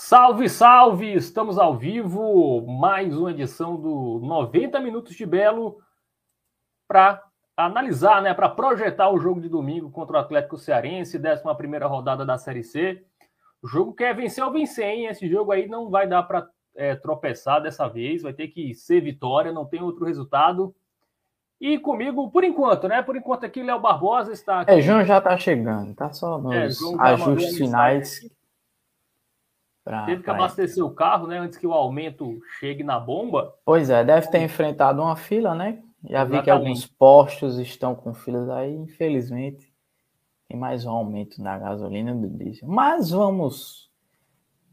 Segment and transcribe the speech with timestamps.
[0.00, 1.12] Salve, salve!
[1.12, 5.78] Estamos ao vivo, mais uma edição do 90 Minutos de Belo
[6.86, 7.20] para
[7.56, 12.38] analisar, né, para projetar o jogo de domingo contra o Atlético Cearense, 11 rodada da
[12.38, 13.04] Série C.
[13.60, 15.06] O jogo quer vencer ou vencer, hein?
[15.06, 19.00] Esse jogo aí não vai dar para é, tropeçar dessa vez, vai ter que ser
[19.00, 20.72] vitória, não tem outro resultado.
[21.60, 23.02] E comigo, por enquanto, né?
[23.02, 24.70] Por enquanto aqui, Léo Barbosa está aqui.
[24.70, 28.37] É, João já está chegando, tá só nos é, ajustes finais.
[29.88, 31.38] Pra, Teve que abastecer o carro, né?
[31.38, 33.54] Antes que o aumento chegue na bomba.
[33.64, 35.82] Pois é, deve ter enfrentado uma fila, né?
[36.04, 36.36] Já Exatamente.
[36.36, 39.72] vi que alguns postos estão com filas aí, infelizmente.
[40.46, 42.68] Tem mais um aumento na gasolina do diesel.
[42.68, 43.90] Mas vamos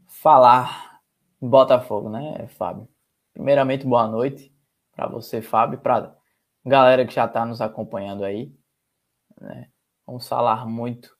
[0.06, 1.00] falar
[1.40, 2.86] Botafogo, né, Fábio?
[3.32, 4.54] Primeiramente, boa noite
[4.94, 6.14] para você, Fábio, para
[6.62, 8.54] galera que já está nos acompanhando aí.
[9.40, 9.70] Né?
[10.06, 11.16] Vamos falar muito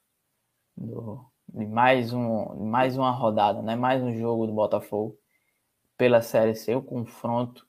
[0.77, 1.25] do,
[1.57, 3.75] de mais, um, mais uma rodada, né?
[3.75, 5.19] mais um jogo do Botafogo
[5.97, 7.67] pela Série C, o confronto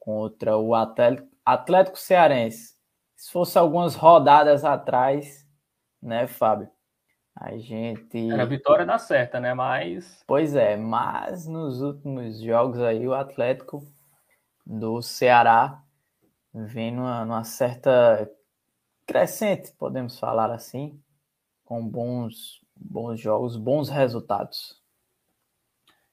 [0.00, 2.74] contra o Atlético, Atlético Cearense.
[3.14, 5.46] Se fosse algumas rodadas atrás,
[6.02, 6.68] né, Fábio?
[7.36, 8.30] A gente.
[8.30, 9.54] Era a vitória da certa, né?
[9.54, 10.24] Mas.
[10.26, 13.84] Pois é, mas nos últimos jogos aí, o Atlético
[14.66, 15.80] do Ceará
[16.52, 18.28] vem numa, numa certa
[19.06, 21.00] crescente, podemos falar assim,
[21.64, 24.80] com bons bons jogos, bons resultados.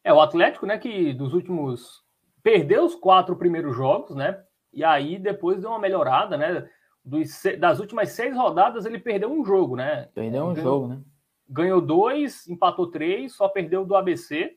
[0.04, 2.04] É, o Atlético, né, que dos últimos.
[2.42, 4.44] perdeu os quatro primeiros jogos, né?
[4.74, 6.68] E aí depois deu uma melhorada, né?
[7.04, 10.10] Dos, das últimas seis rodadas ele perdeu um jogo, né?
[10.14, 11.02] Perdeu um ganhou, jogo, né?
[11.50, 14.56] Ganhou dois, empatou três, só perdeu do ABC,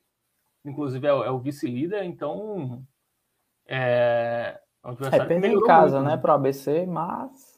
[0.64, 2.82] inclusive é, é o vice-líder, então.
[3.66, 6.22] É, é, é perdeu em casa, muito, né, né?
[6.22, 7.53] para o ABC, mas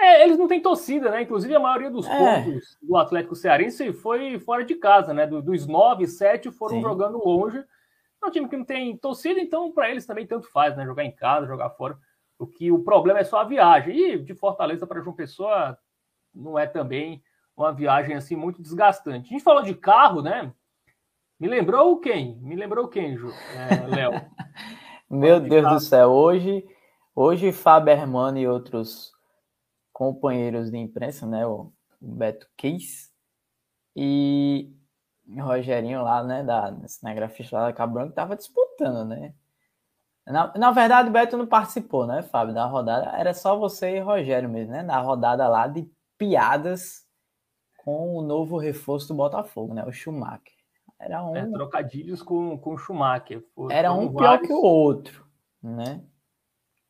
[0.00, 1.22] é, eles não têm torcida, né?
[1.22, 2.18] Inclusive, a maioria dos é.
[2.18, 5.26] pontos do Atlético Cearense foi fora de casa, né?
[5.26, 6.82] dos nove, sete foram Sim.
[6.82, 7.62] jogando longe.
[8.22, 10.84] É um time que não tem torcida, então para eles também tanto faz, né?
[10.84, 11.98] Jogar em casa, jogar fora.
[12.38, 13.96] O que o problema é só a viagem.
[13.96, 15.76] E de Fortaleza para João Pessoa
[16.34, 17.22] não é também
[17.56, 19.28] uma viagem assim muito desgastante.
[19.28, 20.52] A gente falou de carro, né?
[21.38, 22.36] Me lembrou quem?
[22.40, 23.30] Me lembrou quem, Ju?
[23.30, 24.12] É, Léo?
[25.10, 25.76] Meu Deus carro.
[25.76, 26.64] do céu, hoje,
[27.14, 29.12] hoje Fábio Hermano e outros
[29.98, 31.44] companheiros de imprensa, né?
[31.44, 33.12] O Beto Keis
[33.96, 34.72] e
[35.26, 36.44] o Rogerinho lá, né?
[36.44, 39.34] Da cinegrafista lá da Cabranco, tava disputando, né?
[40.24, 43.10] Na, na verdade, o Beto não participou, né, Fábio, da rodada.
[43.18, 44.84] Era só você e Rogério mesmo, né?
[44.84, 47.04] Na rodada lá de piadas
[47.78, 49.84] com o novo reforço do Botafogo, né?
[49.84, 50.54] O Schumacher.
[50.96, 51.34] Era um.
[51.34, 53.44] É, trocadilhos com, com o Schumacher.
[53.68, 54.46] Era um pior vários...
[54.46, 55.26] que o outro,
[55.60, 56.04] né?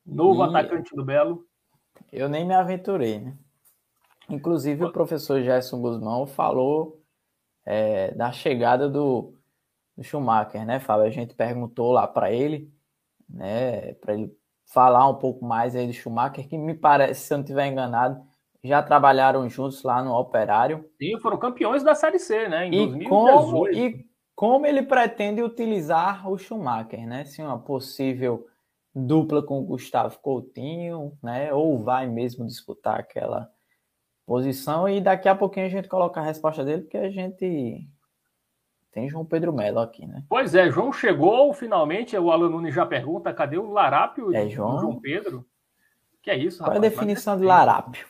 [0.05, 0.49] Novo e...
[0.51, 1.48] atacante do Belo.
[2.13, 3.37] Eu nem me aventurei, né?
[4.29, 7.03] Inclusive, o professor Gerson Guzmão falou
[7.65, 9.35] é, da chegada do,
[9.97, 11.07] do, Schumacher, né, Fábio?
[11.07, 12.71] A gente perguntou lá para ele,
[13.29, 14.31] né, para ele
[14.67, 18.23] falar um pouco mais aí do Schumacher, que me parece, se eu não estiver enganado,
[18.63, 20.85] já trabalharam juntos lá no Operário.
[21.01, 23.09] Sim, foram campeões da Série C, né, em e 2018.
[23.09, 27.25] Como, e como ele pretende utilizar o Schumacher, né?
[27.25, 28.47] Se uma possível
[29.07, 31.53] dupla com o Gustavo Coutinho, né?
[31.53, 33.51] Ou vai mesmo disputar aquela
[34.27, 37.89] posição e daqui a pouquinho a gente coloca a resposta dele, porque a gente
[38.93, 40.25] tem João Pedro Melo aqui, né?
[40.29, 44.81] Pois é, João chegou finalmente, o Alan Nunes já pergunta, cadê o larápio é, João...
[44.81, 45.47] João Pedro?
[46.23, 46.81] Que é isso, Qual rapaz?
[46.81, 48.07] Qual a definição de larápio?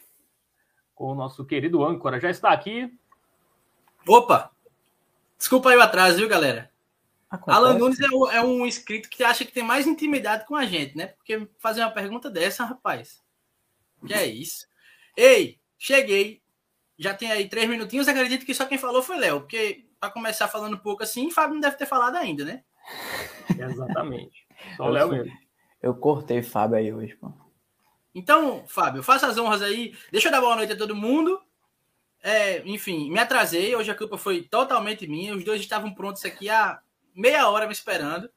[0.95, 2.93] Com o nosso querido âncora, já está aqui.
[4.09, 4.51] Opa!
[5.37, 6.71] Desculpa aí o atraso, viu, galera?
[7.31, 7.59] Acontece.
[7.59, 10.97] Alan Nunes é, é, um inscrito que acha que tem mais intimidade com a gente,
[10.97, 11.09] né?
[11.09, 13.23] Porque fazer uma pergunta dessa, rapaz.
[14.07, 14.67] Que é isso?
[15.17, 16.41] Ei, cheguei.
[16.99, 18.09] Já tem aí três minutinhos.
[18.09, 19.41] Acredito que só quem falou foi Léo.
[19.41, 22.63] Porque para começar falando pouco assim, Fábio não deve ter falado ainda, né?
[23.59, 24.47] Exatamente.
[24.77, 25.33] Só o Léo mesmo.
[25.83, 27.33] Eu cortei Fábio aí hoje, pô.
[28.15, 29.95] Então, Fábio, faça as honras aí.
[30.11, 31.41] Deixa eu dar boa noite a todo mundo.
[32.23, 33.77] É, enfim, me atrasei.
[33.77, 35.35] Hoje a culpa foi totalmente minha.
[35.37, 36.81] Os dois estavam prontos aqui há
[37.19, 38.31] meia hora me esperando.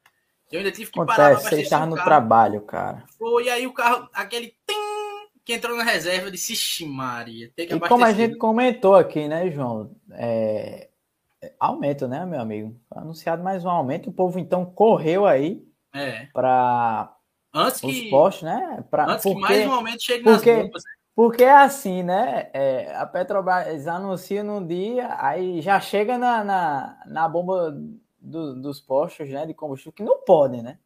[0.51, 2.07] Eu ainda tive que Acontece, parar para Você estava no carro.
[2.07, 3.05] trabalho, cara.
[3.17, 7.67] Foi, aí o carro, aquele tim, que entrou na reserva, eu disse, Ixi, Maria, tem
[7.67, 9.95] que E como a gente comentou aqui, né, João?
[10.11, 10.89] É...
[11.59, 12.75] Aumento, né, meu amigo?
[12.89, 14.09] Foi anunciado mais um aumento.
[14.09, 15.63] O povo então correu aí
[15.93, 16.27] é.
[16.33, 17.15] para
[17.53, 18.83] antes os que, postos, né?
[18.91, 20.83] Pra, antes porque, que mais um aumento chegue nas porque, bombas.
[20.83, 20.91] Né?
[21.15, 22.49] Porque é assim, né?
[22.53, 27.75] É, a Petrobras anuncia num dia, aí já chega na, na, na bomba
[28.21, 30.77] do, dos postos né, de combustível que não podem, né?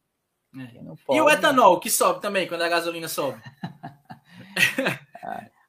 [0.54, 0.82] É.
[0.82, 3.40] Não pode, e o etanol, que sobe também quando a gasolina sobe.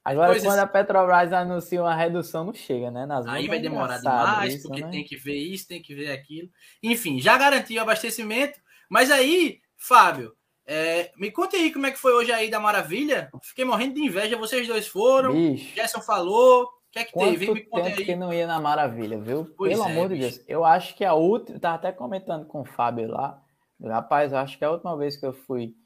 [0.02, 0.62] Agora, pois quando é.
[0.62, 3.04] a Petrobras anuncia uma redução, não chega, né?
[3.04, 4.90] Nas Aí vai demorar demais, isso, porque né?
[4.90, 6.48] tem que ver isso, tem que ver aquilo.
[6.82, 8.58] Enfim, já garantiu o abastecimento.
[8.88, 10.34] Mas aí, Fábio,
[10.66, 13.30] é, me conta aí como é que foi hoje aí da Maravilha.
[13.42, 15.34] Fiquei morrendo de inveja, vocês dois foram.
[15.34, 16.70] Bicho, Gerson falou.
[16.88, 17.46] O que é que Quanto teve?
[17.46, 19.44] Tempo que não ia na Maravilha, viu?
[19.56, 20.42] Pois Pelo é, amor de Deus.
[20.48, 21.58] Eu acho que a última.
[21.58, 23.42] Tava até comentando com o Fábio lá.
[23.80, 25.76] Rapaz, eu acho que a última vez que eu fui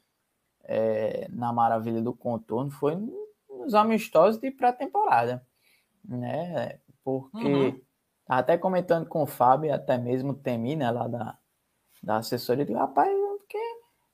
[0.63, 2.97] é, na Maravilha do Contorno foi
[3.49, 5.45] nos amistosos de pré-temporada,
[6.03, 6.79] né?
[7.03, 7.81] Porque uhum.
[8.27, 11.37] até comentando com o Fábio, até mesmo o Temi, né, lá da,
[12.01, 13.57] da assessoria, de rapaz, porque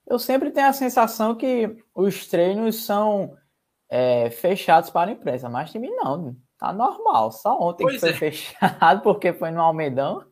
[0.07, 3.37] eu sempre tenho a sensação que os treinos são
[3.87, 7.31] é, fechados para a imprensa, mas time não, tá normal.
[7.31, 8.13] Só ontem pois que foi é.
[8.13, 10.23] fechado porque foi no Almedão,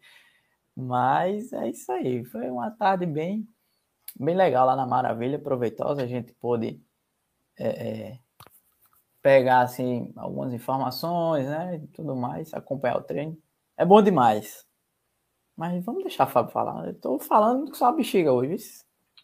[0.75, 2.23] mas é isso aí.
[2.25, 3.47] Foi uma tarde bem,
[4.19, 6.03] bem legal lá na Maravilha, proveitosa.
[6.03, 6.79] A gente pôde
[7.57, 8.19] é, é,
[9.21, 13.37] pegar assim algumas informações, né, e tudo mais, acompanhar o treino.
[13.75, 14.65] É bom demais.
[15.55, 16.87] Mas vamos deixar o Fábio falar.
[16.87, 18.57] Eu tô falando só a bexiga hoje.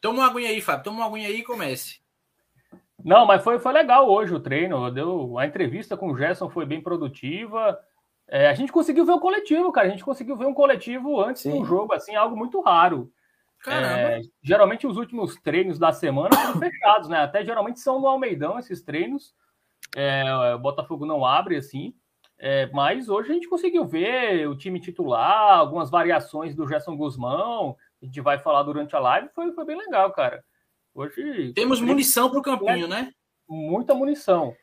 [0.01, 0.83] Toma uma aguinha aí, Fábio.
[0.83, 2.02] Toma uma aguinha aí e comece.
[3.03, 4.89] Não, mas foi, foi legal hoje o treino.
[4.91, 7.77] Deu, a entrevista com o Gerson foi bem produtiva.
[8.29, 9.87] É, a gente conseguiu ver o coletivo, cara.
[9.87, 11.59] A gente conseguiu ver um coletivo antes Sim.
[11.59, 13.11] do jogo, assim, algo muito raro.
[13.65, 17.19] É, geralmente os últimos treinos da semana são fechados, né?
[17.19, 19.33] Até geralmente são no Almeidão esses treinos.
[19.95, 20.23] É,
[20.55, 21.93] o Botafogo não abre assim.
[22.37, 27.77] É, mas hoje a gente conseguiu ver o time titular, algumas variações do Gerson Guzmão.
[28.01, 29.29] A gente vai falar durante a live.
[29.33, 30.43] Foi, foi bem legal, cara.
[30.93, 31.53] Hoje.
[31.53, 33.11] Temos munição para o campinho, né?
[33.47, 34.55] Muita munição.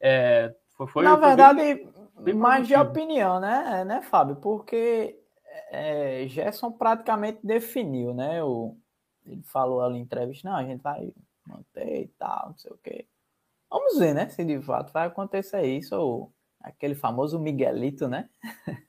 [0.00, 4.36] É, foi, foi, Na verdade, bem, bem mais de opinião, né, né, Fábio?
[4.36, 5.18] Porque
[5.70, 8.42] é, Gerson praticamente definiu, né?
[8.42, 8.76] O,
[9.26, 11.12] ele falou ali em entrevista: não, a gente vai
[11.46, 13.06] manter e tal, não sei o quê.
[13.70, 14.28] Vamos ver, né?
[14.28, 18.28] Se de fato vai acontecer isso, ou aquele famoso Miguelito, né?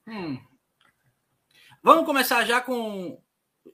[0.08, 0.38] Hum.
[1.84, 3.22] Vamos começar já com.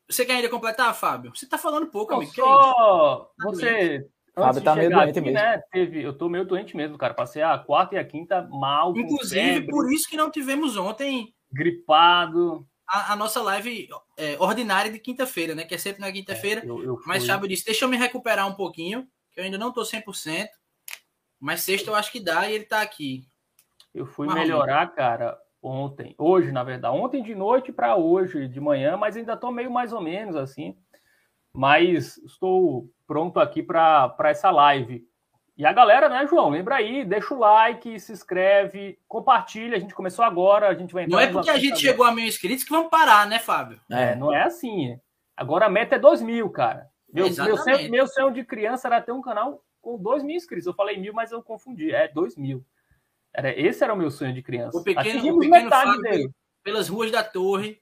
[0.10, 1.32] Você quer ainda completar, Fábio?
[1.36, 2.34] Você tá falando pouco, Não, amigo.
[2.34, 4.10] Só é você.
[4.34, 5.34] Fábio tá meio doente aqui, mesmo.
[5.34, 7.14] Né, teve, eu tô meio doente mesmo, cara.
[7.14, 8.96] Passei a quarta e a quinta mal.
[8.96, 11.34] Inclusive, por isso que não tivemos ontem.
[11.52, 12.68] Gripado.
[12.88, 13.88] A, a nossa live
[14.18, 15.64] é, ordinária de quinta-feira, né?
[15.64, 16.62] Que é sempre na quinta-feira.
[16.62, 16.68] É,
[17.06, 20.48] Mas Fábio disse: deixa eu me recuperar um pouquinho, que eu ainda não tô 100%.
[21.40, 23.26] Mas sexta eu acho que dá e ele tá aqui.
[23.94, 26.14] Eu fui melhorar, cara, ontem.
[26.18, 26.96] Hoje, na verdade.
[26.96, 30.78] Ontem de noite para hoje de manhã, mas ainda tô meio mais ou menos assim.
[31.54, 35.08] Mas estou pronto aqui para essa live.
[35.58, 36.50] E a galera, né, João?
[36.50, 39.78] Lembra aí, deixa o like, se inscreve, compartilha.
[39.78, 41.16] A gente começou agora, a gente vai entrar.
[41.16, 43.80] Não é porque a gente chegou a mil inscritos que vamos parar, né, Fábio?
[43.90, 45.00] É, não é assim.
[45.36, 46.90] Agora a meta é 2 mil, cara.
[47.12, 50.68] Meu, meu, sonho, meu sonho de criança era ter um canal com 2 mil inscritos.
[50.68, 51.94] Eu falei mil, mas eu confundi.
[51.94, 52.66] É 2 mil.
[53.36, 54.78] Era, esse era o meu sonho de criança.
[54.78, 56.32] O pequeno, o pequeno Fábio dele.
[56.64, 57.82] pelas ruas da torre.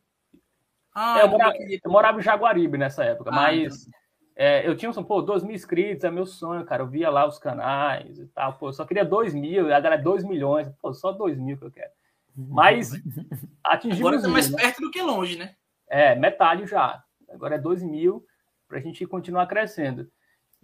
[0.94, 4.00] Ah, é, eu, morava, eu, morava, em Jaguaribe nessa época, ah, mas então.
[4.35, 6.83] é, eu tinha um, pô, 2 mil inscritos, é meu sonho, cara.
[6.83, 8.53] Eu via lá os canais e tal.
[8.53, 10.67] Pô, eu só queria 2 mil, agora é 2 milhões.
[10.81, 11.91] Pô, só 2 mil que eu quero.
[12.35, 12.91] Mas
[13.63, 14.07] atingimos.
[14.07, 14.57] Agora tá mais né?
[14.57, 15.56] perto do que longe, né?
[15.88, 17.03] É, metade já.
[17.29, 18.25] Agora é 2 mil
[18.67, 20.09] para a gente continuar crescendo.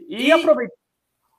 [0.08, 0.32] E, e...
[0.32, 0.79] aproveitar.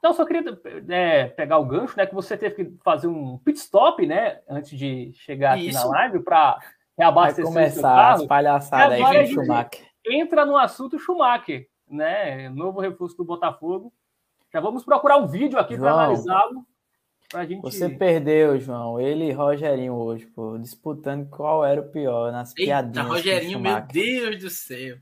[0.01, 0.43] Então, só queria
[0.89, 2.07] é, pegar o gancho, né?
[2.07, 4.41] Que você teve que fazer um pit stop, né?
[4.49, 5.79] Antes de chegar aqui Isso.
[5.79, 6.59] na live para
[6.99, 9.87] reabastecer Vai começar as palhaçadas aí com o Schumacher.
[10.07, 12.49] Entra no assunto Schumacher, né?
[12.49, 13.93] Novo reforço do Botafogo.
[14.53, 16.65] Já vamos procurar um vídeo aqui para analisá-lo.
[17.47, 17.61] Gente...
[17.61, 18.99] Você perdeu, João.
[18.99, 23.07] Ele e Rogerinho hoje, pô, disputando qual era o pior nas Eita, piadinhas.
[23.07, 24.97] Rogerinho, meu Deus do céu.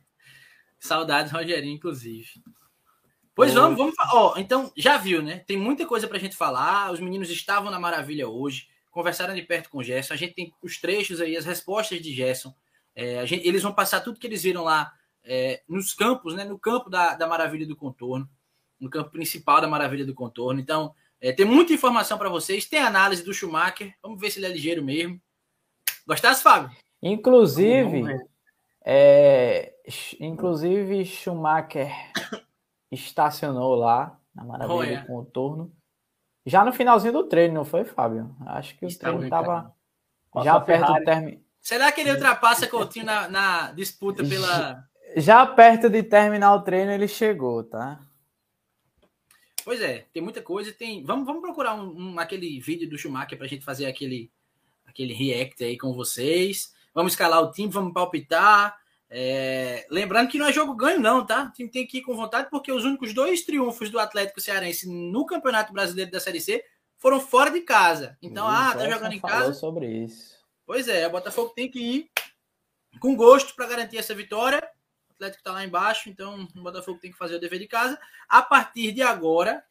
[0.79, 2.29] Saudades, Rogerinho, inclusive.
[3.39, 3.95] Pois vamos, vamos.
[4.13, 5.45] Ó, então, já viu, né?
[5.47, 6.91] Tem muita coisa pra gente falar.
[6.91, 10.13] Os meninos estavam na maravilha hoje, conversaram de perto com o Gerson.
[10.13, 12.53] A gente tem os trechos aí, as respostas de Gerson.
[12.97, 14.93] É, gente, eles vão passar tudo que eles viram lá
[15.23, 16.45] é, nos campos, né?
[16.45, 18.29] No campo da, da Maravilha do Contorno,
[18.81, 20.59] no campo principal da Maravilha do Contorno.
[20.59, 22.65] Então, é, tem muita informação para vocês.
[22.65, 23.95] Tem análise do Schumacher.
[24.03, 25.21] Vamos ver se ele é ligeiro mesmo.
[26.05, 26.77] Gostasse, Fábio?
[27.01, 28.03] Inclusive,
[28.85, 29.75] é,
[30.19, 31.93] inclusive Schumacher
[32.91, 35.73] estacionou lá na Maravilha do Contorno.
[36.47, 38.35] Já no finalzinho do treino, não foi, Fábio?
[38.47, 39.75] Acho que o Está treino estava
[40.43, 41.43] já perto do término.
[41.61, 44.85] Será que ele ultrapassa Coutinho na, na disputa pela.
[45.17, 48.01] Já perto de terminar o treino, ele chegou, tá?
[49.65, 50.73] Pois é, tem muita coisa.
[50.73, 54.31] Tem, vamos, vamos procurar um, um aquele vídeo do Schumacher para a gente fazer aquele,
[54.87, 56.75] aquele react aí com vocês.
[56.95, 58.79] Vamos escalar o time, vamos palpitar.
[59.11, 61.45] É, lembrando que não é jogo ganho, não, tá?
[61.45, 64.89] O time tem que ir com vontade, porque os únicos dois triunfos do Atlético Cearense
[64.89, 66.63] no Campeonato Brasileiro da Série C
[66.99, 68.19] foram fora de casa.
[68.21, 69.55] Então, isso, ah, tá jogando em casa.
[69.55, 70.37] sobre isso.
[70.67, 72.11] Pois é, o Botafogo tem que ir
[73.01, 74.59] com gosto para garantir essa vitória.
[75.09, 77.99] O Atlético está lá embaixo, então o Botafogo tem que fazer o dever de casa.
[78.29, 79.65] A partir de agora,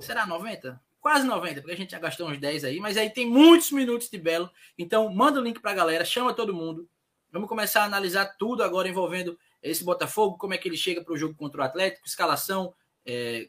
[0.00, 0.80] será 90?
[1.00, 4.08] Quase 90, porque a gente já gastou uns 10 aí, mas aí tem muitos minutos
[4.08, 4.50] de belo.
[4.76, 6.88] Então, manda o link para a galera, chama todo mundo.
[7.30, 11.12] Vamos começar a analisar tudo agora envolvendo esse Botafogo, como é que ele chega para
[11.12, 12.74] o jogo contra o Atlético, escalação.
[13.04, 13.48] É...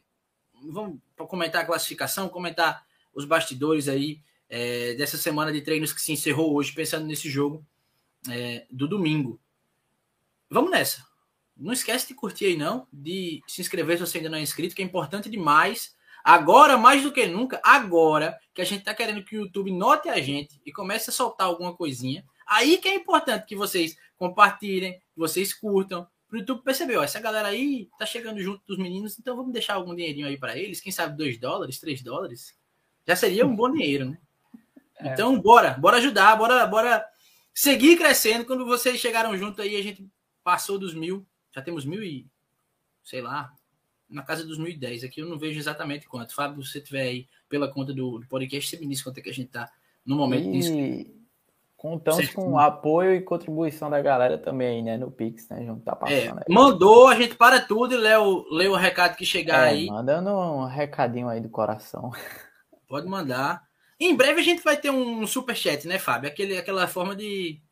[0.62, 2.84] Vamos comentar a classificação, comentar
[3.14, 7.64] os bastidores aí é, dessa semana de treinos que se encerrou hoje, pensando nesse jogo
[8.28, 9.40] é, do domingo.
[10.50, 11.06] Vamos nessa.
[11.56, 14.74] Não esquece de curtir aí, não, de se inscrever se você ainda não é inscrito,
[14.74, 15.94] que é importante demais.
[16.24, 20.08] Agora, mais do que nunca, agora que a gente está querendo que o YouTube note
[20.08, 24.94] a gente e comece a soltar alguma coisinha, aí que é importante que vocês compartilhem,
[24.94, 28.78] que vocês curtam, para o YouTube perceber, ó, essa galera aí tá chegando junto dos
[28.78, 32.56] meninos, então vamos deixar algum dinheirinho aí para eles, quem sabe 2 dólares, 3 dólares,
[33.06, 34.18] já seria um bom dinheiro, né?
[34.98, 35.12] É.
[35.12, 37.04] Então, bora, bora ajudar, bora, bora
[37.54, 38.44] seguir crescendo.
[38.44, 40.06] Quando vocês chegaram junto aí, a gente
[40.44, 42.26] passou dos mil, já temos mil e,
[43.02, 43.52] sei lá,
[44.08, 45.02] na casa dos mil e dez.
[45.02, 46.34] Aqui eu não vejo exatamente quanto.
[46.34, 49.22] Fábio, se você tiver aí pela conta do, do podcast, você me diz quanto é
[49.22, 49.70] que a gente tá
[50.04, 50.52] no momento e...
[50.52, 51.19] disso.
[51.80, 52.34] Contamos certo.
[52.34, 54.98] com o apoio e contribuição da galera também, né?
[54.98, 55.64] No Pix, né?
[55.64, 56.40] Junto tá passando.
[56.40, 59.70] É, mandou, a gente para tudo e lê o, lê o recado que chegar é,
[59.70, 59.86] aí.
[59.86, 62.10] Mandando um recadinho aí do coração.
[62.86, 63.62] Pode mandar.
[63.98, 66.28] Em breve a gente vai ter um super chat, né, Fábio?
[66.28, 67.62] Aquele, aquela forma de,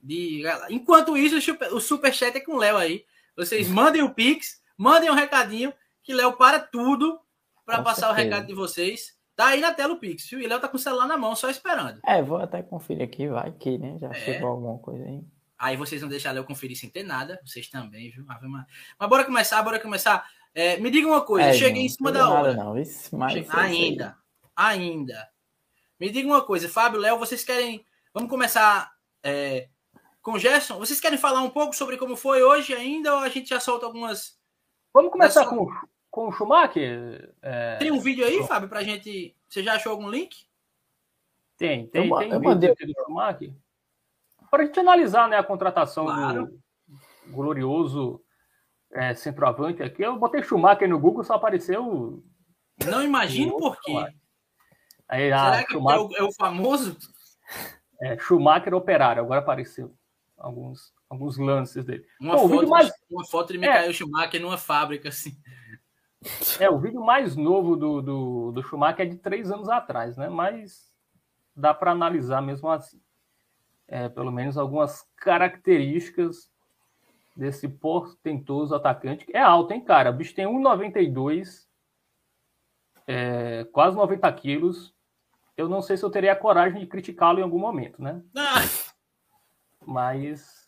[0.00, 0.44] de.
[0.70, 3.04] Enquanto isso, o super chat é com o Léo aí.
[3.36, 7.18] Vocês mandem o Pix, mandem um recadinho, que Léo para tudo
[7.64, 8.12] para passar certeza.
[8.12, 9.15] o recado de vocês.
[9.36, 10.40] Tá aí na tela o Pix, viu?
[10.40, 12.00] E Léo tá com o celular na mão, só esperando.
[12.06, 13.98] É, vou até conferir aqui, vai que, né?
[14.00, 14.14] Já é.
[14.14, 15.22] chegou alguma coisa aí.
[15.58, 18.24] Aí vocês não deixar Léo conferir sem ter nada, vocês também, viu?
[18.26, 20.26] Mas bora começar, bora começar.
[20.54, 22.54] É, me diga uma coisa, é, cheguei não, em cima da hora.
[22.54, 24.16] Não, isso, mas ainda,
[24.56, 25.28] ainda.
[26.00, 27.84] Me diga uma coisa, Fábio, Léo, vocês querem.
[28.14, 28.90] Vamos começar
[29.22, 29.68] é,
[30.22, 30.78] com o Gerson?
[30.78, 33.84] Vocês querem falar um pouco sobre como foi hoje ainda ou a gente já solta
[33.84, 34.38] algumas.
[34.94, 35.70] Vamos começar com,
[36.16, 37.30] com o Schumacher?
[37.42, 37.76] É...
[37.76, 39.36] Tem um vídeo aí, Fábio, pra gente.
[39.46, 40.46] Você já achou algum link?
[41.58, 42.70] Tem, tem, eu, tem eu um mandei...
[42.70, 43.52] vídeo do Schumacher.
[44.50, 46.46] Para a gente analisar né, a contratação claro.
[46.46, 48.24] do glorioso
[48.94, 50.00] é, centroavante aqui.
[50.00, 52.24] Eu botei Schumacher no Google, só apareceu.
[52.82, 53.92] Não imagino por quê.
[55.06, 56.00] Aí, ah, Será que Schumacher...
[56.00, 56.96] é, o, é, o, famoso?
[58.00, 59.94] É, Schumacher operário, agora apareceu
[60.38, 62.06] alguns, alguns lances dele.
[62.18, 62.90] Uma, Pô, foto, mais...
[63.10, 63.92] uma foto de Michael é.
[63.92, 65.36] Schumacher numa fábrica, assim.
[66.60, 70.28] É, o vídeo mais novo do, do, do Schumacher é de três anos atrás, né?
[70.28, 70.92] Mas
[71.54, 73.00] dá para analisar mesmo assim.
[73.88, 76.50] É, pelo menos algumas características
[77.36, 79.26] desse portentoso atacante.
[79.32, 80.10] É alto, hein, cara?
[80.10, 81.66] O bicho tem 1,92,
[83.06, 84.96] é, quase 90 quilos
[85.56, 88.22] eu não sei se eu teria a coragem de criticá-lo em algum momento, né?
[88.36, 88.62] Ah.
[89.86, 90.65] Mas.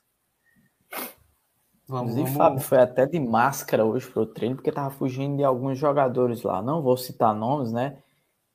[1.88, 2.36] Vamos, Inclusive, vamos...
[2.36, 6.60] Fábio foi até de máscara hoje pro treino, porque tava fugindo de alguns jogadores lá.
[6.60, 8.02] Não vou citar nomes, né?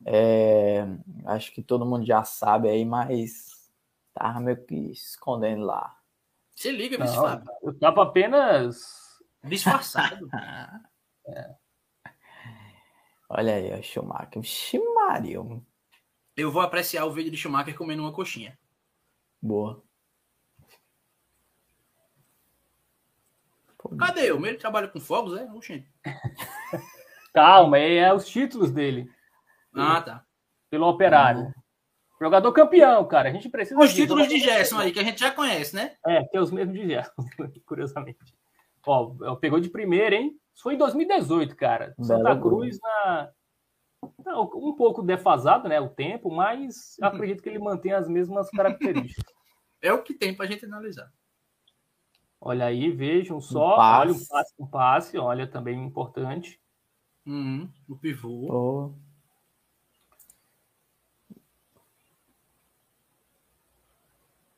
[0.06, 0.86] É...
[1.25, 3.72] Acho que todo mundo já sabe aí, mas
[4.13, 5.98] tava meio que escondendo lá.
[6.56, 7.52] Se liga, não, Fábio.
[7.63, 10.30] Eu tava apenas disfarçado.
[11.28, 11.56] é.
[13.28, 14.44] Olha aí, o Schumacher.
[14.44, 15.66] Ximario.
[16.38, 18.58] Eu vou apreciar o vídeo de Schumacher comendo uma coxinha.
[19.42, 19.83] Boa.
[23.98, 24.32] Cadê?
[24.32, 25.44] O ele trabalha com fogos, é?
[25.52, 25.88] Oxente.
[27.34, 29.10] Calma, é, é os títulos dele.
[29.76, 30.24] Ah, tá.
[30.70, 31.42] Pelo operário.
[31.42, 31.54] Uhum.
[32.22, 33.30] Jogador campeão, cara.
[33.30, 33.80] A gente precisa.
[33.80, 35.96] Os títulos de Gerson aí, que a gente já conhece, né?
[36.06, 37.14] É, tem os mesmos de Gerson,
[37.66, 38.20] curiosamente.
[38.86, 40.38] Ó, pegou de primeira, hein?
[40.54, 41.96] Isso foi em 2018, cara.
[42.00, 43.30] Santa Cruz na
[44.26, 47.08] um pouco defasado, né, o tempo, mas uhum.
[47.08, 49.34] acredito que ele mantém as mesmas características.
[49.82, 51.12] É o que tem para a gente analisar.
[52.46, 53.78] Olha aí, vejam só.
[53.78, 56.60] Um olha um passe, um passe, olha também importante.
[57.26, 58.48] Uhum, o pivô.
[58.52, 58.92] Oh.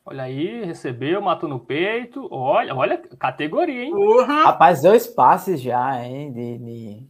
[0.04, 2.28] Olha aí, recebeu, matou no peito.
[2.32, 3.94] Olha, olha, categoria, hein?
[3.94, 4.26] Uhum.
[4.26, 6.34] Rapaz, dois passes já, hein?
[6.34, 7.10] De, de,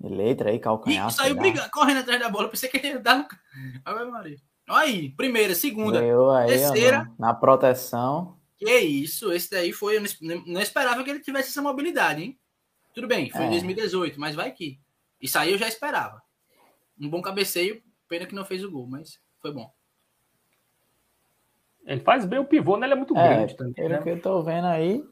[0.00, 1.08] de letra aí, calcanhar.
[1.08, 2.50] E saiu brigando, correndo atrás da bola.
[2.50, 3.26] Pensei que ele ia dar no.
[3.86, 7.10] Olha aí, primeira, segunda, aí, terceira.
[7.18, 8.37] na proteção.
[8.58, 9.98] Que isso, esse daí foi.
[9.98, 10.02] Eu
[10.46, 12.38] não esperava que ele tivesse essa mobilidade, hein?
[12.92, 13.46] Tudo bem, foi é.
[13.46, 14.80] em 2018, mas vai que.
[15.20, 16.20] Isso aí eu já esperava.
[17.00, 19.72] Um bom cabeceio, pena que não fez o gol, mas foi bom.
[21.86, 22.86] Ele faz bem o pivô, né?
[22.86, 23.72] Ele é muito é, grande também.
[23.74, 24.02] Pelo né?
[24.02, 25.04] que eu tô vendo aí,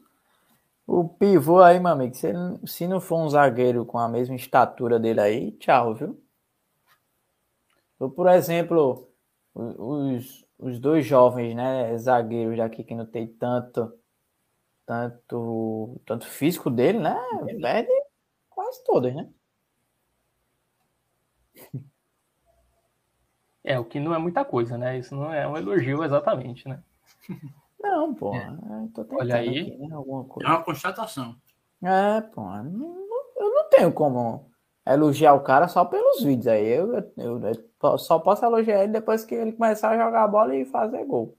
[0.85, 4.35] o pivô aí, meu amigo, se, ele, se não for um zagueiro com a mesma
[4.35, 6.23] estatura dele aí, tchau, viu?
[8.15, 9.09] por exemplo,
[9.55, 13.93] os, os dois jovens, né, zagueiros daqui que não tem tanto
[14.85, 17.15] tanto tanto físico dele, né?
[17.61, 17.91] Perde
[18.49, 19.29] quase todas, né?
[23.63, 24.97] É, o que não é muita coisa, né?
[24.97, 26.81] Isso não é um elogio exatamente, né?
[27.79, 28.33] Não, pô.
[28.33, 28.49] É.
[29.11, 29.59] Olha aí.
[29.59, 31.35] Aqui, né, é uma constatação.
[31.83, 32.41] É, pô.
[32.55, 34.49] Eu não tenho como
[34.93, 36.67] elogiar o cara só pelos vídeos aí.
[36.67, 37.41] Eu, eu,
[37.81, 41.37] eu, só posso elogiar ele depois que ele começar a jogar bola e fazer gol.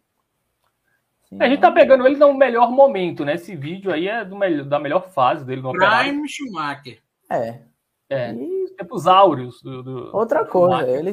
[1.29, 3.35] Sim, a gente tá pegando ele no melhor momento, né?
[3.35, 7.03] Esse vídeo aí é do melhor, da melhor fase dele no Prime Schumacher.
[7.31, 7.61] É.
[8.09, 8.33] É.
[8.33, 8.75] E...
[8.77, 9.61] Tempos áureos.
[9.63, 11.13] Do, do, Outra do coisa, ele,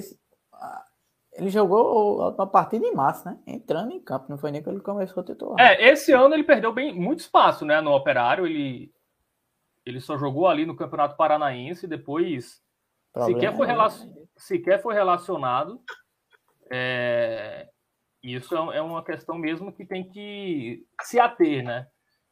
[1.34, 3.38] ele jogou uma partida em massa, né?
[3.46, 5.60] Entrando em campo, não foi nem que ele começou a titular.
[5.60, 7.82] É, esse ano ele perdeu bem muito espaço, né?
[7.82, 8.95] No Operário, ele
[9.86, 12.62] ele só jogou ali no Campeonato Paranaense, depois
[13.26, 14.10] sequer foi, relacion...
[14.36, 15.82] sequer foi relacionado.
[16.72, 17.70] É...
[18.24, 21.88] Isso é, é uma questão mesmo que tem que se ater, né?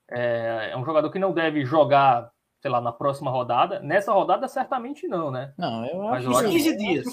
[0.09, 3.79] É, é um jogador que não deve jogar, sei lá, na próxima rodada.
[3.79, 5.53] Nessa rodada, certamente não, né?
[5.55, 7.05] Não, eu acho Mas, que 15 dias.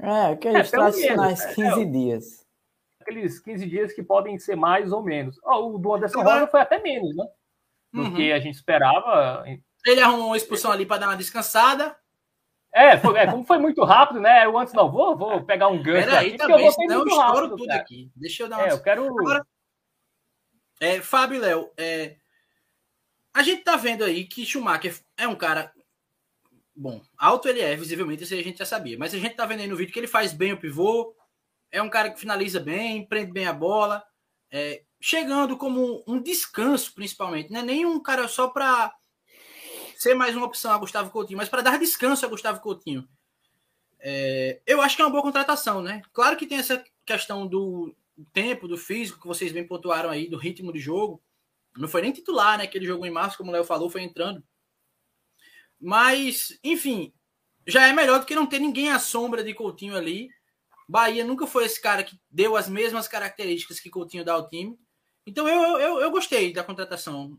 [0.00, 2.46] É, aqueles é, tradicionais 15 é, dias.
[3.00, 5.38] Aqueles 15 dias que podem ser mais ou menos.
[5.44, 7.26] Oh, o do Anderson Rocha foi até menos, né?
[7.92, 8.14] Do uhum.
[8.14, 9.44] que a gente esperava.
[9.86, 11.96] Ele arrumou uma expulsão ali para dar uma descansada.
[12.72, 14.44] É, foi, é, como foi muito rápido, né?
[14.44, 17.48] Eu antes não vou, vou pegar um gancho Pera aí, aqui, também, eu não estouro
[17.50, 17.80] tudo cara.
[17.80, 18.10] aqui.
[18.14, 18.68] Deixa eu dar uma...
[18.68, 19.04] É, eu quero...
[19.04, 19.46] Agora,
[20.80, 22.16] é, Fábio Léo, é,
[23.34, 25.72] a gente tá vendo aí que Schumacher é um cara
[26.78, 29.60] bom, alto ele é, visivelmente, isso a gente já sabia, mas a gente tá vendo
[29.60, 31.12] aí no vídeo que ele faz bem o pivô,
[31.72, 34.04] é um cara que finaliza bem, prende bem a bola,
[34.50, 37.52] é, chegando como um descanso, principalmente.
[37.52, 38.94] Não é nem um cara só para
[39.96, 43.08] ser mais uma opção a Gustavo Coutinho, mas para dar descanso a Gustavo Coutinho.
[44.00, 46.02] É, eu acho que é uma boa contratação, né?
[46.12, 47.94] Claro que tem essa questão do
[48.32, 51.22] tempo, do físico, que vocês bem pontuaram aí, do ritmo de jogo.
[51.76, 52.66] Não foi nem titular, né?
[52.66, 54.42] Que ele jogou em março, como o Léo falou, foi entrando.
[55.80, 57.12] Mas, enfim,
[57.66, 60.28] já é melhor do que não ter ninguém à sombra de Coutinho ali.
[60.88, 64.78] Bahia nunca foi esse cara que deu as mesmas características que Coutinho dá ao time.
[65.28, 67.38] Então eu, eu, eu gostei da contratação.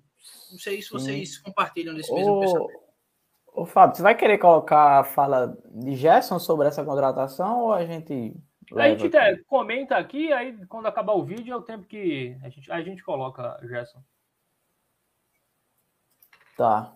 [0.52, 1.43] Não sei se vocês Sim.
[1.43, 2.80] compartilham desse mesmo ô, pensamento.
[3.47, 7.84] Ô, Fábio, você vai querer colocar a fala de Gerson sobre essa contratação ou a
[7.84, 8.36] gente.
[8.75, 12.49] A gente é, comenta aqui, aí quando acabar o vídeo é o tempo que a
[12.49, 14.04] gente, a gente coloca, Gerson.
[16.56, 16.93] Tá.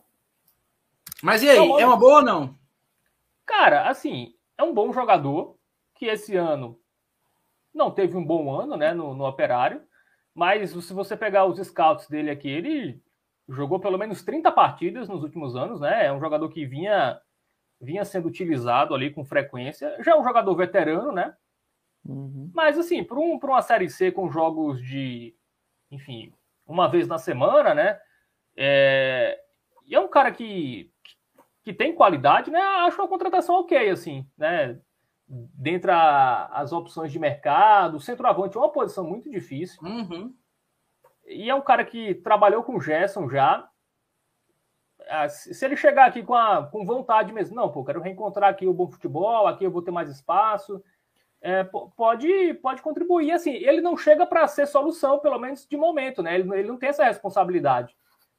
[1.24, 2.60] Mas e aí, então, é uma boa ou não?
[3.48, 5.58] Cara, assim, é um bom jogador
[5.96, 6.80] que esse ano
[7.74, 9.82] não teve um bom ano, né, no, no Operário.
[10.34, 13.02] Mas se você pegar os scouts dele aqui, ele
[13.48, 16.08] jogou pelo menos 30 partidas nos últimos anos, né?
[16.08, 17.20] É um jogador que vinha,
[17.80, 19.96] vinha sendo utilizado ali com frequência.
[20.04, 21.36] Já é um jogador veterano, né?
[22.06, 22.52] Uhum.
[22.54, 25.36] Mas, assim, para um, uma Série C com jogos de,
[25.92, 26.34] enfim,
[26.66, 28.00] uma vez na semana, né?
[28.56, 29.40] É,
[29.86, 30.92] e é um cara que,
[31.64, 32.60] que tem qualidade, né?
[32.60, 34.80] Acho uma contratação ok, assim, né?
[35.56, 39.82] Dentre a, as opções de mercado, o centroavante é uma posição muito difícil.
[39.82, 40.34] Uhum.
[41.26, 43.68] E é um cara que trabalhou com o Gerson já.
[45.10, 48.68] Ah, se ele chegar aqui com, a, com vontade mesmo, não, pô, quero reencontrar aqui
[48.68, 50.82] o bom futebol, aqui eu vou ter mais espaço,
[51.42, 53.32] é, pode, pode contribuir.
[53.32, 56.36] Assim, ele não chega para ser solução, pelo menos de momento, né?
[56.36, 57.96] Ele, ele não tem essa responsabilidade.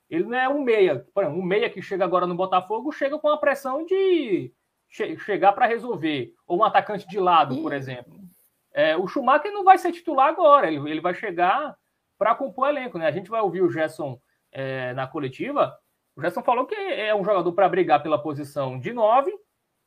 [0.09, 1.07] Ele não é um meia.
[1.13, 4.53] Por exemplo, um meia que chega agora no Botafogo chega com a pressão de
[4.95, 8.15] che chegar para resolver, ou um atacante de lado, por exemplo.
[8.73, 11.77] É, o Schumacher não vai ser titular agora, ele, ele vai chegar
[12.17, 12.97] para compor o elenco.
[12.97, 13.07] Né?
[13.07, 14.21] A gente vai ouvir o Gerson
[14.53, 15.77] é, na coletiva.
[16.17, 19.35] O Gerson falou que é um jogador para brigar pela posição de 9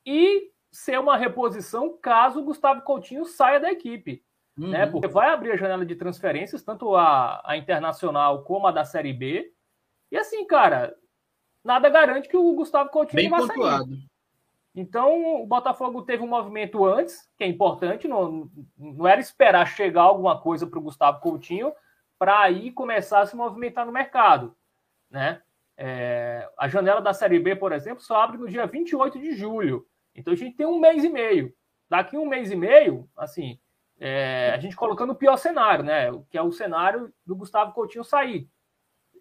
[0.05, 4.21] e ser uma reposição caso o Gustavo Coutinho saia da equipe.
[4.57, 4.69] Uhum.
[4.69, 4.87] Né?
[4.87, 9.13] Porque vai abrir a janela de transferências, tanto a, a internacional como a da Série
[9.13, 9.53] B.
[10.11, 10.93] E assim, cara,
[11.63, 13.85] nada garante que o Gustavo Coutinho Bem vai pontuado.
[13.85, 14.16] sair.
[14.79, 20.03] Então, o Botafogo teve um movimento antes, que é importante, não, não era esperar chegar
[20.03, 21.73] alguma coisa para o Gustavo Coutinho
[22.19, 24.55] para aí começar a se movimentar no mercado.
[25.09, 25.41] Né?
[25.75, 29.83] É, a janela da Série B, por exemplo, só abre no dia 28 de julho.
[30.13, 31.51] Então, a gente tem um mês e meio.
[31.89, 33.59] Daqui um mês e meio, assim,
[33.99, 36.11] é, a gente colocando o pior cenário, né?
[36.29, 38.47] que é o cenário do Gustavo Coutinho sair.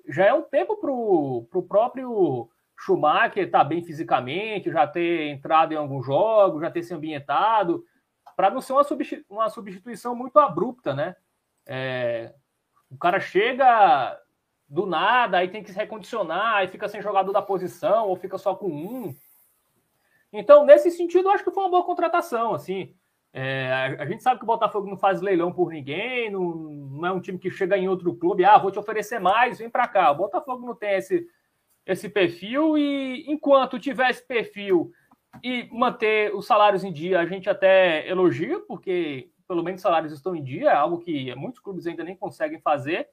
[0.07, 5.77] Já é um tempo para o próprio Schumacher está bem fisicamente, já ter entrado em
[5.77, 7.83] alguns jogos, já ter se ambientado,
[8.37, 8.87] para não ser uma,
[9.31, 11.17] uma, substituição muito abrupta, né?
[11.67, 12.35] É,
[12.91, 14.21] o cara chega
[14.69, 18.37] do nada, aí tem que se recondicionar, aí fica sem jogador da posição, ou fica
[18.37, 19.15] só com um.
[20.33, 22.95] Então, nesse sentido, eu acho que foi uma boa contratação, assim.
[23.33, 27.13] É, a, gente sabe que o Botafogo não faz leilão por ninguém, não, não, é
[27.13, 30.11] um time que chega em outro clube, ah, vou te oferecer mais, vem para cá.
[30.11, 31.27] O Botafogo não tem esse,
[31.87, 34.91] esse perfil e enquanto tiver esse perfil
[35.43, 40.13] e manter os salários em dia, a gente até elogia, porque pelo menos os salários
[40.13, 43.09] estão em dia, é algo que muitos clubes ainda nem conseguem fazer.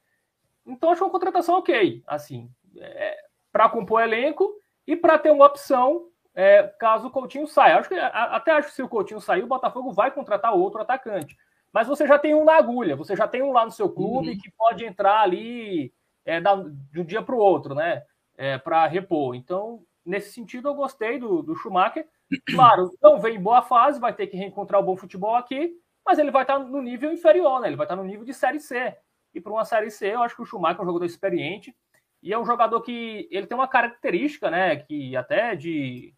[0.65, 3.17] Então acho uma contratação ok, assim, é,
[3.51, 4.51] para compor elenco
[4.87, 7.77] e para ter uma opção é, caso o Coutinho saia.
[7.77, 11.37] Acho que, até acho que se o Coutinho sair, o Botafogo vai contratar outro atacante.
[11.71, 14.29] Mas você já tem um na agulha, você já tem um lá no seu clube
[14.29, 14.37] uhum.
[14.37, 15.93] que pode entrar ali
[16.25, 18.03] é, da, de um dia para o outro, né?
[18.37, 19.35] É, para repor.
[19.35, 22.07] Então, nesse sentido, eu gostei do, do Schumacher.
[22.49, 25.73] Claro, não vem em boa fase, vai ter que reencontrar o bom futebol aqui,
[26.05, 27.67] mas ele vai estar no nível inferior, né?
[27.67, 28.95] Ele vai estar no nível de Série C.
[29.33, 31.75] E para uma Série C, eu acho que o Schumacher é um jogador experiente
[32.21, 34.77] e é um jogador que ele tem uma característica, né?
[34.77, 36.13] Que até de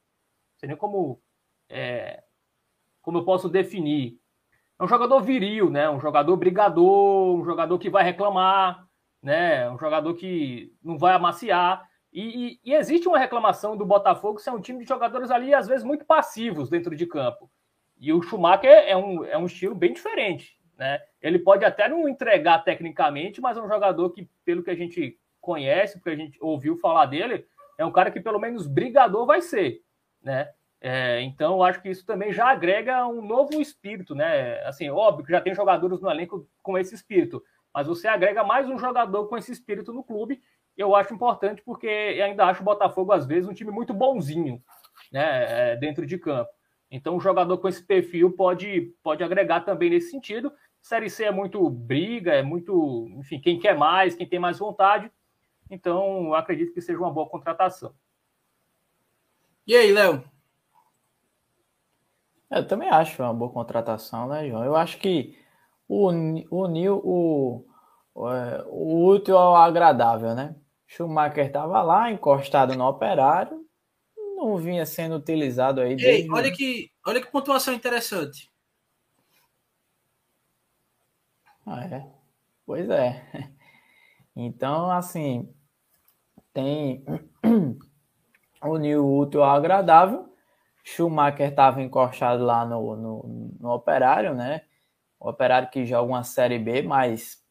[0.57, 1.21] sei nem como,
[1.69, 2.23] é,
[3.01, 4.17] como eu posso definir.
[4.79, 5.89] É um jogador viril, né?
[5.89, 8.85] Um jogador brigador, um jogador que vai reclamar,
[9.21, 9.69] né?
[9.69, 11.87] Um jogador que não vai amaciar.
[12.15, 15.67] E, e, e, existe uma reclamação do Botafogo ser um time de jogadores ali, às
[15.67, 17.51] vezes, muito passivos dentro de campo.
[17.99, 20.57] E o Schumacher é um, é um estilo bem diferente.
[20.77, 20.99] Né?
[21.21, 25.19] Ele pode até não entregar tecnicamente, mas é um jogador que, pelo que a gente
[25.41, 27.45] conhece, porque a gente ouviu falar dele,
[27.77, 29.85] é um cara que pelo menos brigador vai ser
[30.25, 30.49] né?
[30.81, 34.59] É, então, acho que isso também já agrega um novo espírito, né?
[34.65, 37.41] Assim, óbvio que já tem jogadores no elenco com esse espírito,
[37.73, 40.41] mas você agrega mais um jogador com esse espírito no clube.
[40.77, 44.61] Eu acho importante porque ainda acho o Botafogo, às vezes, um time muito bonzinho,
[45.11, 45.71] né?
[45.71, 46.49] É, dentro de campo.
[46.91, 50.51] Então, um jogador com esse perfil pode, pode agregar também nesse sentido.
[50.81, 55.11] Série C é muito briga, é muito, enfim, quem quer mais, quem tem mais vontade.
[55.69, 57.93] Então, eu acredito que seja uma boa contratação.
[59.65, 60.23] E aí, Léo?
[62.51, 64.63] Eu também acho uma boa contratação, né, João?
[64.63, 65.37] Eu acho que
[65.87, 66.07] o,
[66.51, 67.65] uniu o,
[68.13, 70.55] o, é, o útil ao agradável, né?
[70.87, 73.65] Schumacher estava lá, encostado no operário,
[74.35, 75.95] não vinha sendo utilizado aí.
[75.99, 78.51] Ei, olha que, olha que pontuação interessante.
[81.65, 82.11] Ah, é.
[82.65, 83.23] Pois é.
[84.35, 85.49] Então, assim,
[86.53, 87.05] tem
[88.63, 90.33] uniu o útil ao agradável.
[90.83, 94.61] Schumacher estava encostado lá no, no, no, Operário, né?
[95.19, 97.43] O Operário que joga uma Série B, mas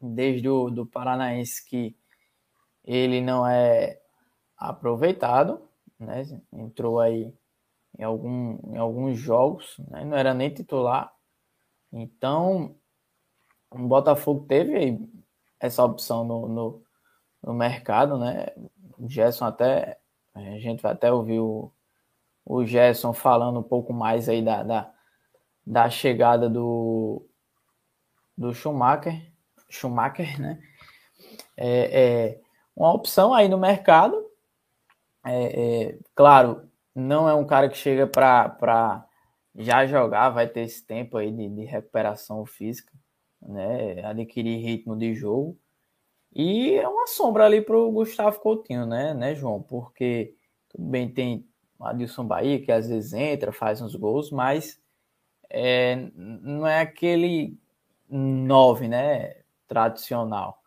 [0.00, 1.96] desde o do Paranaense que
[2.84, 4.00] ele não é
[4.56, 5.62] aproveitado,
[5.98, 6.22] né?
[6.52, 7.34] Entrou aí
[7.98, 10.04] em, algum, em alguns jogos, né?
[10.04, 11.12] não era nem titular.
[11.92, 12.76] Então,
[13.70, 14.98] o Botafogo teve
[15.60, 16.82] essa opção no, no,
[17.42, 18.46] no mercado, né?
[18.98, 19.98] O Gerson até
[20.34, 21.70] a gente vai até ouvir o,
[22.44, 24.94] o Gerson falando um pouco mais aí da, da,
[25.66, 27.26] da chegada do,
[28.36, 29.30] do Schumacher,
[29.68, 30.62] Schumacher, né?
[31.56, 32.41] É, é
[32.74, 34.24] uma opção aí no mercado.
[35.24, 39.06] É, é, claro, não é um cara que chega para
[39.54, 42.92] já jogar, vai ter esse tempo aí de, de recuperação física,
[43.40, 44.04] né?
[44.04, 45.58] Adquirir ritmo de jogo.
[46.34, 49.62] E é uma sombra ali para o Gustavo Coutinho, né, né, João?
[49.62, 50.34] Porque
[50.70, 51.46] tudo bem, tem
[51.78, 54.80] o Adilson Bahia, que às vezes entra, faz uns gols, mas
[55.50, 57.58] é, não é aquele
[58.08, 60.62] nove, né, tradicional.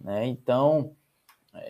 [0.00, 0.26] Né?
[0.26, 0.96] Então,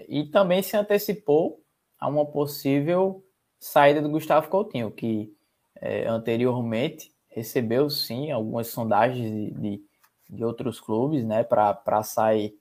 [0.09, 1.61] e também se antecipou
[1.99, 3.25] a uma possível
[3.59, 5.33] saída do Gustavo Coutinho, que
[5.77, 9.83] é, anteriormente recebeu sim algumas sondagens de, de,
[10.31, 12.55] de outros clubes né, para sair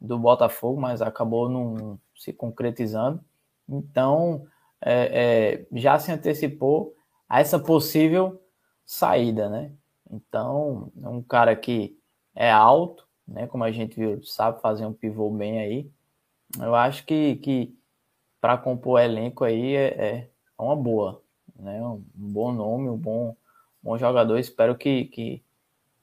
[0.00, 3.20] do Botafogo, mas acabou não se concretizando.
[3.68, 4.46] Então,
[4.80, 6.94] é, é, já se antecipou
[7.28, 8.40] a essa possível
[8.84, 9.72] saída, né?
[10.10, 11.98] Então, é um cara que
[12.34, 13.46] é alto, né?
[13.46, 15.90] Como a gente viu, sabe fazer um pivô bem aí.
[16.60, 17.76] Eu acho que, que
[18.40, 19.86] para compor elenco aí é,
[20.18, 21.22] é, uma boa,
[21.56, 21.82] né?
[21.82, 23.36] Um, bom nome, um bom,
[23.82, 24.38] bom jogador.
[24.38, 25.44] Espero que, que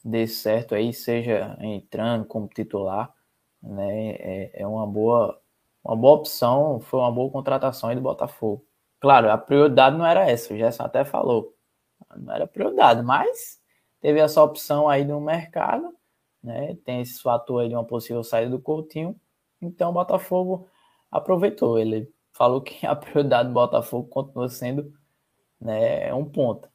[0.03, 3.15] dê certo aí, seja entrando como titular
[3.65, 4.11] né?
[4.11, 5.39] É, é uma boa
[5.83, 8.65] uma boa opção, foi uma boa contratação aí do Botafogo.
[8.99, 11.53] Claro, a prioridade não era essa, o Gerson até falou.
[12.17, 13.59] Não era prioridade, mas
[14.01, 15.95] teve essa opção aí no mercado,
[16.43, 16.75] né?
[16.85, 19.15] Tem esse fator aí de uma possível saída do Coutinho.
[19.67, 20.67] Então o Botafogo
[21.11, 21.79] aproveitou.
[21.79, 24.91] Ele falou que a prioridade do Botafogo continua sendo
[25.59, 26.69] né, um ponto.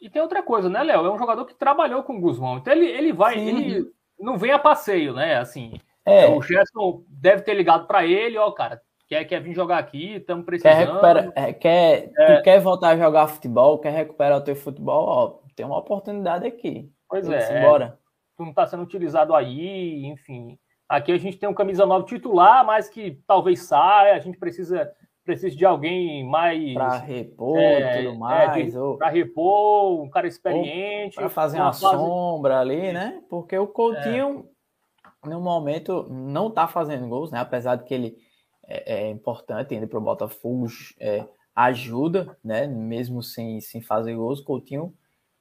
[0.00, 1.06] E tem outra coisa, né, Léo?
[1.06, 2.58] É um jogador que trabalhou com o Guzmão.
[2.58, 3.48] Então ele, ele vai, Sim.
[3.48, 5.36] ele não vem a passeio, né?
[5.36, 6.26] Assim, é.
[6.28, 10.44] o Gerson deve ter ligado para ele, ó, cara, quer, quer vir jogar aqui, estamos
[10.44, 10.76] precisando.
[10.76, 12.36] Quer, recupera, é, quer, é.
[12.36, 16.46] Tu quer voltar a jogar futebol, quer recuperar o teu futebol, ó, tem uma oportunidade
[16.46, 16.90] aqui.
[17.08, 17.58] Pois é.
[17.58, 17.98] Embora.
[18.02, 18.06] É,
[18.42, 20.58] não está sendo utilizado aí, enfim.
[20.88, 24.90] Aqui a gente tem um camisa 9 titular, mas que talvez saia, a gente precisa
[25.26, 26.72] precisa de alguém mais.
[26.72, 28.74] Para repor é, tudo mais.
[28.74, 31.16] É, para repor, um cara experiente.
[31.16, 31.96] Para fazer uma, fase...
[31.96, 33.20] sombra ali, né?
[33.28, 34.48] Porque o Coutinho,
[35.24, 35.28] é.
[35.28, 37.40] no momento, não está fazendo gols, né?
[37.40, 38.16] Apesar de que ele
[38.64, 40.68] é, é importante ainda para o Botafogo,
[41.00, 42.66] é, ajuda, né?
[42.68, 44.94] Mesmo sem, sem fazer gols, o Coutinho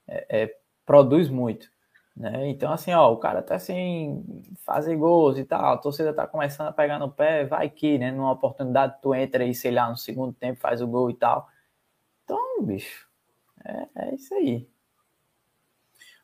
[0.07, 1.67] é, é, produz muito.
[2.15, 2.47] Né?
[2.49, 4.23] Então, assim, ó, o cara tá sem
[4.65, 8.11] fazer gols e tal, a torcida tá começando a pegar no pé, vai que, né?
[8.11, 11.49] Numa oportunidade, tu entra aí, sei lá, no segundo tempo, faz o gol e tal.
[12.23, 13.07] Então, bicho,
[13.65, 14.67] é, é isso aí.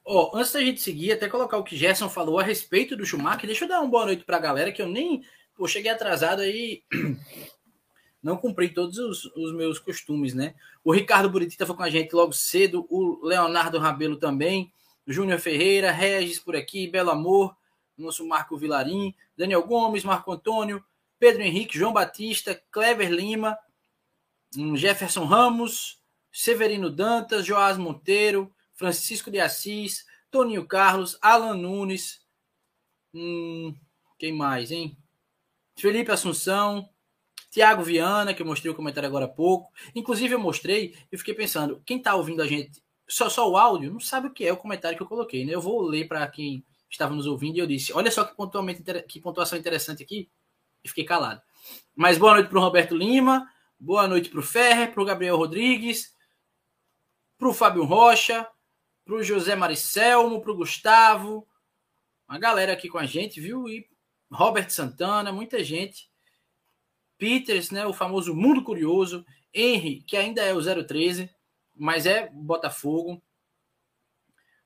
[0.04, 3.46] Oh, antes da gente seguir, até colocar o que Gerson falou a respeito do Schumacher,
[3.46, 5.24] deixa eu dar uma boa noite pra galera, que eu nem.
[5.56, 6.84] Pô, cheguei atrasado aí.
[8.24, 10.54] Não cumpri todos os, os meus costumes, né?
[10.84, 14.72] O Ricardo Buritita foi com a gente logo cedo, o Leonardo Rabelo também.
[15.12, 17.56] Júnior Ferreira, Regis por aqui, Belo Amor,
[17.98, 20.84] nosso Marco Vilarim, Daniel Gomes, Marco Antônio,
[21.20, 23.58] Pedro Henrique, João Batista, Clever Lima,
[24.58, 32.26] hum, Jefferson Ramos, Severino Dantas, Joás Monteiro, Francisco de Assis, Toninho Carlos, Alan Nunes,
[33.14, 33.76] hum,
[34.18, 34.98] quem mais, hein?
[35.78, 36.90] Felipe Assunção,
[37.50, 39.72] Tiago Viana, que eu mostrei o comentário agora há pouco.
[39.94, 43.92] Inclusive, eu mostrei e fiquei pensando, quem está ouvindo a gente só, só o áudio,
[43.92, 45.54] não sabe o que é o comentário que eu coloquei, né?
[45.54, 48.82] Eu vou ler para quem estava nos ouvindo e eu disse: olha só que, pontualmente,
[49.08, 50.30] que pontuação interessante aqui,
[50.82, 51.42] e fiquei calado.
[51.94, 53.46] Mas boa noite para o Roberto Lima,
[53.78, 56.16] boa noite para o Ferrer, para o Gabriel Rodrigues,
[57.38, 58.48] para o Fábio Rocha,
[59.04, 61.46] para o José Maricelmo, para o Gustavo,
[62.30, 63.68] uma galera aqui com a gente, viu?
[63.68, 63.86] E
[64.32, 66.10] Robert Santana, muita gente.
[67.18, 71.30] Peters, né, o famoso Mundo Curioso, Henry, que ainda é o 013
[71.82, 73.20] mas é Botafogo.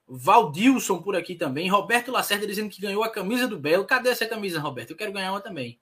[0.05, 1.69] Valdilson por aqui também.
[1.69, 3.85] Roberto Lacerda dizendo que ganhou a camisa do Belo.
[3.85, 4.91] Cadê essa camisa, Roberto?
[4.91, 5.79] Eu quero ganhar uma também.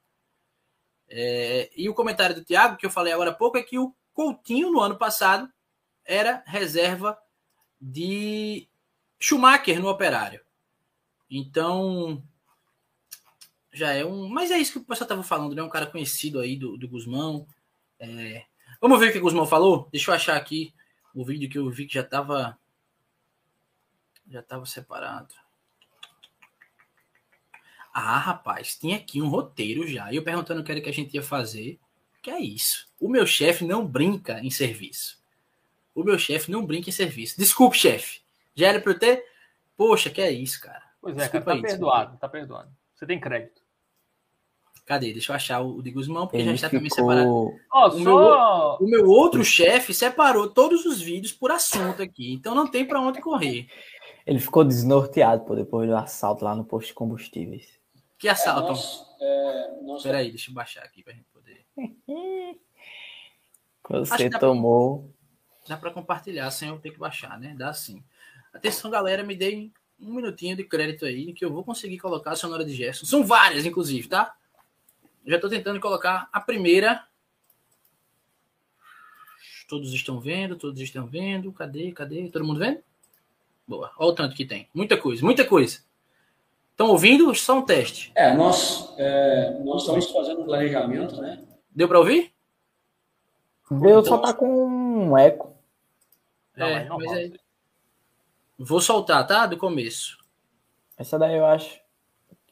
[1.09, 3.95] É, e o comentário do Thiago, que eu falei agora há pouco, é que o
[4.13, 5.51] Coutinho, no ano passado,
[6.05, 7.17] era reserva
[7.81, 8.69] de
[9.19, 10.39] Schumacher no Operário.
[11.27, 12.23] Então,
[13.71, 14.29] já é um.
[14.29, 15.63] Mas é isso que o pessoal estava falando, né?
[15.63, 17.47] Um cara conhecido aí do, do Guzmão.
[17.99, 18.45] É...
[18.79, 19.89] Vamos ver o que o Guzmão falou?
[19.91, 20.71] Deixa eu achar aqui
[21.13, 22.57] o vídeo que eu vi que já estava
[24.27, 25.33] já estava separado.
[27.93, 30.11] Ah, rapaz, tinha aqui um roteiro já.
[30.11, 31.79] E eu perguntando o que era que a gente ia fazer.
[32.21, 32.87] Que é isso?
[32.99, 35.21] O meu chefe não brinca em serviço.
[35.93, 37.37] O meu chefe não brinca em serviço.
[37.37, 38.21] Desculpe, chefe.
[38.55, 39.25] Já era para eu ter.
[39.77, 40.83] Poxa, que é isso, cara.
[40.99, 42.71] Pois é, cara, tá aí, perdoado, tá perdoado.
[42.95, 43.61] Você tem crédito.
[44.85, 45.13] Cadê?
[45.13, 46.79] Deixa eu achar o de Guzmão, porque Ele já está ficou...
[46.79, 47.29] também separado.
[47.73, 48.77] Oh, o, só...
[48.79, 52.85] meu, o meu outro chefe separou todos os vídeos por assunto aqui, então não tem
[52.85, 53.67] para onde correr.
[54.25, 57.79] Ele ficou desnorteado pô, depois do assalto lá no posto de combustíveis.
[58.17, 58.67] Que assalto?
[58.67, 60.03] É, nós, é, nós...
[60.03, 61.65] Peraí, deixa eu baixar aqui para gente poder.
[63.89, 65.13] Você tomou.
[65.67, 67.55] Dá para compartilhar sem eu ter que baixar, né?
[67.57, 68.03] Dá sim.
[68.53, 72.35] Atenção, galera, me deem um minutinho de crédito aí que eu vou conseguir colocar a
[72.35, 73.05] sonora de Gerson.
[73.05, 74.33] São várias, inclusive, tá?
[75.25, 77.05] Já estou tentando colocar a primeira.
[79.69, 81.51] Todos estão vendo, todos estão vendo.
[81.51, 82.29] Cadê, cadê?
[82.29, 82.79] Todo mundo vendo?
[83.67, 83.91] Boa.
[83.97, 84.67] Olha o tanto que tem.
[84.73, 85.79] Muita coisa, muita coisa.
[86.71, 87.33] Estão ouvindo?
[87.35, 88.11] Só um teste.
[88.15, 91.41] É, nós, é, nós estamos fazendo um planejamento, né?
[91.71, 92.33] Deu para ouvir?
[93.71, 95.55] Deu, então, só tá com um eco.
[96.55, 97.33] É, não, mas aí.
[98.57, 99.45] Vou soltar, tá?
[99.45, 100.17] Do começo.
[100.97, 101.82] Essa daí eu acho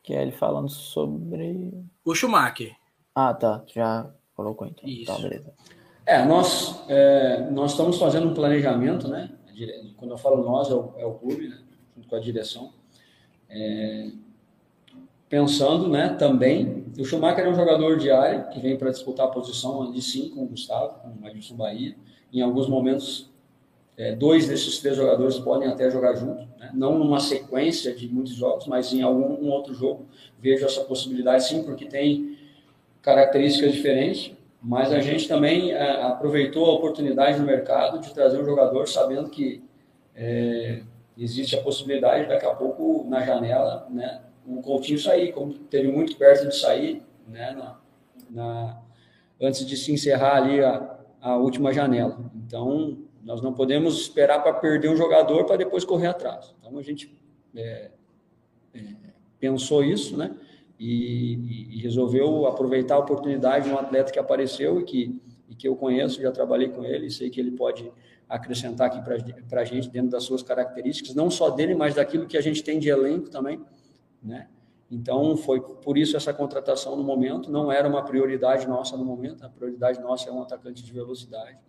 [0.03, 1.71] que é ele falando sobre.
[2.03, 2.75] O Schumacher.
[3.13, 3.63] Ah, tá.
[3.67, 4.87] Já colocou então.
[4.87, 5.05] Isso.
[5.05, 5.53] Tá, beleza.
[6.05, 9.31] É, nós, é, nós estamos fazendo um planejamento, né?
[9.97, 11.59] Quando eu falo nós, é o, é o clube, né?
[11.95, 12.73] junto com a direção.
[13.49, 14.09] É,
[15.29, 19.29] pensando né, também, o Schumacher é um jogador de área que vem para disputar a
[19.29, 21.95] posição ali sim com o Gustavo, com o Adilson Bahia.
[22.33, 23.30] Em alguns momentos
[24.01, 26.71] é, dois desses três jogadores podem até jogar junto, né?
[26.73, 30.07] não numa sequência de muitos jogos, mas em algum um outro jogo
[30.39, 32.35] vejo essa possibilidade sim, porque tem
[33.03, 34.35] características diferentes.
[34.59, 39.29] Mas a gente também é, aproveitou a oportunidade no mercado de trazer um jogador sabendo
[39.29, 39.63] que
[40.15, 40.81] é,
[41.15, 46.15] existe a possibilidade daqui a pouco na janela, né, um Coutinho sair, como teve muito
[46.15, 47.79] perto de sair, né, na,
[48.31, 48.81] na,
[49.39, 52.17] antes de se encerrar ali a, a última janela.
[52.35, 56.53] Então nós não podemos esperar para perder um jogador para depois correr atrás.
[56.59, 57.15] Então a gente
[57.55, 57.91] é,
[58.73, 58.81] é,
[59.39, 60.35] pensou isso, né?
[60.79, 65.21] E, e, resolveu aproveitar a oportunidade de um atleta que apareceu e que
[65.61, 67.91] que eu conheço, já trabalhei com ele, sei que ele pode
[68.27, 68.99] acrescentar aqui
[69.47, 72.63] para a gente dentro das suas características, não só dele, mas daquilo que a gente
[72.63, 73.61] tem de elenco também,
[74.23, 74.47] né?
[74.89, 79.45] Então, foi por isso essa contratação no momento, não era uma prioridade nossa no momento,
[79.45, 81.59] a prioridade nossa é um atacante de velocidade,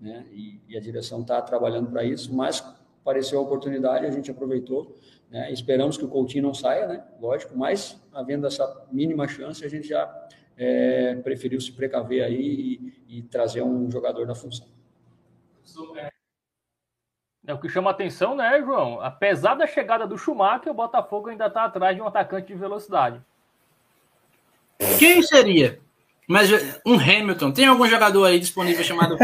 [0.00, 0.24] né?
[0.30, 2.64] E, e a direção está trabalhando para isso, mas
[3.00, 4.96] apareceu a oportunidade, a gente aproveitou,
[5.30, 5.52] né?
[5.52, 7.04] Esperamos que o Coutinho não saia, né?
[7.20, 13.18] Lógico, mas havendo essa mínima chance, a gente já é, preferiu se precaver aí e,
[13.18, 14.66] e trazer um jogador da função.
[17.46, 19.00] É o que chama atenção, né, João?
[19.00, 23.20] Apesar da chegada do Schumacher, o Botafogo ainda está atrás de um atacante de velocidade.
[24.98, 25.78] Quem seria?
[26.26, 26.50] Mas
[26.86, 27.52] um Hamilton.
[27.52, 29.16] Tem algum jogador aí disponível chamado.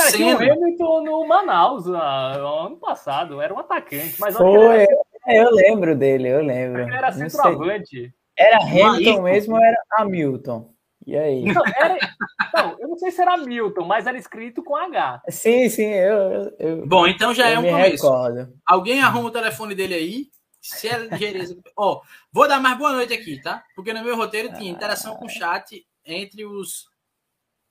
[0.00, 3.40] Cara, tinha um Hamilton no Manaus no ano passado.
[3.40, 4.16] Era um atacante.
[4.18, 4.88] Mas Foi, era...
[5.28, 6.82] eu lembro dele, eu lembro.
[6.82, 8.14] Ele era centroavante.
[8.36, 10.74] Era Hamilton mesmo ou era Hamilton?
[11.06, 11.44] E aí?
[11.44, 11.98] Não, era,
[12.54, 15.22] não, eu não sei se era Milton, mas era escrito com H.
[15.28, 16.54] Sim, sim, eu.
[16.58, 18.04] eu Bom, então já é um começo.
[18.04, 18.52] Recordo.
[18.66, 20.26] Alguém arruma o telefone dele aí.
[20.60, 21.58] Se é ligeireza.
[21.74, 23.64] Ó, oh, vou dar mais boa noite aqui, tá?
[23.74, 26.86] Porque no meu roteiro tinha interação com o chat entre os,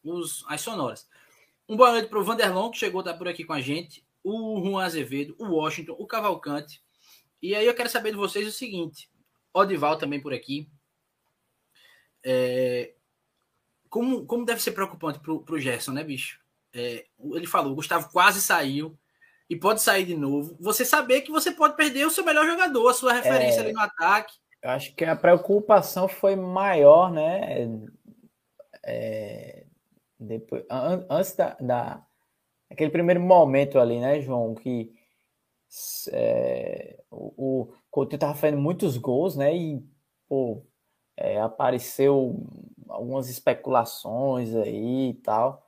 [0.04, 1.08] os as sonoras.
[1.70, 4.04] Um boa noite para o Vanderlon, que chegou, tá por aqui com a gente.
[4.24, 6.82] O Juan Azevedo, o Washington, o Cavalcante.
[7.40, 9.08] E aí eu quero saber de vocês o seguinte:
[9.54, 10.68] Odival também por aqui.
[12.26, 12.96] É,
[13.88, 16.40] como, como deve ser preocupante pro, pro Gerson, né, bicho?
[16.74, 17.06] É,
[17.36, 18.98] ele falou, o Gustavo quase saiu
[19.48, 20.58] e pode sair de novo.
[20.60, 23.74] Você saber que você pode perder o seu melhor jogador, a sua referência é, ali
[23.74, 24.34] no ataque.
[24.64, 27.70] Eu acho que a preocupação foi maior, né?
[28.84, 29.66] É,
[30.20, 32.06] depois, an, antes da, da,
[32.70, 34.94] aquele primeiro momento ali, né, João, que
[36.12, 39.56] é, o, o Coutinho tava fazendo muitos gols, né?
[39.56, 39.84] E
[40.28, 40.64] pô,
[41.18, 42.36] é, apareceu
[42.88, 45.66] algumas especulações aí e tal.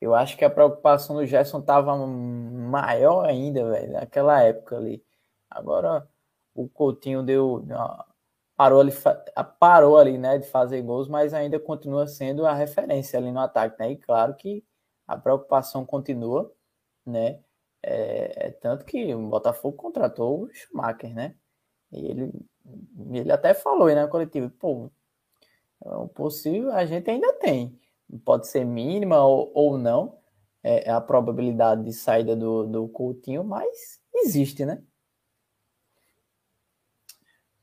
[0.00, 5.04] Eu acho que a preocupação do Gerson estava maior ainda, velho, naquela época ali.
[5.50, 6.08] Agora
[6.54, 7.64] o Coutinho deu
[8.58, 8.92] parou ali,
[9.60, 13.78] parou ali, né, de fazer gols, mas ainda continua sendo a referência ali no ataque,
[13.78, 13.92] né?
[13.92, 14.64] E claro que
[15.06, 16.52] a preocupação continua,
[17.06, 17.40] né?
[17.80, 21.36] É, é tanto que o Botafogo contratou o Schumacher, né?
[21.92, 22.32] E ele,
[23.12, 24.90] ele até falou aí na coletiva, pô,
[25.80, 27.78] o é possível a gente ainda tem.
[28.24, 30.18] Pode ser mínima ou, ou não
[30.64, 34.82] é, é, a probabilidade de saída do, do Coutinho, mas existe, né?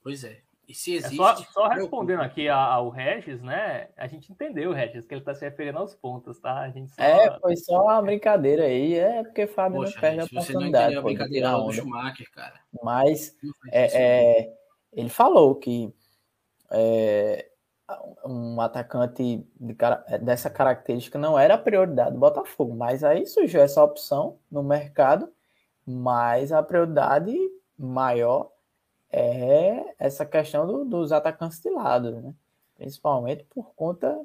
[0.01, 0.44] Pois é.
[0.67, 1.13] E se existe.
[1.13, 3.89] É só, só, respondendo aqui ao Regis, né?
[3.95, 6.59] A gente entendeu, Regis, que ele está se referindo aos pontos, tá?
[6.59, 7.01] A gente só...
[7.01, 8.95] É, foi só uma brincadeira aí.
[8.95, 10.87] É porque Fábio Poxa, não perde gente, a oportunidade.
[10.87, 12.59] Você não a brincadeira do Schumacher, cara.
[12.83, 13.35] Mas
[13.71, 14.53] é, é,
[14.91, 15.93] ele falou que
[16.71, 17.47] é,
[18.25, 19.77] um atacante de,
[20.21, 25.31] dessa característica não era a prioridade do Botafogo, mas aí surgiu essa opção no mercado,
[25.85, 27.37] mas a prioridade
[27.77, 28.54] maior
[29.15, 32.33] é essa questão do, dos atacantes de lado, né?
[32.75, 34.19] principalmente por conta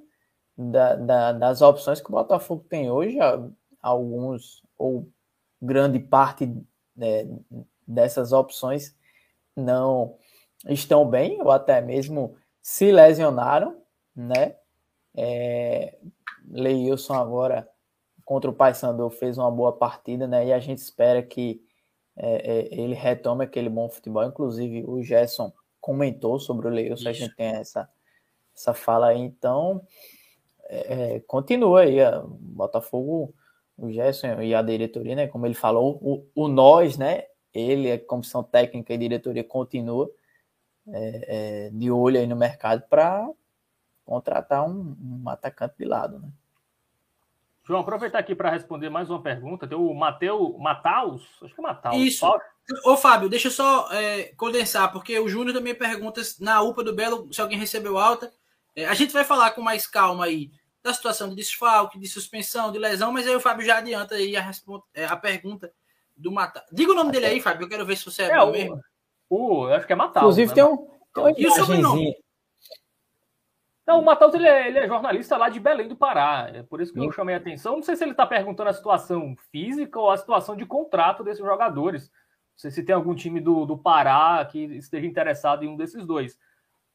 [0.57, 3.17] da, da, das opções que o Botafogo tem hoje,
[3.81, 5.09] alguns ou
[5.63, 6.53] grande parte
[6.97, 7.29] né,
[7.87, 8.97] dessas opções
[9.55, 10.17] não
[10.69, 13.81] estão bem, ou até mesmo se lesionaram,
[14.15, 14.57] né?
[15.15, 15.99] É,
[16.49, 17.69] Leilson agora
[18.25, 20.47] contra o Paysandu fez uma boa partida, né?
[20.47, 21.63] E a gente espera que
[22.23, 24.25] é, é, ele retome aquele bom futebol.
[24.25, 27.89] Inclusive o Gerson comentou sobre o Leilson, a gente tem essa,
[28.55, 29.19] essa fala aí.
[29.19, 29.83] Então,
[30.69, 33.35] é, é continua aí, o Botafogo,
[33.77, 35.27] o Gerson e a diretoria, né?
[35.27, 37.25] Como ele falou, o, o nós, né?
[37.55, 40.11] Ele, a comissão técnica e diretoria continua
[40.89, 43.29] é, é, de olho aí no mercado para
[44.05, 46.31] contratar um, um, atacante de lado, né?
[47.71, 49.65] João, aproveitar aqui para responder mais uma pergunta.
[49.65, 51.97] Tem o Matheus Mataus, acho que é Mataus.
[51.97, 52.27] Isso.
[52.85, 56.93] Ô, Fábio, deixa eu só é, condensar, porque o Júnior também pergunta na UPA do
[56.93, 58.33] Belo se alguém recebeu alta.
[58.75, 60.51] É, a gente vai falar com mais calma aí
[60.83, 64.37] da situação de desfalque, de suspensão, de lesão, mas aí o Fábio já adianta aí
[64.37, 64.51] a,
[64.93, 65.73] é, a pergunta
[66.17, 66.67] do Mataus.
[66.73, 68.81] Diga o nome dele aí, Fábio, eu quero ver se você é, é o mesmo.
[69.29, 70.37] O, eu acho que é Mataus.
[70.37, 70.55] Inclusive né?
[70.55, 70.77] tem, um,
[71.15, 72.15] tem uma imagenzinha.
[73.91, 76.49] Não, o Matheus ele é, ele é, jornalista lá de Belém do Pará.
[76.55, 77.75] É por isso que eu chamei a atenção.
[77.75, 81.45] Não sei se ele está perguntando a situação física ou a situação de contrato desses
[81.45, 82.05] jogadores.
[82.05, 86.07] Não sei se tem algum time do, do Pará que esteja interessado em um desses
[86.07, 86.39] dois.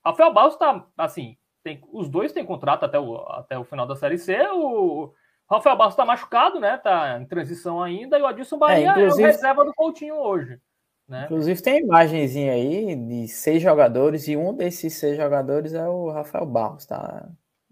[0.06, 3.98] Rafael Barros está, assim, tem, os dois têm contrato até o, até o final da
[3.98, 4.48] Série C.
[4.54, 5.14] O
[5.52, 6.76] Rafael Barros está machucado, né?
[6.76, 8.18] Está em transição ainda.
[8.18, 9.22] E o Adilson Bahia é, inclusive...
[9.22, 10.62] é o reserva do Coutinho hoje.
[11.08, 11.26] Né?
[11.26, 16.46] Inclusive tem imagenzinha aí de seis jogadores e um desses seis jogadores é o Rafael
[16.46, 17.30] Barros, tá?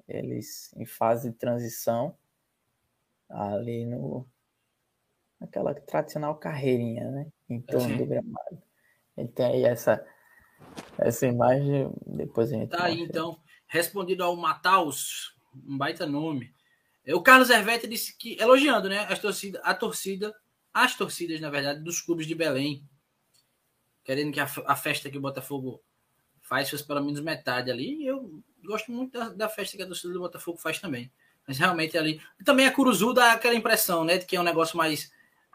[0.07, 2.15] Eles em fase de transição.
[3.29, 4.27] ali no
[5.41, 7.27] aquela tradicional carreirinha, né?
[7.49, 8.61] Em torno do gramado.
[9.17, 10.03] Ele tem aí essa,
[10.97, 12.69] essa imagem, depois a gente.
[12.69, 13.39] Tá aí, então.
[13.67, 15.35] Respondido ao Mataus,
[15.67, 16.53] um baita nome.
[17.07, 18.99] O Carlos Hervete disse que, elogiando, né?
[19.09, 20.33] As torcida, a torcida,
[20.73, 22.87] as torcidas, na verdade, dos clubes de Belém.
[24.03, 25.81] Querendo que a, a festa que o Botafogo
[26.41, 28.03] faz fosse pelo menos metade ali.
[28.03, 31.11] E eu gosto muito da, da, festa que a torcida do Botafogo faz também.
[31.47, 32.21] Mas realmente ali.
[32.39, 34.17] E também a Curuzu dá aquela impressão, né?
[34.17, 35.11] De que é um negócio mais.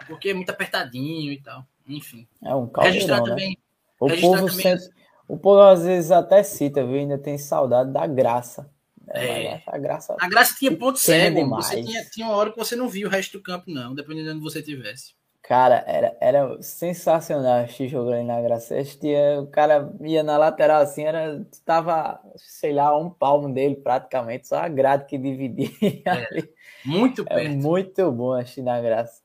[0.06, 1.64] Porque é muito apertadinho e tal.
[1.86, 2.26] Enfim.
[2.44, 3.28] É um caldeirão, registrar né?
[3.28, 3.58] também.
[3.98, 4.78] O registrar povo também...
[5.26, 6.96] O povo às vezes até cita, viu?
[6.96, 8.70] Ainda tem saudade da graça.
[9.10, 9.62] É, é.
[9.66, 10.16] A graça.
[10.18, 11.48] A graça tinha ponto cego.
[11.56, 14.24] Você tinha, tinha uma hora que você não via o resto do campo, não, dependendo
[14.24, 15.14] de onde você tivesse.
[15.48, 18.76] Cara, era, era sensacional assistir ali na Graça.
[18.76, 24.46] Assistia, o cara ia na lateral assim, era, tava, sei lá, um palmo dele praticamente,
[24.46, 25.70] só a grade que dividia.
[26.84, 27.40] É, muito perto.
[27.40, 29.22] É muito bom assistir na Graça.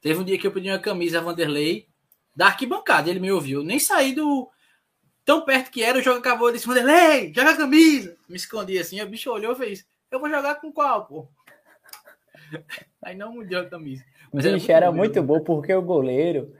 [0.00, 1.86] Teve um dia que eu pedi uma camisa a Vanderlei
[2.34, 3.62] da arquibancada, ele me ouviu.
[3.62, 4.50] Nem saí do.
[5.22, 6.48] Tão perto que era, o jogo acabou.
[6.48, 8.16] Ele disse: Vanderlei, joga a camisa.
[8.26, 11.28] Me escondi assim, o bicho olhou e fez: Eu vou jogar com qual, pô?
[13.02, 14.04] Aí não mudou a camisa.
[14.32, 16.54] Mas Bicho, era, muito, era muito bom porque o goleiro,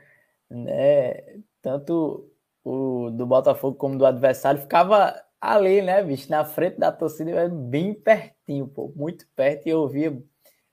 [0.49, 1.15] né,
[1.61, 2.31] tanto
[2.65, 7.95] o do Botafogo como do adversário, ficava ali, né, bicho, na frente da torcida, bem
[7.95, 10.23] pertinho, pô, muito perto e eu ouvia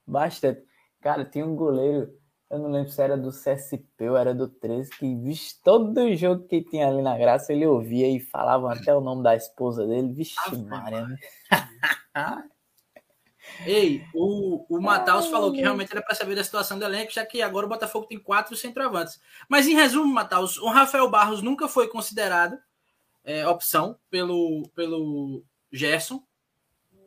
[0.06, 0.62] bastante.
[1.00, 2.12] Cara, tinha um goleiro,
[2.50, 6.46] eu não lembro se era do CSP ou era do 13, que, bicho, todo jogo
[6.46, 10.12] que tinha ali na graça, ele ouvia e falava até o nome da esposa dele,
[10.12, 10.34] vixe,
[10.68, 11.16] Maria, né?
[13.64, 17.24] Ei, o, o Mataus falou que realmente era para saber da situação do elenco, já
[17.24, 19.20] que agora o Botafogo tem quatro centroavantes.
[19.48, 22.58] Mas em resumo, Mataus, o Rafael Barros nunca foi considerado
[23.24, 26.22] é, opção pelo, pelo Gerson.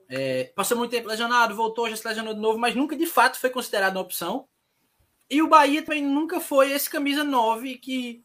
[0.07, 3.39] É, passou muito tempo lesionado, voltou, já se lesionou de novo, mas nunca de fato
[3.39, 4.47] foi considerado uma opção.
[5.29, 8.23] E o Bahia também nunca foi esse camisa 9 que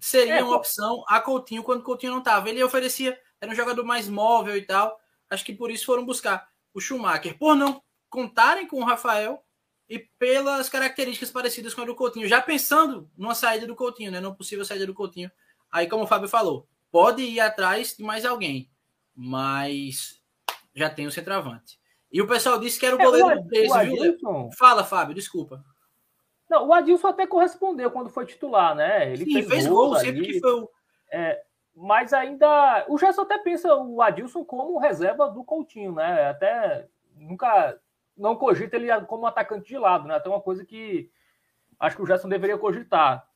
[0.00, 2.48] seria é, uma opção a Coutinho quando Coutinho não estava.
[2.48, 4.98] Ele oferecia, era um jogador mais móvel e tal.
[5.28, 9.42] Acho que por isso foram buscar o Schumacher, por não contarem com o Rafael
[9.88, 14.20] e pelas características parecidas com a do Coutinho, já pensando numa saída do Coutinho, né?
[14.20, 15.30] Não possível saída do Coutinho.
[15.70, 18.70] Aí, como o Fábio falou, pode ir atrás de mais alguém,
[19.14, 20.20] mas
[20.74, 21.78] já tem o centroavante.
[22.10, 24.18] E o pessoal disse que era o goleiro é, desse, viu?
[24.58, 25.64] Fala, Fábio, desculpa.
[26.48, 29.10] Não, o Adilson até correspondeu quando foi titular, né?
[29.10, 30.70] Ele Sim, fez, fez gol, sempre que foi o.
[31.10, 31.42] É,
[31.74, 32.84] mas ainda.
[32.88, 36.28] O Gerson até pensa o Adilson como reserva do Coutinho, né?
[36.28, 37.78] Até nunca.
[38.16, 40.16] Não cogita ele como atacante de lado, né?
[40.16, 41.10] Até uma coisa que
[41.80, 43.26] acho que o Gerson deveria cogitar.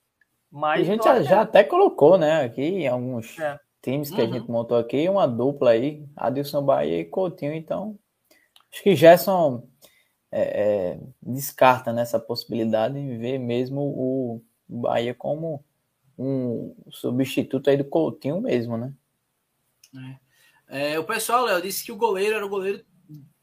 [0.50, 2.44] Mas a gente já, já, até colocou, né?
[2.44, 3.58] Aqui em alguns é.
[3.82, 4.28] times que uhum.
[4.28, 7.54] a gente montou aqui, uma dupla aí, Adilson Bahia e Coutinho.
[7.54, 7.98] Então,
[8.72, 9.66] acho que Gerson
[10.30, 15.64] é, é, descarta nessa possibilidade e vê mesmo o Bahia como
[16.18, 18.92] um substituto aí do Coutinho mesmo, né?
[19.94, 20.26] É.
[20.68, 22.84] É, o pessoal, Léo, disse que o goleiro era o goleiro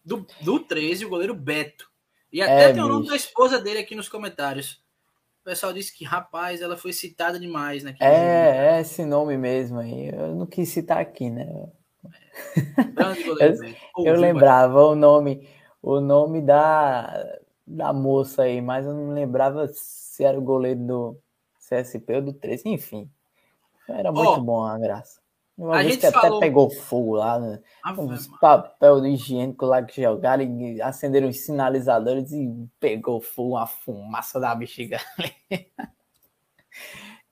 [0.03, 1.89] do, do 13, o goleiro Beto.
[2.32, 4.84] E até é, tem o nome da esposa dele aqui nos comentários.
[5.41, 8.59] O pessoal disse que, rapaz, ela foi citada demais naquele É, jogo.
[8.59, 10.09] é esse nome mesmo aí.
[10.09, 11.47] Eu não quis citar aqui, né?
[13.97, 15.47] Eu, eu lembrava o nome,
[15.82, 17.13] o nome da,
[17.65, 21.22] da moça aí, mas eu não lembrava se era o goleiro do,
[21.70, 23.09] CSP ou do 13, enfim.
[23.88, 25.22] Era muito oh, bom a graça.
[25.57, 26.38] Uma a vez que falou...
[26.38, 27.59] até pegou fogo lá, né?
[27.97, 34.39] uns papel higiênico lá que jogaram e acenderam os sinalizadores e pegou fogo, uma fumaça
[34.39, 34.99] da bexiga.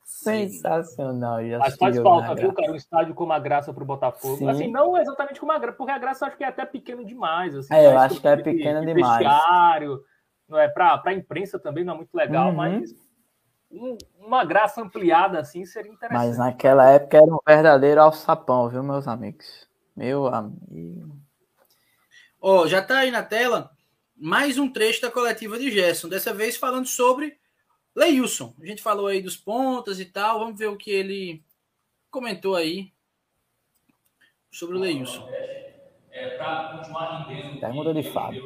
[0.06, 1.44] Sensacional.
[1.44, 2.72] Já Mas faz falta, viu, cara?
[2.72, 4.38] Um estádio com uma graça pro Botafogo.
[4.38, 4.50] Sim.
[4.50, 7.56] Assim, não exatamente com uma graça, porque a graça acho que é até pequeno demais.
[7.56, 9.18] Assim, é, eu acho que é pequeno de, demais.
[9.18, 10.00] Vestiário,
[10.48, 12.56] não é, pra, pra imprensa também não é muito legal, uhum.
[12.56, 12.94] mas
[13.72, 16.28] um, uma graça ampliada assim seria interessante.
[16.28, 19.68] Mas naquela época era um verdadeiro alçapão, viu, meus amigos?
[19.96, 21.18] Meu amigo.
[22.40, 23.72] Ó, oh, já tá aí na tela
[24.16, 27.40] mais um trecho da coletiva de Gerson, dessa vez falando sobre
[27.96, 28.54] Leilson.
[28.62, 31.44] A gente falou aí dos pontas e tal, vamos ver o que ele
[32.10, 32.94] comentou aí
[34.52, 35.28] sobre o Leilson.
[36.12, 37.60] É, para continuar rendendo.
[37.60, 38.44] Pergunta de Fábio.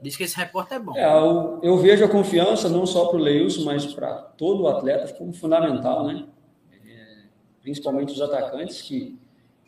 [0.00, 0.96] Diz que esse repórter é bom.
[0.96, 4.68] É, eu, eu, vejo a confiança não só para o Leilson, mas para todo o
[4.68, 6.26] atleta como fundamental, né?
[6.72, 7.24] É,
[7.60, 9.18] principalmente os atacantes, que,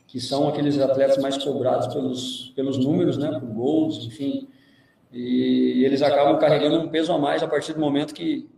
[0.07, 3.39] que são aqueles atletas mais cobrados pelos, pelos números, né?
[3.39, 4.49] Por gols, enfim.
[5.13, 8.49] E eles acabam carregando um peso a mais a partir do momento que,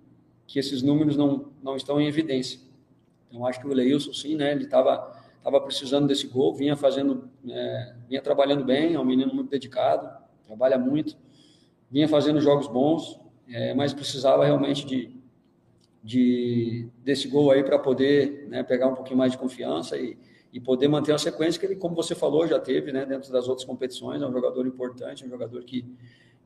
[0.47, 2.61] que esses números não, não estão em evidência.
[3.29, 4.53] Então, acho que o Leilson, sim, né?
[4.53, 9.35] Ele estava tava precisando desse gol, vinha fazendo, é, vinha trabalhando bem, é um menino
[9.35, 10.09] muito dedicado,
[10.47, 11.17] trabalha muito
[11.93, 15.15] vinha fazendo jogos bons, é, mas precisava realmente de,
[16.03, 20.17] de desse gol aí para poder né, pegar um pouquinho mais de confiança e,
[20.51, 23.47] e poder manter uma sequência que ele, como você falou, já teve né, dentro das
[23.47, 24.23] outras competições.
[24.23, 25.85] É um jogador importante, um jogador que,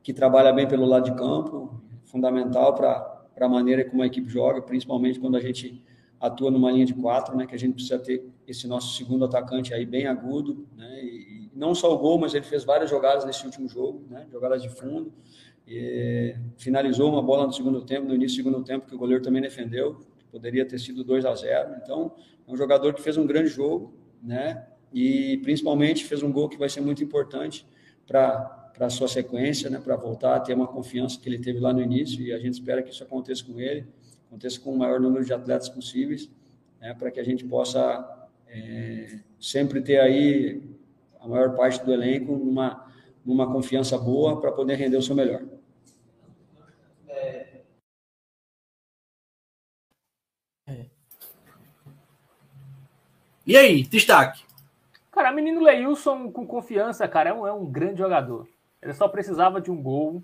[0.03, 4.61] que trabalha bem pelo lado de campo, fundamental para a maneira como a equipe joga,
[4.61, 5.81] principalmente quando a gente
[6.19, 9.73] atua numa linha de quatro, né, que a gente precisa ter esse nosso segundo atacante
[9.73, 13.45] aí bem agudo, né, e, não só o gol, mas ele fez várias jogadas nesse
[13.45, 15.11] último jogo, né, jogadas de fundo,
[15.67, 19.23] e, finalizou uma bola no segundo tempo, no início do segundo tempo, que o goleiro
[19.23, 19.99] também defendeu,
[20.31, 22.13] poderia ter sido 2 a 0 então
[22.47, 26.57] é um jogador que fez um grande jogo, né, e principalmente fez um gol que
[26.57, 27.65] vai ser muito importante
[28.05, 31.59] para para a sua sequência, né, para voltar a ter uma confiança que ele teve
[31.59, 33.87] lá no início, e a gente espera que isso aconteça com ele,
[34.27, 36.29] aconteça com o maior número de atletas possíveis,
[36.79, 40.61] né, para que a gente possa é, sempre ter aí
[41.19, 42.85] a maior parte do elenco numa,
[43.25, 45.43] numa confiança boa para poder render o seu melhor.
[53.47, 54.43] E aí, destaque?
[55.09, 58.45] Cara, menino Leilson com confiança, cara, é um, é um grande jogador.
[58.81, 60.21] Ele só precisava de um gol.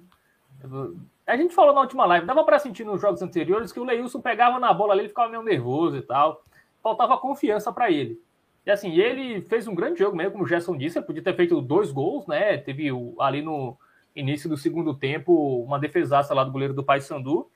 [1.26, 4.22] A gente falou na última live, dava para sentir nos jogos anteriores que o Leilson
[4.22, 6.44] pegava na bola ali, ele ficava meio nervoso e tal.
[6.82, 8.22] Faltava confiança para ele.
[8.66, 11.36] E assim, ele fez um grande jogo mesmo, como o Gerson disse, ele podia ter
[11.36, 12.58] feito dois gols, né?
[12.58, 13.78] Teve ali no
[14.16, 17.50] início do segundo tempo uma defesaça lá do goleiro do Paysandu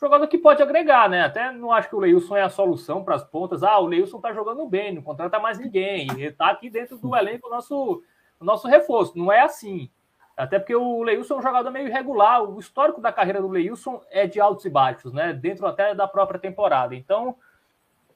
[0.00, 1.22] jogador que pode agregar, né?
[1.22, 3.62] Até não acho que o Leilson é a solução para as pontas.
[3.62, 6.08] Ah, o Leilson tá jogando bem, não contrata mais ninguém.
[6.10, 8.02] Ele tá aqui dentro do elenco, o nosso,
[8.38, 9.16] o nosso reforço.
[9.16, 9.90] Não é assim.
[10.36, 12.42] Até porque o Leilson é um jogador meio irregular.
[12.42, 15.32] O histórico da carreira do Leilson é de altos e baixos, né?
[15.32, 16.94] Dentro até da própria temporada.
[16.94, 17.36] Então,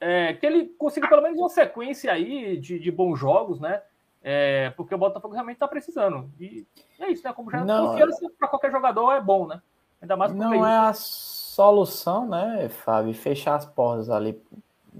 [0.01, 3.83] é, que ele consiga pelo menos uma sequência aí de, de bons jogos, né?
[4.23, 6.29] É, porque o Botafogo realmente está precisando.
[6.41, 6.67] E
[6.99, 7.33] é isso, né?
[7.33, 9.63] Como já não, confiança para qualquer jogador é bom, né?
[10.03, 13.15] Ainda mais Não é a solução, né, Fábio?
[13.15, 14.41] Fechar as portas ali,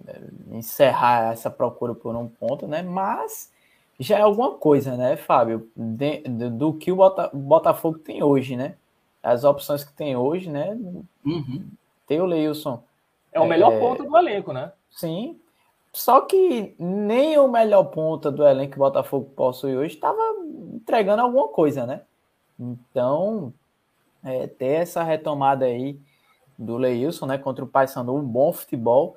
[0.07, 0.21] é,
[0.57, 2.83] encerrar essa procura por um ponto, né?
[2.83, 3.53] Mas
[3.99, 5.71] já é alguma coisa, né, Fábio?
[5.77, 6.97] De, de, do que o
[7.33, 8.77] Botafogo tem hoje, né?
[9.23, 10.79] As opções que tem hoje, né?
[11.25, 11.67] Uhum.
[12.07, 12.83] Tem o Leilson.
[13.33, 14.73] É o melhor é, ponto do elenco, né?
[14.91, 15.39] Sim.
[15.93, 20.23] Só que nem o melhor ponta do elenco que o Botafogo possui hoje estava
[20.75, 22.03] entregando alguma coisa, né?
[22.59, 23.53] Então,
[24.23, 25.99] é, ter essa retomada aí
[26.57, 29.17] do Leilson, né, contra o Paysandu, um bom futebol,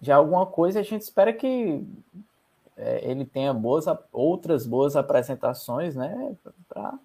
[0.00, 1.82] já alguma coisa a gente espera que
[2.78, 6.36] é, ele tenha boas, outras boas apresentações, né,
[6.68, 6.98] para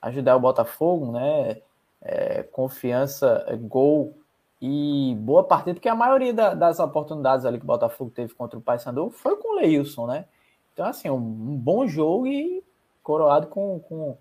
[0.00, 1.60] ajudar o Botafogo, né,
[2.00, 4.14] é, confiança, gol
[4.60, 8.58] e boa partida, porque a maioria da, das oportunidades ali que o Botafogo teve contra
[8.58, 10.24] o Paysandu foi com o Leilson, né,
[10.72, 12.64] então assim, um, um bom jogo e
[13.02, 14.16] coroado com, com,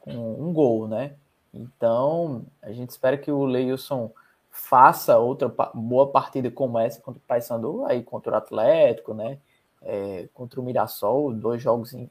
[0.00, 1.14] com um gol, né,
[1.54, 4.12] então a gente espera que o Leilson
[4.50, 9.38] faça outra boa partida como essa contra o Paysandu, aí contra o Atlético, né?
[9.82, 12.10] É, contra o Mirassol, dois jogos em,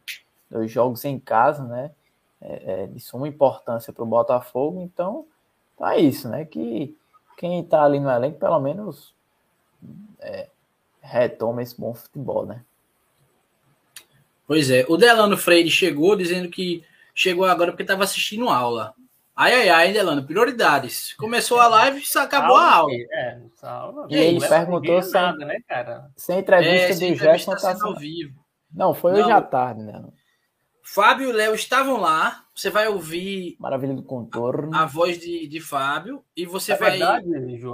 [0.49, 1.91] dois jogos em casa, né?
[2.39, 5.25] É, é de suma importância para o Botafogo, então
[5.81, 6.45] é isso, né?
[6.45, 6.95] Que
[7.37, 9.13] quem está ali no elenco, pelo menos
[10.19, 10.47] é,
[11.01, 12.63] retoma esse bom futebol, né?
[14.47, 18.95] Pois é, o Delano Freire chegou dizendo que chegou agora porque estava assistindo aula.
[19.39, 21.13] Ai, ai, ai, Delano, prioridades.
[21.13, 22.91] Começou a live acabou a aula.
[22.91, 24.07] É, aula.
[24.09, 26.09] E ele perguntou sem, nada, né, cara?
[26.17, 28.43] sem entrevista é, do Gerson tá ao vivo.
[28.73, 29.19] Não, foi Não.
[29.19, 30.03] hoje à tarde, né?
[30.81, 32.45] Fábio e Léo estavam lá.
[32.55, 34.75] Você vai ouvir Maravilha do contorno.
[34.75, 37.27] A, a voz de, de Fábio e você é vai verdade,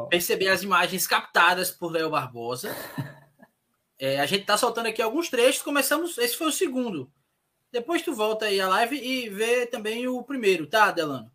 [0.10, 2.76] perceber as imagens captadas por Léo Barbosa.
[3.98, 5.62] é, a gente tá soltando aqui alguns trechos.
[5.62, 6.18] Começamos.
[6.18, 7.10] Esse foi o segundo.
[7.72, 11.32] Depois tu volta aí a live e vê também o primeiro, tá, Delano?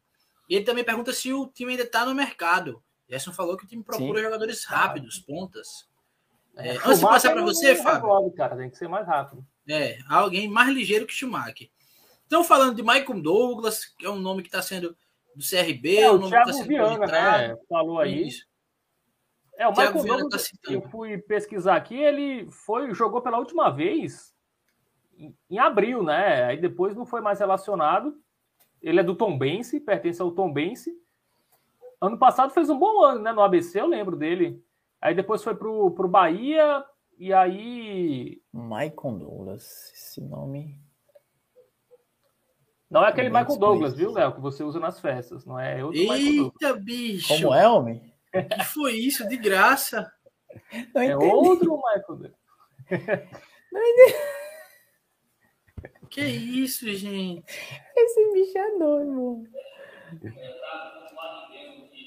[0.49, 2.83] E ele também pergunta se o time ainda está no mercado.
[3.09, 4.25] Gerson falou que o time procura Sim.
[4.25, 5.89] jogadores rápidos, pontas.
[6.57, 8.33] É, antes de passar para você, Fábio.
[8.33, 9.47] Cara, tem que ser mais rápido.
[9.69, 11.71] É, alguém mais ligeiro que Schumacher.
[12.27, 14.97] Então, falando de Michael Douglas, que é um nome que está sendo
[15.35, 17.57] do CRB, é, o nome Thiago que está sendo Viana, né?
[17.69, 18.27] Falou aí.
[18.27, 18.47] Isso.
[19.57, 24.33] É, o Michael Douglas, tá eu fui pesquisar aqui, ele foi jogou pela última vez
[25.17, 26.45] em, em abril, né?
[26.45, 28.17] Aí depois não foi mais relacionado.
[28.83, 30.97] Ele é do Tom Bense, pertence ao Tom Bense.
[32.01, 33.33] Ano passado fez um bom ano, né?
[33.33, 34.63] No ABC, eu lembro dele.
[35.01, 36.85] Aí depois foi pro, pro Bahia
[37.19, 38.41] e aí.
[38.53, 40.81] Michael Douglas, esse nome.
[42.91, 44.35] Não é aquele Michael Douglas, viu, Léo?
[44.35, 45.81] Que você usa nas festas, não é?
[45.81, 47.29] Eu Eita, bicho!
[47.29, 48.15] Como é, homem?
[48.35, 49.29] O que foi isso?
[49.29, 50.11] De graça?
[50.95, 52.33] Não é outro Michael Douglas.
[53.71, 53.81] Não
[56.11, 57.45] Que isso, gente?
[57.97, 59.45] Esse bicho é doido,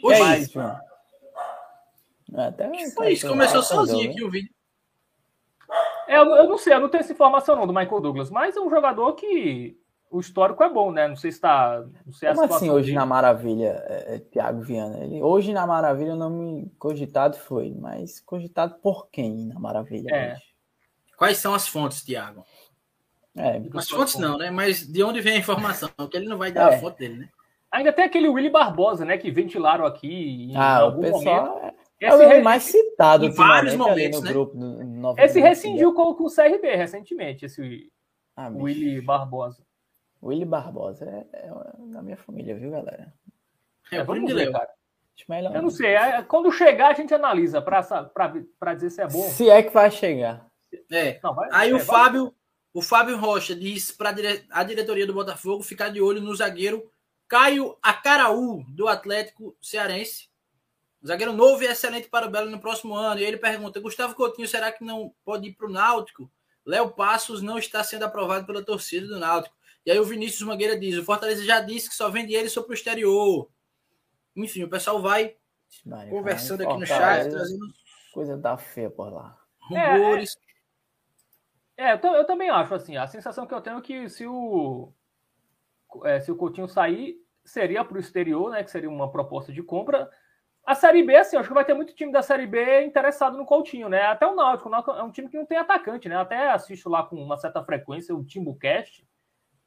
[0.04, 0.80] Oi, é isso, João.
[2.36, 4.50] Até foi isso, começou sozinho aqui o vídeo.
[6.08, 8.56] É, eu, eu, não sei, eu não tenho essa informação não do Michael Douglas, mas
[8.56, 9.78] é um jogador que
[10.10, 11.08] o histórico é bom, né?
[11.08, 11.84] Não sei se está.
[12.06, 12.98] Não sei Como assim hoje dele.
[12.98, 15.00] na Maravilha, é, é, Thiago Viana?
[15.00, 20.14] Ele, hoje na Maravilha o nome cogitado foi, mas cogitado por quem na Maravilha?
[20.14, 20.38] É.
[21.18, 22.44] Quais são as fontes, Thiago?
[23.38, 24.50] É, as fontes não, né?
[24.52, 25.90] Mas de onde vem a informação?
[25.96, 26.76] Porque ele não vai dar é.
[26.76, 27.30] a fonte dele, né?
[27.72, 29.18] Ainda tem aquele Willy Barbosa, né?
[29.18, 31.76] Que ventilaram aqui em ah, algum o pessoal momento.
[32.02, 34.32] É, é o mais citado em vários momentos, no né?
[34.32, 34.58] grupo.
[34.58, 37.90] No, esse rescindiu com, com o CRB recentemente, esse
[38.36, 39.64] ah, Willy Barbosa.
[40.22, 41.52] Willy Barbosa é, é
[41.94, 43.14] da minha família, viu, galera?
[43.92, 44.70] É, é vamos ver, cara.
[45.54, 45.94] Eu não sei.
[45.94, 49.22] É, quando chegar, a gente analisa para dizer se é bom.
[49.22, 50.48] Se é que vai chegar.
[50.92, 51.20] É.
[51.24, 52.34] Não, vai, Aí é, o Fábio,
[52.74, 54.16] o Fábio Rocha diz para
[54.50, 56.90] a diretoria do Botafogo ficar de olho no zagueiro
[57.28, 60.30] Caio Acaraú, do Atlético Cearense.
[61.06, 63.22] zagueiro novo e excelente para o Belo no próximo ano.
[63.22, 66.30] E ele pergunta: Gustavo Coutinho, será que não pode ir para o Náutico?
[66.66, 69.56] Léo Passos não está sendo aprovado pela torcida do Náutico.
[69.86, 72.72] E aí o Vinícius Mangueira diz: o Fortaleza já disse que só vende ele sobre
[72.72, 73.50] o exterior.
[74.36, 75.36] Enfim, o pessoal vai
[76.10, 77.66] conversando aqui no chat, trazendo
[78.14, 79.38] coisa da feia por lá.
[79.70, 80.36] Rumores.
[80.36, 80.51] É, é,
[81.94, 82.98] eu, eu, também acho assim.
[82.98, 84.92] A sensação que eu tenho é que se o
[86.06, 88.64] é, se o Coutinho sair seria para o exterior, né?
[88.64, 90.10] Que seria uma proposta de compra.
[90.66, 93.46] A Série B, assim, acho que vai ter muito time da Série B interessado no
[93.46, 94.04] Coutinho, né?
[94.04, 96.16] Até o Náutico, o Náutico é um time que não tem atacante, né?
[96.16, 99.04] Até assisto lá com uma certa frequência o Timbucast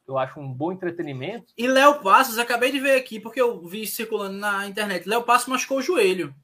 [0.06, 1.52] eu acho um bom entretenimento.
[1.56, 5.08] E Léo Passos, acabei de ver aqui, porque eu vi circulando na internet.
[5.08, 6.34] Léo Passos machucou o joelho.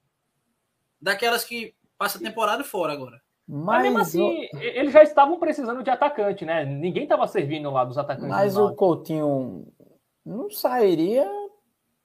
[1.00, 3.20] Daquelas que passa a temporada fora agora.
[3.52, 4.58] Mas, mas mesmo assim, o...
[4.58, 6.64] eles já estavam precisando de atacante, né?
[6.64, 8.30] Ninguém estava servindo lá dos atacantes.
[8.30, 9.66] Mas o Coutinho
[10.24, 11.28] não sairia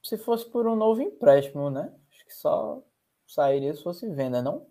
[0.01, 1.93] se fosse por um novo empréstimo, né?
[2.11, 2.81] Acho que só
[3.27, 4.65] sairia se fosse venda, não?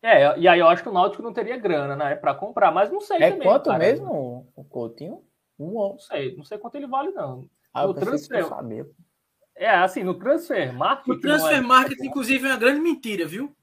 [0.00, 2.14] É, e aí eu acho que o Náutico não teria grana, né?
[2.14, 3.48] Para comprar, mas não sei é também.
[3.48, 3.78] É quanto cara.
[3.78, 5.24] mesmo o Coutinho?
[5.58, 7.48] Um, não sei, não sei quanto ele vale, não.
[7.72, 8.44] Ah, no transfer.
[8.46, 8.88] Saber.
[9.56, 11.08] É, assim, no transfer market.
[11.08, 11.60] O transfer é...
[11.60, 13.56] market, inclusive, é uma grande mentira, viu?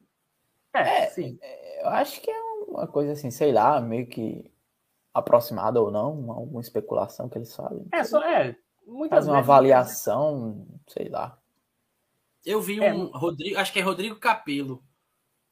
[0.74, 1.38] É, é sim.
[1.42, 4.50] É, eu acho que é uma coisa assim, sei lá, meio que
[5.14, 7.86] aproximada ou não, alguma especulação que eles fazem.
[7.92, 8.56] É, só é.
[9.10, 11.38] Faz uma avaliação, sei lá.
[12.46, 14.84] Eu vi é, um Rodrigo, acho que é Rodrigo Capelo,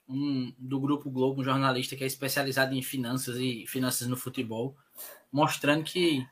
[0.07, 4.75] um do Grupo Globo, um jornalista que é especializado em finanças e finanças no futebol
[5.31, 6.25] mostrando que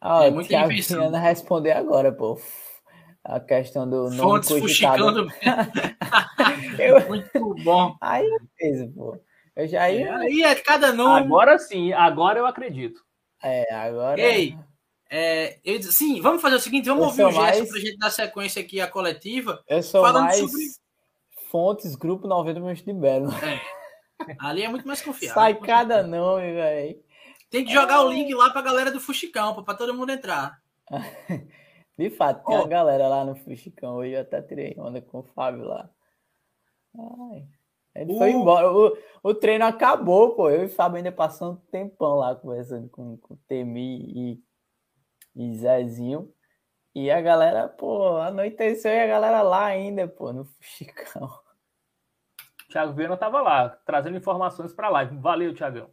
[0.00, 1.10] ah, é muito difícil.
[1.10, 2.40] responder agora, pô.
[3.28, 5.28] A questão do nome Fontes fuxicando.
[6.80, 7.06] eu...
[7.08, 7.94] Muito bom.
[8.00, 8.26] Aí
[8.58, 9.20] mesmo, pô.
[9.54, 10.06] Eu já ia...
[10.06, 11.26] É, aí é cada nome.
[11.26, 13.04] Agora sim, agora eu acredito.
[13.42, 14.18] É, agora.
[14.18, 14.56] Ei,
[15.10, 17.68] é, eu, sim, vamos fazer o seguinte: vamos eu ouvir o gesto mais...
[17.68, 19.62] para a gente dar sequência aqui à coletiva.
[19.68, 20.64] Eu sou falando mais sobre.
[21.50, 23.30] Fontes, Grupo 90 Minutos de Belo.
[23.32, 23.60] É.
[24.40, 25.34] Ali é muito mais confiável.
[25.34, 26.98] Sai cada nome, velho.
[27.50, 28.00] Tem que jogar é...
[28.00, 30.58] o link lá pra galera do Fuxicão, pra todo mundo entrar.
[31.98, 32.62] De fato, tem oh.
[32.62, 33.96] a galera lá no Fuxicão.
[33.96, 35.90] Hoje eu até tirei onda com o Fábio lá.
[36.96, 37.48] Ai.
[37.96, 38.18] Ele uh.
[38.18, 38.72] foi embora.
[38.72, 40.48] O, o treino acabou, pô.
[40.48, 44.42] Eu e o Fábio ainda passando um tempão lá conversando com, com o Temi e,
[45.34, 46.32] e Zezinho.
[46.94, 51.28] E a galera, pô, anoiteceu e a galera lá ainda, pô, no Fuxicão.
[52.70, 55.16] Thiago Viana tava lá, trazendo informações para live.
[55.16, 55.90] Valeu, Thiagão.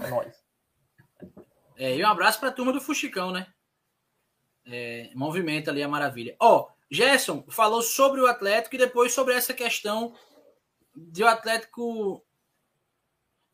[0.00, 0.44] É nóis.
[1.76, 3.46] É, e um abraço para a turma do Fuxicão, né?
[4.70, 6.36] É, movimento ali a maravilha.
[6.38, 10.14] Ó, oh, Gerson falou sobre o Atlético e depois sobre essa questão
[10.94, 12.24] de o Atlético.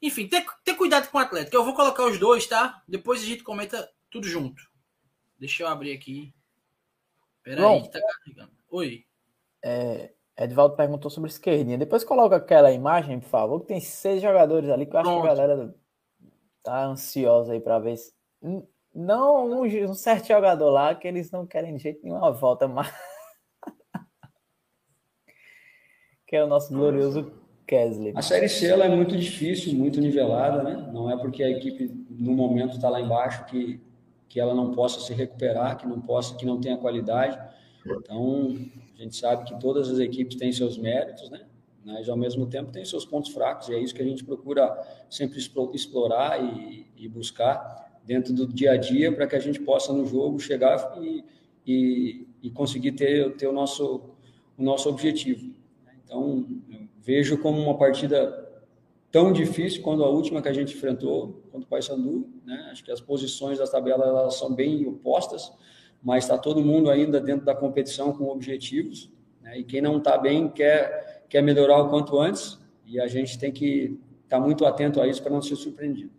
[0.03, 1.57] Enfim, ter, ter cuidado com o Atlético.
[1.57, 2.83] Eu vou colocar os dois, tá?
[2.87, 4.63] Depois a gente comenta tudo junto.
[5.39, 6.35] Deixa eu abrir aqui.
[7.43, 8.53] Peraí, que tá carregando.
[8.71, 9.05] Oi.
[9.63, 11.79] É, Edvaldo perguntou sobre esquerdinha.
[11.79, 15.23] Depois coloca aquela imagem, por favor, que tem seis jogadores ali que eu acho Pronto.
[15.23, 15.75] que a galera
[16.63, 18.13] tá ansiosa aí para ver se.
[18.95, 22.69] Não um, um, certo jogador lá que eles não querem de jeito nenhum a volta,
[22.69, 22.93] mas.
[26.27, 27.33] que é o nosso glorioso
[27.67, 28.13] Kesley.
[28.15, 30.91] A Série C ela é muito difícil, muito nivelada, né?
[30.93, 33.81] Não é porque a equipe no momento está lá embaixo que,
[34.29, 37.37] que ela não possa se recuperar, que não possa, que não tenha qualidade.
[37.85, 38.57] Então,
[38.95, 41.47] a gente sabe que todas as equipes têm seus méritos, né?
[41.85, 44.75] mas ao mesmo tempo tem seus pontos fracos, e é isso que a gente procura
[45.11, 49.93] sempre explorar e, e buscar dentro do dia a dia para que a gente possa
[49.93, 51.25] no jogo chegar e,
[51.67, 54.03] e, e conseguir ter, ter o, nosso,
[54.57, 55.53] o nosso objetivo.
[56.05, 56.47] Então,
[57.01, 58.45] vejo como uma partida
[59.11, 62.69] tão difícil quando a última que a gente enfrentou contra o Paysandu, né?
[62.71, 65.53] Acho que as posições da tabela elas são bem opostas,
[66.03, 69.59] mas está todo mundo ainda dentro da competição com objetivos, né?
[69.59, 73.51] e quem não está bem quer, quer melhorar o quanto antes, e a gente tem
[73.51, 76.11] que estar tá muito atento a isso para não ser surpreendido.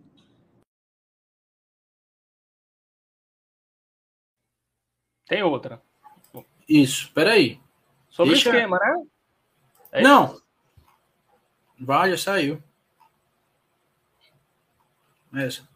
[5.26, 5.80] Tem outra.
[6.68, 7.60] Isso, peraí.
[8.08, 8.50] Sobre Deixa...
[8.50, 9.02] o esquema, né?
[9.92, 10.40] É não.
[11.78, 12.62] Vai, já saiu.
[15.34, 15.68] Essa.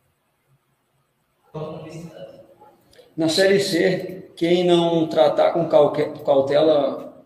[3.16, 7.24] Na Série C, quem não tratar com cautela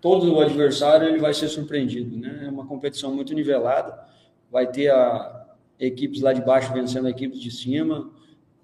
[0.00, 2.16] todo o adversário, ele vai ser surpreendido.
[2.16, 2.46] Né?
[2.46, 4.06] É uma competição muito nivelada.
[4.50, 5.46] Vai ter a,
[5.78, 8.10] equipes lá de baixo vencendo equipes de cima,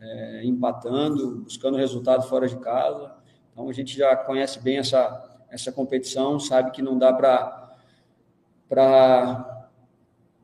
[0.04, 3.14] é, empatando, buscando resultado fora de casa.
[3.52, 7.70] Então a gente já conhece bem essa, essa competição, sabe que não dá para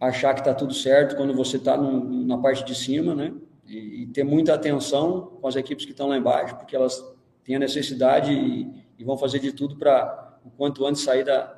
[0.00, 3.34] achar que está tudo certo quando você está na parte de cima, né?
[3.66, 7.04] E, e, ter muita atenção com as equipes que estão lá embaixo, porque elas
[7.44, 11.54] têm a necessidade e, e vão fazer de tudo para o quanto antes sair da,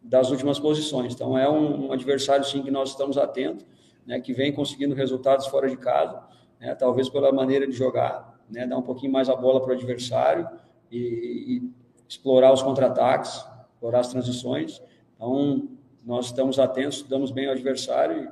[0.00, 1.14] das últimas posições.
[1.14, 3.64] Então é um, um, adversário sim que nós estamos atentos,
[4.06, 4.20] né?
[4.20, 6.22] Que vem conseguindo resultados fora de casa,
[6.60, 6.74] né?
[6.74, 8.66] Talvez pela maneira de jogar, né?
[8.66, 10.48] Dar um pouquinho mais a bola para o adversário
[10.90, 11.70] e, e
[12.08, 13.44] explorar os contra-ataques,
[13.74, 14.82] explorar as transições.
[15.14, 15.68] Então,
[16.04, 18.28] nós estamos atentos, damos bem ao adversário e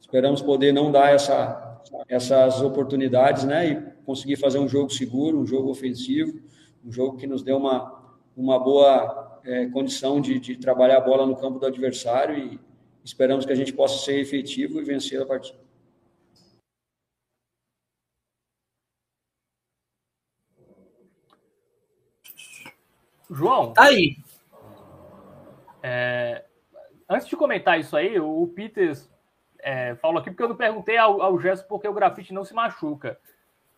[0.00, 3.68] esperamos poder não dar essa, essas oportunidades, né?
[3.68, 6.38] E conseguir fazer um jogo seguro, um jogo ofensivo,
[6.84, 8.02] um jogo que nos dê uma,
[8.36, 12.60] uma boa é, condição de, de trabalhar a bola no campo do adversário e
[13.02, 15.63] esperamos que a gente possa ser efetivo e vencer a partida.
[23.30, 23.72] João.
[23.72, 24.16] Tá aí.
[25.82, 26.44] É,
[27.08, 29.10] antes de comentar isso aí, o Peters
[29.58, 32.54] é, falou aqui porque eu não perguntei ao, ao Gerson porque o grafite não se
[32.54, 33.18] machuca.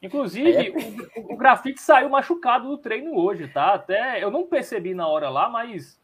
[0.03, 1.21] Inclusive, é.
[1.21, 3.75] o, o, grafite saiu machucado do treino hoje, tá?
[3.75, 6.01] Até eu não percebi na hora lá, mas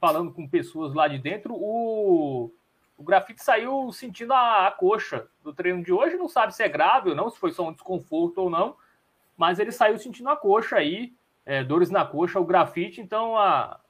[0.00, 2.50] falando com pessoas lá de dentro, o,
[2.96, 6.16] o grafite saiu sentindo a, a coxa do treino de hoje.
[6.16, 8.76] Não sabe se é grave ou não, se foi só um desconforto ou não,
[9.36, 11.12] mas ele saiu sentindo a coxa aí
[11.46, 13.80] é, dores na coxa, o grafite, então a,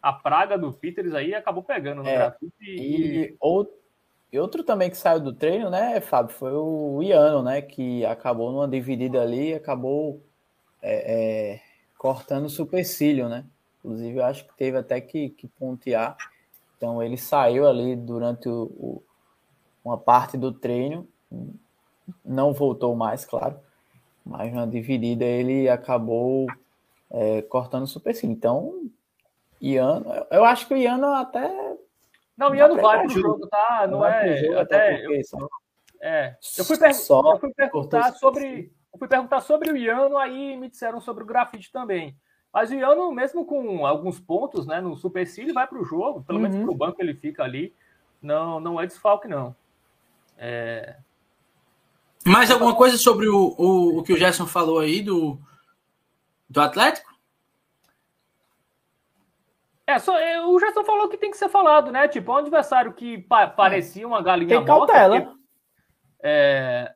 [0.00, 2.52] a praga do Peters aí acabou pegando no é, grafite.
[2.60, 3.36] E, e,
[4.30, 8.52] e outro também que saiu do treino, né, Fábio, foi o Iano, né, que acabou
[8.52, 10.22] numa dividida ali, acabou
[10.82, 11.60] é, é,
[11.96, 13.44] cortando o supercílio, né?
[13.78, 16.16] Inclusive, eu acho que teve até que, que pontear.
[16.76, 19.02] Então, ele saiu ali durante o, o,
[19.84, 21.08] uma parte do treino,
[22.24, 23.58] não voltou mais, claro,
[24.24, 26.46] mas na dividida ele acabou
[27.10, 28.34] é, cortando o supercílio.
[28.34, 28.90] Então,
[29.60, 31.76] Iano, eu acho que o Iano até.
[32.36, 33.86] Não, o Iano vai pro jogo, tá?
[33.88, 34.36] Não, não é.
[34.36, 35.04] Jogo, até.
[35.04, 35.12] Eu,
[36.00, 36.90] é, eu fui, per...
[36.90, 38.72] eu fui perguntar sobre.
[38.92, 42.16] Eu fui perguntar sobre o Iano, aí me disseram sobre o grafite também.
[42.52, 46.38] Mas o Iano, mesmo com alguns pontos né, no supercílio, vai para o jogo, pelo
[46.38, 46.42] uhum.
[46.48, 47.74] menos para o banco ele fica ali.
[48.22, 49.54] Não, não é desfalque, não.
[50.36, 50.96] É...
[52.26, 55.38] Mais alguma coisa sobre o, o, o que o Gerson falou aí do,
[56.48, 57.08] do Atlético?
[59.86, 62.06] É, só, é, o Gerson falou que tem que ser falado, né?
[62.08, 64.92] Tipo, é um adversário que pa parecia uma galinha tem morta.
[64.92, 65.20] Cautela.
[65.22, 65.38] Porque,
[66.22, 66.94] é,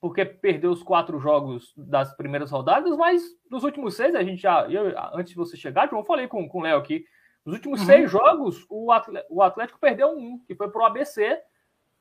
[0.00, 4.66] porque perdeu os quatro jogos das primeiras rodadas, mas nos últimos seis, a gente já.
[4.70, 7.04] Eu, antes de você chegar, eu falei com, com o Léo aqui.
[7.44, 7.86] Nos últimos uhum.
[7.86, 11.38] seis jogos, o Atlético, o Atlético perdeu um, que foi pro ABC,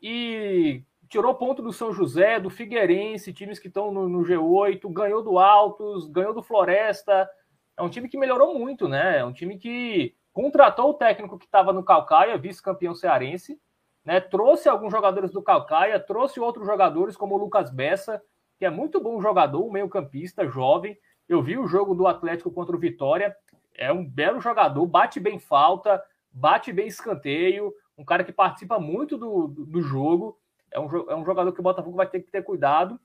[0.01, 5.21] e tirou ponto do São José, do Figueirense, times que estão no, no, G8, ganhou
[5.21, 7.29] do Altos, ganhou do Floresta.
[7.77, 9.19] É um time que melhorou muito, né?
[9.19, 13.61] É um time que contratou o técnico que estava no Calcaia, vice-campeão cearense,
[14.03, 14.19] né?
[14.19, 18.19] Trouxe alguns jogadores do Calcaia, trouxe outros jogadores como o Lucas Bessa,
[18.57, 20.97] que é muito bom jogador, meio-campista, jovem.
[21.29, 23.35] Eu vi o jogo do Atlético contra o Vitória,
[23.75, 29.15] é um belo jogador, bate bem falta, bate bem escanteio, um cara que participa muito
[29.15, 30.39] do, do jogo
[30.73, 32.99] é um, é um jogador que o Botafogo vai ter que ter cuidado.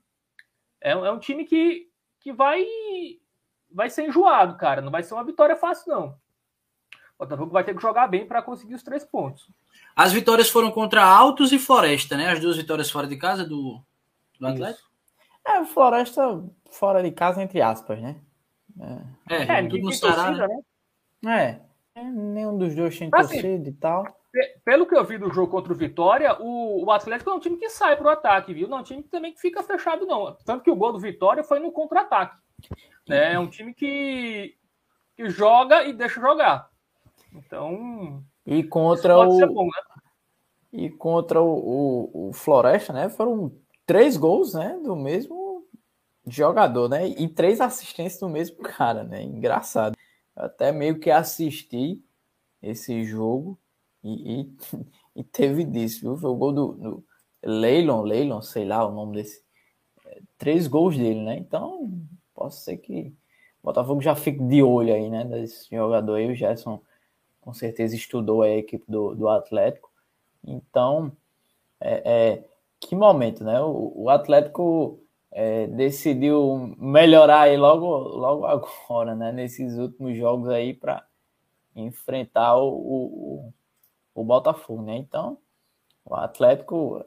[0.81, 1.87] É, é um time que,
[2.19, 2.65] que vai,
[3.71, 4.81] vai ser enjoado, cara.
[4.81, 6.07] Não vai ser uma vitória fácil, não.
[7.17, 9.47] O Botafogo vai ter que jogar bem para conseguir os três pontos.
[9.95, 12.31] As vitórias foram contra Altos e Floresta, né?
[12.31, 13.79] As duas vitórias fora de casa do,
[14.39, 14.89] do Atlético.
[15.45, 18.19] É, Floresta fora de casa, entre aspas, né?
[19.29, 20.59] É, é, é tudo no Ceará, né?
[21.21, 21.61] né?
[21.93, 24.18] É, nenhum dos dois tem assim, torcida e tal
[24.63, 27.57] pelo que eu vi do jogo contra o Vitória, o, o Atlético é um time
[27.57, 28.67] que sai para o ataque, viu?
[28.67, 30.35] Não é um time que também que fica fechado, não.
[30.45, 32.37] Tanto que o gol do Vitória foi no contra-ataque.
[33.07, 33.33] Né?
[33.33, 34.55] É um time que,
[35.15, 36.69] que joga e deixa jogar.
[37.33, 38.23] Então.
[38.45, 39.47] E contra o.
[39.47, 40.01] Bom, né?
[40.71, 43.09] E contra o, o, o, Floresta, né?
[43.09, 43.51] Foram
[43.85, 44.79] três gols, né?
[44.83, 45.65] Do mesmo
[46.27, 47.07] jogador, né?
[47.07, 49.23] E três assistências do mesmo cara, né?
[49.23, 49.97] Engraçado.
[50.35, 52.03] Eu até meio que assisti
[52.61, 53.57] esse jogo
[54.03, 54.57] e, e,
[55.21, 56.17] e teve disso, viu?
[56.17, 57.03] Foi o gol do, do
[57.43, 59.43] Leilon, Leilon, sei lá o nome desse.
[60.05, 61.37] É, três gols dele, né?
[61.37, 61.91] Então,
[62.33, 63.13] posso ser que
[63.61, 65.25] o Botafogo já fique de olho aí, né?
[65.25, 66.31] Desse jogador aí.
[66.31, 66.81] O Gerson
[67.41, 69.89] com certeza estudou a equipe do, do Atlético.
[70.45, 71.11] Então,
[71.79, 72.43] é, é
[72.79, 73.61] que momento, né?
[73.61, 74.99] O, o Atlético
[75.31, 79.31] é, decidiu melhorar aí logo, logo agora, né?
[79.31, 81.05] Nesses últimos jogos aí para
[81.75, 83.53] enfrentar o, o,
[84.21, 84.97] o, Botafogo, né?
[84.97, 85.37] Então,
[86.05, 87.05] o Atlético, o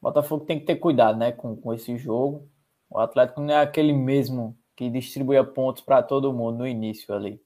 [0.00, 1.32] Botafogo tem que ter cuidado, né?
[1.32, 2.48] Com, com esse jogo.
[2.88, 7.40] O Atlético não é aquele mesmo que distribuía pontos para todo mundo no início ali.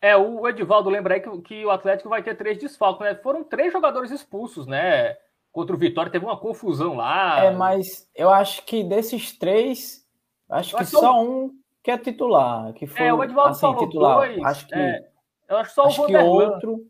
[0.00, 3.14] É, o Edivaldo lembra aí que, que o Atlético vai ter três desfalques, né?
[3.16, 5.16] Foram três jogadores expulsos, né?
[5.50, 7.44] Contra o Vitória teve uma confusão lá.
[7.44, 10.06] É, mas eu acho que desses três,
[10.48, 11.50] acho que só um
[11.82, 14.16] que é titular, que foi é, o Edivaldo assim, falou titular.
[14.18, 15.08] Dois, acho que é,
[15.48, 16.86] eu acho só acho o que outro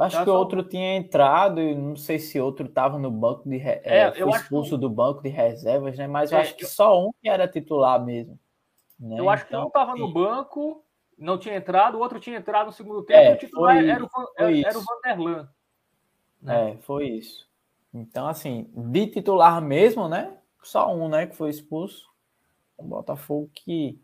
[0.00, 3.60] Acho eu que outro tinha entrado e não sei se outro estava no banco de
[3.60, 4.80] é, é, foi expulso que...
[4.80, 6.06] do banco de reservas, né?
[6.06, 6.68] Mas eu é, acho que eu...
[6.68, 8.38] só um que era titular mesmo.
[8.98, 9.20] Né?
[9.20, 10.82] Eu acho então, que um estava no banco,
[11.18, 14.04] não tinha entrado, o outro tinha entrado no segundo tempo, é, o titular foi, era,
[14.04, 15.48] o, era, era o Vanderlan.
[16.40, 16.70] Né?
[16.70, 17.46] É, foi isso.
[17.92, 20.38] Então, assim, de titular mesmo, né?
[20.62, 22.08] Só um, né, que foi expulso.
[22.78, 24.00] O Botafogo que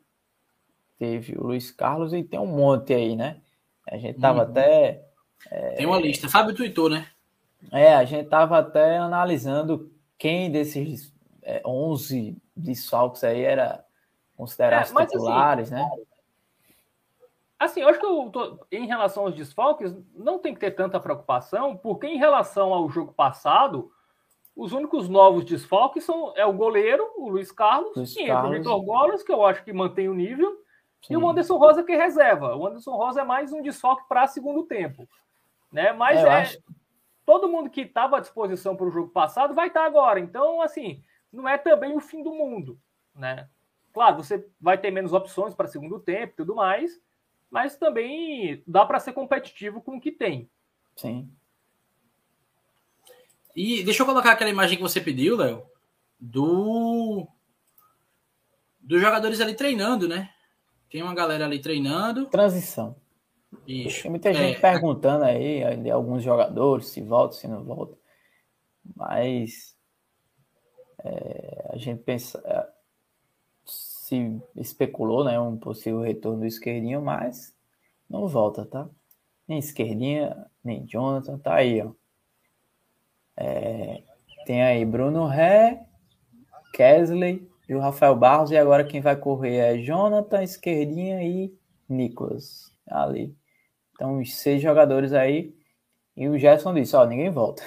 [0.99, 3.41] teve o Luiz Carlos e tem um monte aí, né?
[3.89, 4.51] A gente tava uhum.
[4.51, 5.06] até.
[5.51, 6.29] É, tem uma lista.
[6.29, 7.07] Fábio tweetou, né?
[7.73, 13.85] É, a gente tava até analisando quem desses é, 11 desfalques aí era
[14.37, 15.91] considerados é, assim, titulares, assim, né?
[17.59, 21.01] Assim, eu acho que eu tô, em relação aos desfalques, não tem que ter tanta
[21.01, 23.91] preocupação, porque em relação ao jogo passado,
[24.55, 28.57] os únicos novos desfalques são é o goleiro, o Luiz Carlos, Luiz e Carlos.
[28.57, 30.51] entra o Vitor Gomes, que eu acho que mantém o nível,
[31.01, 31.15] Sim.
[31.15, 32.55] e o Anderson Rosa que reserva.
[32.55, 35.09] O Anderson Rosa é mais um desfalque para segundo tempo.
[35.77, 35.93] Né?
[35.93, 36.59] Mas é, é
[37.27, 40.19] todo mundo que estava à disposição para o jogo passado vai estar tá agora.
[40.19, 42.81] Então, assim, não é também o fim do mundo.
[43.15, 43.47] Né?
[43.93, 46.99] Claro, você vai ter menos opções para segundo tempo e tudo mais,
[47.51, 50.51] mas também dá para ser competitivo com o que tem.
[50.97, 51.31] Sim.
[53.55, 55.63] E deixa eu colocar aquela imagem que você pediu, Léo,
[56.19, 57.29] do
[58.81, 60.31] dos jogadores ali treinando, né?
[60.89, 62.25] Tem uma galera ali treinando.
[62.27, 62.97] Transição.
[63.67, 64.03] Isso.
[64.03, 67.97] Tem muita gente é, perguntando aí de alguns jogadores se volta, se não volta.
[68.95, 69.77] Mas
[71.05, 72.43] é, a gente pensa,
[73.65, 77.55] se especulou, né, um possível retorno do esquerdinho, mas
[78.09, 78.89] não volta, tá?
[79.47, 81.93] Nem esquerdinha, nem Jonathan, tá aí, ó.
[83.37, 84.03] É,
[84.47, 85.87] tem aí Bruno Ré,
[86.73, 91.53] Kesley e o Rafael Barros, e agora quem vai correr é Jonathan, esquerdinha e
[91.89, 93.37] Nicolas, ali.
[93.97, 95.57] Então, os seis jogadores aí,
[96.15, 97.63] e o Gerson disse, ó, ninguém volta.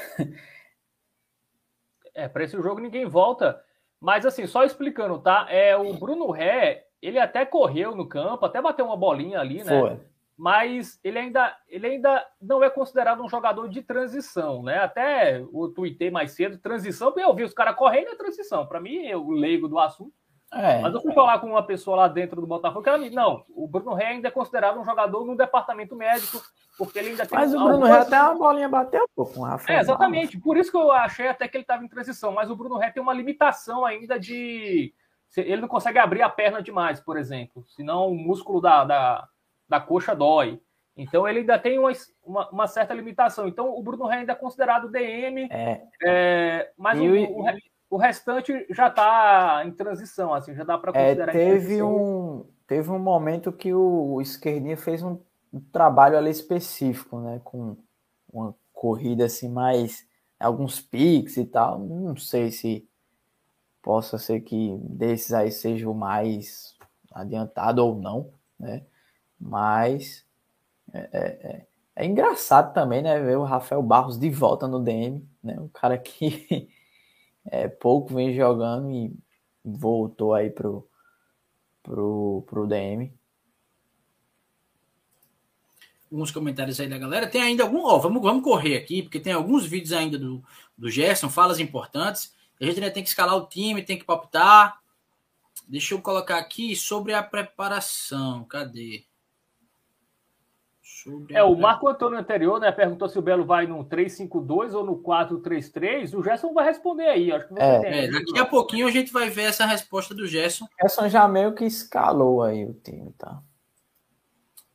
[2.16, 3.64] É, para esse jogo ninguém volta,
[4.00, 5.48] mas assim, só explicando, tá?
[5.50, 9.80] É o Bruno Ré, ele até correu no campo, até bateu uma bolinha ali, né?
[9.80, 10.00] Foi.
[10.38, 14.80] Mas ele ainda, ele ainda não é considerado um jogador de transição, né?
[14.80, 18.66] Até o tuitei mais cedo, transição, porque eu vi os caras correndo é transição.
[18.66, 20.14] Para mim, eu leigo do assunto.
[20.52, 20.80] É.
[20.82, 23.46] Mas eu fui falar com uma pessoa lá dentro do Botafogo que ela me não,
[23.50, 26.42] o Bruno Ré ainda é considerado um jogador no departamento médico,
[26.78, 27.38] porque ele ainda tem.
[27.38, 29.78] Mas o Bruno Ré até uma bolinha bateu pô, com o Rafael.
[29.78, 30.40] É, exatamente.
[30.40, 32.32] Por isso que eu achei até que ele estava em transição.
[32.32, 34.94] Mas o Bruno Ré tem uma limitação ainda de.
[35.38, 37.64] Ele não consegue abrir a perna demais, por exemplo.
[37.68, 39.28] Senão o músculo da, da,
[39.68, 40.60] da coxa dói.
[40.98, 41.92] Então ele ainda tem uma,
[42.24, 43.48] uma, uma, certa limitação.
[43.48, 45.82] Então o Bruno Ré ainda é considerado DM, é.
[46.04, 47.46] É, mas o, o, o,
[47.98, 51.36] restante já está em transição, assim, já dá para é, considerar.
[51.36, 55.18] É, teve um teve um momento que o, o esquerdinha fez um
[55.54, 57.42] um trabalho ali específico, né?
[57.44, 57.76] Com
[58.32, 60.08] uma corrida assim mais
[60.40, 61.80] alguns piques e tal.
[61.80, 62.88] Não sei se
[63.82, 66.76] possa ser que desses aí seja o mais
[67.12, 68.84] adiantado ou não, né?
[69.40, 70.26] Mas
[70.94, 71.66] é, é, é,
[71.96, 73.20] é engraçado também, né?
[73.20, 75.60] Ver o Rafael Barros de volta no DM, né?
[75.60, 76.70] Um cara que
[77.46, 79.14] é, pouco vem jogando e
[79.64, 80.88] voltou aí pro,
[81.84, 83.14] pro, pro DM
[86.12, 87.28] alguns comentários aí da galera.
[87.28, 87.84] Tem ainda algum.
[87.84, 90.44] Ó, vamos, vamos correr aqui, porque tem alguns vídeos ainda do,
[90.78, 92.34] do Gerson, falas importantes.
[92.60, 94.80] A gente ainda tem que escalar o time, tem que palpitar.
[95.68, 98.44] Deixa eu colocar aqui sobre a preparação.
[98.46, 99.06] Cadê?
[101.30, 104.98] É, o Marco Antônio anterior, né, perguntou se o Belo vai no 352 ou no
[104.98, 106.14] 433.
[106.14, 107.32] O Gerson vai responder aí.
[107.32, 107.80] Acho que você é.
[107.80, 110.66] Tem, é, daqui a pouquinho a gente vai ver essa resposta do Gerson.
[110.66, 113.42] O Gerson já meio que escalou aí o time, tá?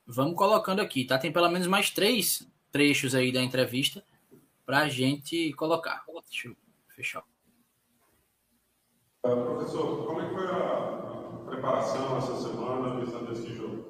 [0.07, 1.19] Vamos colocando aqui, tá?
[1.19, 4.05] Tem pelo menos mais três trechos aí da entrevista
[4.67, 6.05] para a gente colocar.
[6.29, 6.57] Deixa eu
[6.89, 7.23] fechar.
[9.25, 13.84] Uh, professor, como é que foi a preparação essa semana visando esse jogo?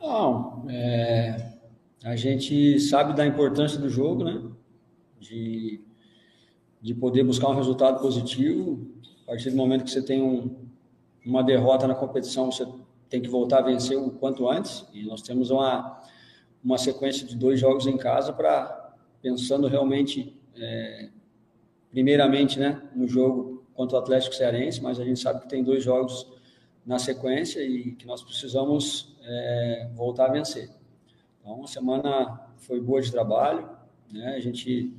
[0.00, 1.52] Não, é,
[2.04, 4.42] a gente sabe da importância do jogo, né?
[5.18, 5.80] De,
[6.80, 8.86] de poder buscar um resultado positivo.
[9.22, 10.54] A partir do momento que você tem um,
[11.24, 12.66] uma derrota na competição, você
[13.08, 14.86] tem que voltar a vencer o quanto antes.
[14.92, 16.00] E nós temos uma,
[16.62, 21.08] uma sequência de dois jogos em casa para pensando realmente, é,
[21.90, 25.82] primeiramente, né, no jogo contra o Atlético Cearense, mas a gente sabe que tem dois
[25.82, 26.26] jogos
[26.84, 30.70] na sequência e que nós precisamos é, voltar a vencer.
[31.40, 33.68] Então, semana foi boa de trabalho,
[34.12, 34.34] né?
[34.36, 34.94] A gente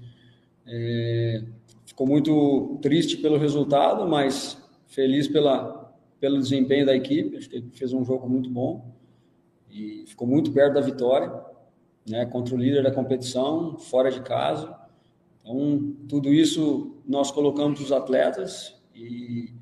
[0.65, 1.43] é,
[1.85, 5.77] ficou muito triste pelo resultado, mas feliz pela
[6.19, 7.37] pelo desempenho da equipe.
[7.37, 8.91] Acho que fez um jogo muito bom
[9.69, 11.31] e ficou muito perto da vitória,
[12.07, 12.25] né?
[12.25, 14.75] Contra o líder da competição, fora de casa.
[15.41, 19.53] Então, tudo isso nós colocamos os atletas e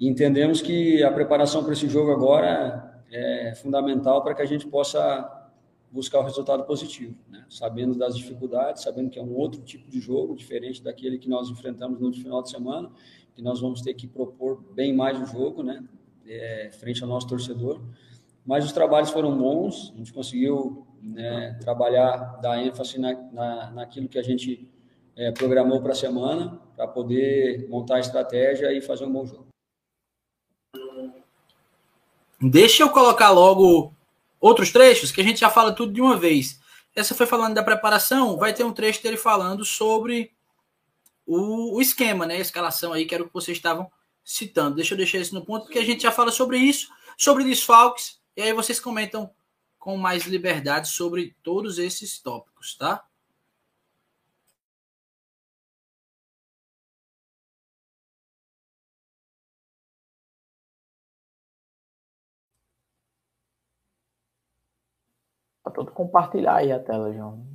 [0.00, 5.34] entendemos que a preparação para esse jogo agora é fundamental para que a gente possa
[5.90, 7.44] buscar o resultado positivo, né?
[7.48, 11.48] sabendo das dificuldades, sabendo que é um outro tipo de jogo, diferente daquele que nós
[11.48, 12.90] enfrentamos no final de semana,
[13.34, 15.82] que nós vamos ter que propor bem mais o jogo, né?
[16.26, 17.80] É, frente ao nosso torcedor.
[18.44, 24.08] Mas os trabalhos foram bons, a gente conseguiu né, trabalhar, dar ênfase na, na, naquilo
[24.08, 24.70] que a gente
[25.16, 29.47] é, programou para a semana, para poder montar a estratégia e fazer um bom jogo.
[32.40, 33.92] Deixa eu colocar logo
[34.40, 36.60] outros trechos, que a gente já fala tudo de uma vez.
[36.94, 40.32] Essa foi falando da preparação, vai ter um trecho dele falando sobre
[41.26, 42.36] o, o esquema, né?
[42.36, 43.90] A escalação aí, que era o que vocês estavam
[44.24, 44.76] citando.
[44.76, 48.18] Deixa eu deixar isso no ponto, porque a gente já fala sobre isso, sobre desfalques,
[48.36, 49.30] e aí vocês comentam
[49.78, 53.04] com mais liberdade sobre todos esses tópicos, tá?
[65.70, 67.46] Todo compartilhar aí a tela, João.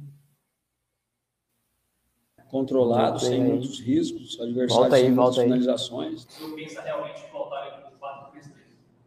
[2.48, 3.50] Controlado, sem aí.
[3.50, 6.26] muitos riscos, adversários volta aí, sem volta finalizações.
[6.26, 8.42] Você pensa realmente voltar para 4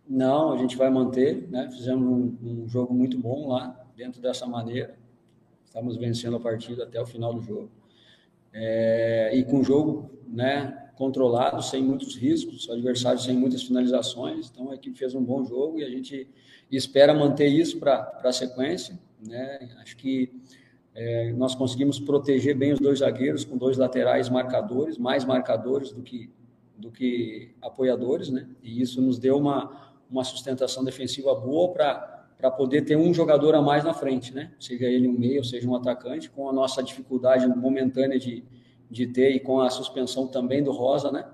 [0.08, 1.70] Não, a gente vai manter, né?
[1.70, 4.98] Fizemos um, um, jogo muito bom lá, dentro dessa maneira.
[5.64, 7.70] Estamos vencendo a partida até o final do jogo.
[8.52, 14.50] É, e com o jogo, né, controlado, sem muitos riscos, adversários sem muitas finalizações.
[14.50, 16.28] Então a equipe fez um bom jogo e a gente
[16.72, 18.98] espera manter isso para a sequência.
[19.24, 19.70] Né?
[19.78, 20.32] Acho que
[20.94, 26.02] é, nós conseguimos proteger bem os dois zagueiros com dois laterais marcadores, mais marcadores do
[26.02, 26.30] que,
[26.76, 28.48] do que apoiadores, né?
[28.62, 33.60] E isso nos deu uma, uma sustentação defensiva boa para poder ter um jogador a
[33.60, 34.52] mais na frente, né?
[34.58, 38.42] Seja ele um meio, seja um atacante, com a nossa dificuldade momentânea de,
[38.90, 41.24] de ter e com a suspensão também do Rosa, né?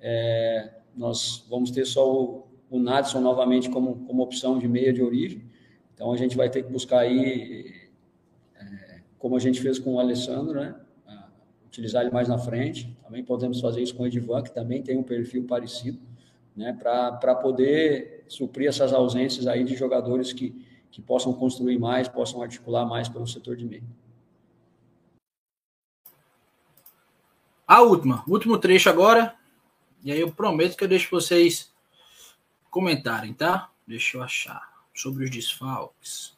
[0.00, 5.02] É, nós vamos ter só o, o Nadson novamente como, como opção de meia de
[5.02, 5.42] origem.
[5.94, 7.88] Então a gente vai ter que buscar aí,
[8.54, 10.74] é, como a gente fez com o Alessandro, né?
[11.76, 12.96] utilizar ele mais na frente.
[13.02, 15.98] Também podemos fazer isso com o Edivan, que também tem um perfil parecido,
[16.56, 16.72] né?
[16.72, 22.86] para poder suprir essas ausências aí de jogadores que, que possam construir mais, possam articular
[22.86, 23.84] mais pelo setor de meio.
[27.66, 29.34] A última, último trecho agora.
[30.04, 31.72] E aí eu prometo que eu deixo vocês
[32.70, 33.70] comentarem, tá?
[33.86, 34.62] Deixa eu achar.
[34.94, 36.36] Sobre os desfalques.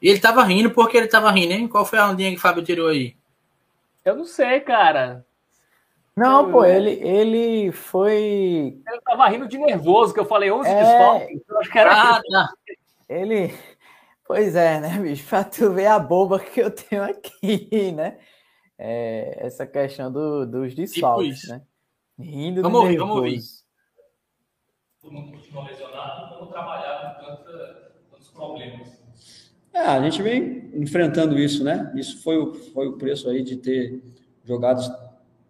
[0.00, 1.68] E ele tava rindo porque ele tava rindo, hein?
[1.68, 3.16] Qual foi a ondinha que o Fábio tirou aí?
[4.04, 5.26] Eu não sei, cara.
[6.16, 8.80] Não, pô, ele, ele foi.
[8.86, 10.74] Ele tava rindo de nervoso, que eu falei 11 é...
[10.74, 11.40] desfalques.
[11.48, 11.92] Eu acho que era.
[11.92, 12.48] Ah, tá.
[13.08, 13.54] Ele.
[14.26, 15.26] Pois é, né, bicho?
[15.28, 18.18] Pra tu ver a boba que eu tenho aqui, né?
[18.78, 21.62] É, essa questão do, dos desfalques, tipo né?
[22.18, 23.40] Rindo vamos ouvir, vamos ouvir.
[25.00, 27.44] Todo mundo continua lesionado, vamos trabalhar com
[28.10, 29.06] tantos problemas.
[29.72, 31.92] É, a gente vem enfrentando isso, né?
[31.94, 34.02] Isso foi o, foi o preço aí de ter
[34.44, 34.82] jogado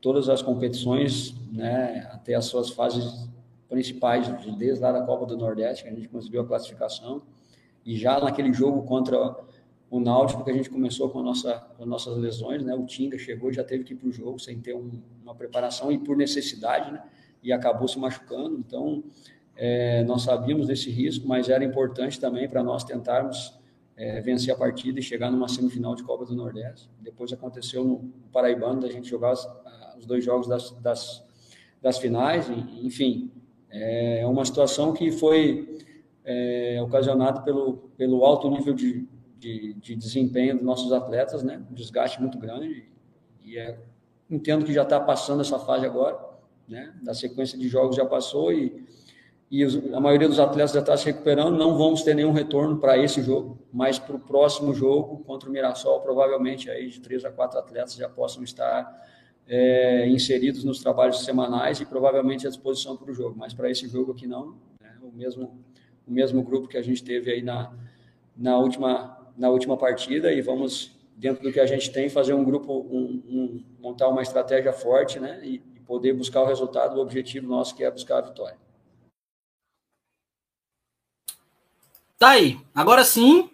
[0.01, 2.09] todas as competições, né?
[2.13, 3.29] Até as suas fases
[3.69, 7.23] principais, desde lá da Copa do Nordeste, que a gente conseguiu a classificação,
[7.87, 9.37] e já naquele jogo contra
[9.89, 12.75] o Náutico, que a gente começou com, nossa, com as nossas lesões, né?
[12.75, 15.93] O Tinga chegou já teve que ir para o jogo sem ter um, uma preparação
[15.93, 17.01] e por necessidade, né?
[17.41, 18.59] E acabou se machucando.
[18.59, 19.05] Então,
[19.55, 23.57] é, nós sabíamos desse risco, mas era importante também para nós tentarmos
[23.97, 26.91] é, vencer a partida e chegar numa semifinal de Copa do Nordeste.
[27.01, 29.33] Depois aconteceu no Paraibano, da gente jogar
[29.97, 31.25] os dois jogos das, das,
[31.81, 32.51] das finais,
[32.83, 33.31] enfim.
[33.71, 35.79] É uma situação que foi
[36.27, 39.09] é, ocasionada pelo, pelo alto nível de,
[39.39, 41.65] de, de, desempenho dos nossos atletas, né?
[41.71, 42.85] Um desgaste muito grande.
[43.43, 43.79] E é,
[44.29, 46.19] entendo que já está passando essa fase agora,
[46.69, 46.93] né?
[47.03, 48.85] Da sequência de jogos já passou e
[49.49, 49.63] e
[49.95, 53.23] a maioria dos atletas já está se recuperando, não vamos ter nenhum retorno para esse
[53.23, 57.57] jogo, mas para o próximo jogo contra o Mirassol, provavelmente aí de três a quatro
[57.57, 59.07] atletas já possam estar
[59.47, 63.87] é, inseridos nos trabalhos semanais e provavelmente à disposição para o jogo, mas para esse
[63.87, 64.97] jogo aqui não, né?
[65.01, 65.61] o mesmo
[66.07, 67.73] o mesmo grupo que a gente teve aí na,
[68.37, 72.45] na última na última partida e vamos dentro do que a gente tem fazer um
[72.45, 77.01] grupo um, um, montar uma estratégia forte, né, e, e poder buscar o resultado, o
[77.01, 78.59] objetivo nosso que é buscar a vitória.
[82.19, 82.59] Tá aí.
[82.75, 83.51] Agora sim.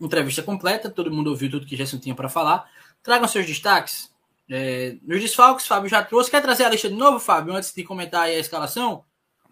[0.00, 0.90] Entrevista completa.
[0.90, 2.70] Todo mundo ouviu tudo que Gerson tinha para falar.
[3.02, 4.12] Tragam seus destaques.
[4.48, 6.30] É, nos desfalques, Fábio já trouxe.
[6.30, 9.04] Quer trazer a lista de novo, Fábio, antes de comentar a escalação?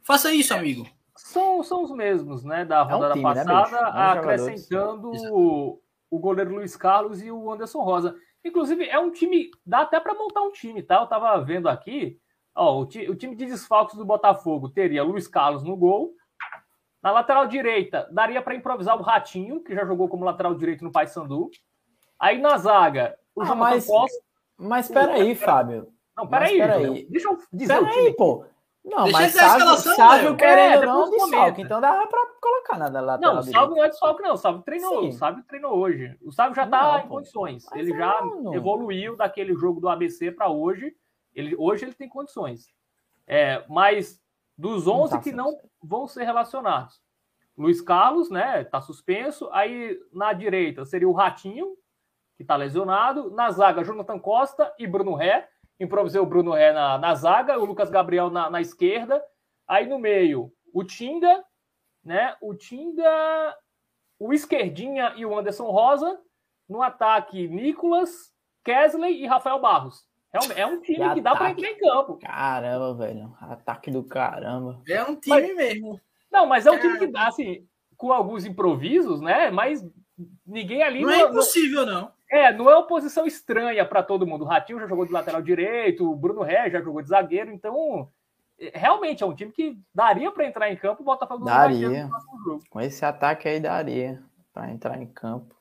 [0.03, 0.87] Faça isso, amigo.
[1.17, 2.65] São, são os mesmos, né?
[2.65, 5.81] Da rodada é um time, né, passada, né, acrescentando o,
[6.11, 8.17] o goleiro Luiz Carlos e o Anderson Rosa.
[8.45, 9.51] Inclusive, é um time.
[9.65, 10.97] Dá até para montar um time, tá?
[10.97, 12.19] Eu tava vendo aqui.
[12.55, 16.15] Ó, o, ti, o time de desfalques do Botafogo teria Luiz Carlos no gol,
[17.03, 20.93] na lateral direita, daria para improvisar o Ratinho, que já jogou como lateral direito no
[20.93, 21.51] Paysandu.
[22.19, 24.19] Aí na zaga, o ah, João mas, Costa.
[24.59, 25.89] Mas peraí, Fábio.
[26.17, 26.59] Não, peraí.
[26.59, 27.07] Peraí.
[27.09, 28.07] Deixa eu dizer pera o time.
[28.09, 28.45] Aí, pô.
[28.85, 33.35] Não, Deixa mas Sávio, Sávio querendo é, não desfalque, então dá para colocar na lateral
[33.35, 35.09] Não, o Sávio não é desfalque não, o Sávio treinou, Sim.
[35.09, 36.17] o Sávio treinou hoje.
[36.23, 38.55] O Sávio já está em condições, ele já não.
[38.55, 40.95] evoluiu daquele jogo do ABC para hoje,
[41.35, 42.69] ele, hoje ele tem condições.
[43.27, 44.21] É, mas
[44.57, 47.01] dos 11 tá que não vão ser relacionados.
[47.57, 49.49] Luiz Carlos, né, tá suspenso.
[49.53, 51.77] Aí na direita seria o Ratinho,
[52.37, 53.31] que tá lesionado.
[53.31, 55.49] Na zaga, Jonathan Costa e Bruno Ré.
[55.81, 59.25] Improvisei o Bruno Ré na, na zaga, o Lucas Gabriel na, na esquerda.
[59.67, 61.43] Aí no meio, o Tinga,
[62.05, 62.37] né?
[62.41, 63.57] O Tinga,
[64.19, 66.21] o Esquerdinha e o Anderson Rosa.
[66.69, 68.13] No ataque, Nicolas,
[68.63, 70.05] Kesley e Rafael Barros.
[70.55, 72.17] É um time que, que dá para entrar em campo.
[72.19, 73.35] Caramba, velho.
[73.41, 74.81] Ataque do caramba.
[74.87, 76.01] É um time mas, mesmo.
[76.31, 77.67] Não, mas é um time que dá, assim,
[77.97, 79.51] com alguns improvisos, né?
[79.51, 79.85] Mas
[80.47, 81.03] ninguém ali.
[81.03, 82.13] Não, é não é impossível, não.
[82.31, 84.45] É, não é uma posição estranha para todo mundo.
[84.45, 88.09] O Ratinho já jogou de lateral direito, o Bruno Ré já jogou de zagueiro, então
[88.57, 91.03] é, realmente é um time que daria para entrar em campo.
[91.03, 92.09] O Botafogo daria.
[92.71, 94.23] Com esse ataque aí daria
[94.53, 95.59] para entrar em campo.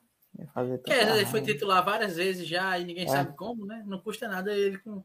[0.54, 3.08] Fazer é, ele foi titular várias vezes já e ninguém é.
[3.08, 3.82] sabe como, né?
[3.84, 5.02] Não custa nada ele com.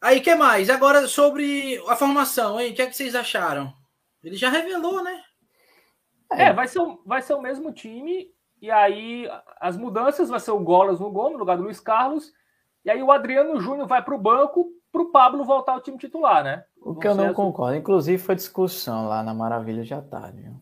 [0.00, 0.70] Aí, que mais?
[0.70, 2.72] Agora sobre a formação, hein?
[2.72, 3.74] O que é que vocês acharam?
[4.22, 5.22] Ele já revelou, né?
[6.32, 8.32] É, é vai ser, vai ser o mesmo time.
[8.60, 9.28] E aí,
[9.60, 12.32] as mudanças vai ser o Golas no gol, no lugar do Luiz Carlos.
[12.84, 15.96] E aí, o Adriano Júnior vai para o banco para o Pablo voltar ao time
[15.96, 16.64] titular, né?
[16.80, 17.76] O que eu não concordo.
[17.76, 20.42] Inclusive, foi discussão lá na Maravilha de tarde.
[20.42, 20.60] Viu?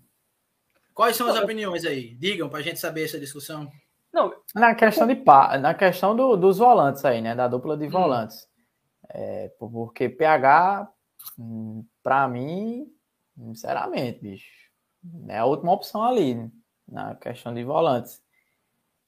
[0.95, 2.15] Quais são as opiniões aí?
[2.15, 3.71] Digam para a gente saber essa discussão.
[4.13, 5.15] Não, na questão de
[5.61, 7.35] na questão do, dos volantes aí, né?
[7.35, 7.91] Da dupla de hum.
[7.91, 8.43] volantes.
[8.43, 9.09] Hum.
[9.11, 10.89] É, porque PH,
[11.39, 12.87] hum, para mim,
[13.37, 14.51] sinceramente, bicho,
[15.29, 16.51] é a última opção ali, né?
[16.89, 18.23] Na questão de volantes.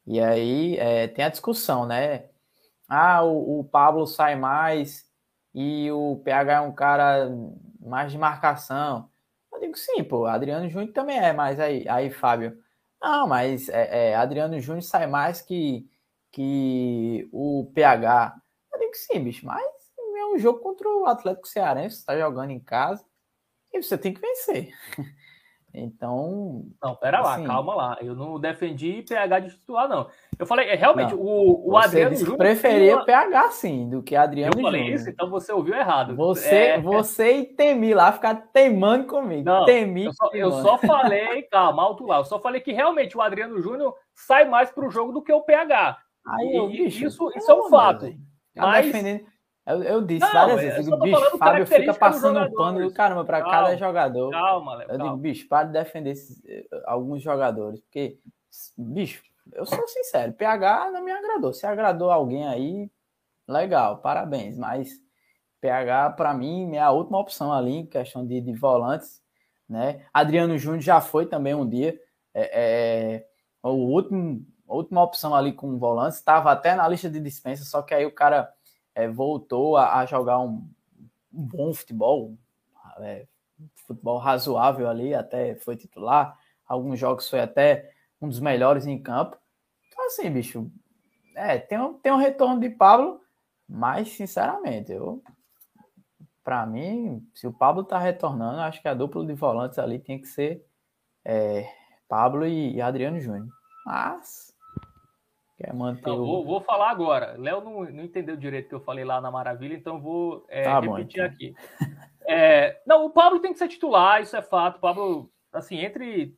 [0.07, 2.29] E aí é, tem a discussão, né?
[2.89, 5.09] Ah, o, o Pablo sai mais
[5.55, 7.31] e o PH é um cara
[7.81, 9.09] mais de marcação.
[9.53, 12.59] Eu digo sim, pô, Adriano Júnior também é, mas aí, aí Fábio,
[13.03, 15.89] não, mas é, é, Adriano Júnior sai mais que,
[16.33, 18.35] que o PH.
[18.73, 19.65] Eu digo sim, bicho, mas
[20.17, 23.05] é um jogo contra o Atlético Cearense, você tá jogando em casa
[23.73, 24.73] e você tem que vencer.
[25.73, 26.65] Então.
[26.83, 27.99] Não, pera lá, assim, calma lá.
[28.01, 30.09] Eu não defendi PH de titular, não.
[30.39, 32.37] Eu falei, é, realmente, não, o, o Adriano Júnior.
[32.37, 33.05] preferia.
[33.05, 34.97] PH, sim, do que Adriano Eu falei Júnior.
[34.97, 36.17] isso, então você ouviu errado.
[36.17, 36.81] Você, é...
[36.81, 39.45] você e Temi lá ficar teimando comigo.
[39.45, 40.07] Não, Temi.
[40.07, 42.19] Eu só, eu só falei, calma, alto lá.
[42.19, 45.43] Eu só falei que realmente o Adriano Júnior sai mais pro jogo do que o
[45.43, 45.99] PH.
[46.27, 48.11] Aí, e, bicho, isso, isso é um fato.
[48.55, 48.87] Tá mas...
[48.87, 49.30] defendendo
[49.67, 52.93] eu, eu disse não, várias vezes, eu digo, bicho, Fábio fica passando um pano do
[52.93, 54.31] caramba para cada jogador.
[54.31, 55.05] Calma, Léo, Eu calma.
[55.05, 58.19] digo, bicho, para de defender esses, eh, alguns jogadores, porque,
[58.77, 59.23] bicho,
[59.53, 61.53] eu sou sincero, PH não me agradou.
[61.53, 62.91] Se agradou alguém aí,
[63.47, 65.01] legal, parabéns, mas
[65.61, 69.23] PH, para mim, é a última opção ali, em questão de, de volantes,
[69.69, 70.05] né?
[70.13, 71.99] Adriano Júnior já foi também um dia,
[72.35, 73.27] é, é,
[73.63, 77.95] o último, última opção ali com volantes, estava até na lista de dispensa, só que
[77.95, 78.53] aí o cara
[79.03, 80.69] é, voltou a, a, jogar um
[81.33, 82.37] um bom futebol,
[82.99, 83.27] é,
[83.87, 86.39] futebol razoável ali, até foi titular.
[86.67, 89.37] Alguns jogos foi até um dos melhores em campo.
[89.89, 90.71] Então, assim, bicho,
[91.35, 93.21] é, tem um, tem um retorno de Pablo,
[93.69, 95.23] mas, sinceramente, eu.
[96.43, 100.19] Para mim, se o Pablo tá retornando, acho que a dupla de volantes ali tem
[100.19, 100.67] que ser
[101.25, 101.71] é,
[102.09, 103.47] Pablo e, e Adriano Júnior.
[103.85, 104.50] Mas.
[105.61, 106.27] Quer manter não, o...
[106.27, 107.35] vou, vou, falar agora.
[107.37, 110.65] Léo não, não entendeu direito o que eu falei lá na Maravilha, então vou é,
[110.65, 111.27] tá repetir bom, então.
[111.27, 111.55] aqui.
[112.27, 114.77] É, não, o Pablo tem que ser titular, isso é fato.
[114.77, 116.35] O Pablo, assim, entre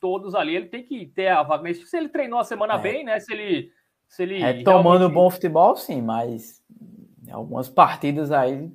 [0.00, 1.72] todos ali, ele tem que ter a vaga.
[1.74, 2.78] Se ele treinou a semana é.
[2.78, 3.18] bem, né?
[3.18, 3.72] Se ele.
[4.06, 5.14] Se ele é, tomando realmente...
[5.14, 6.62] bom futebol, sim, mas
[7.32, 8.70] algumas partidas aí,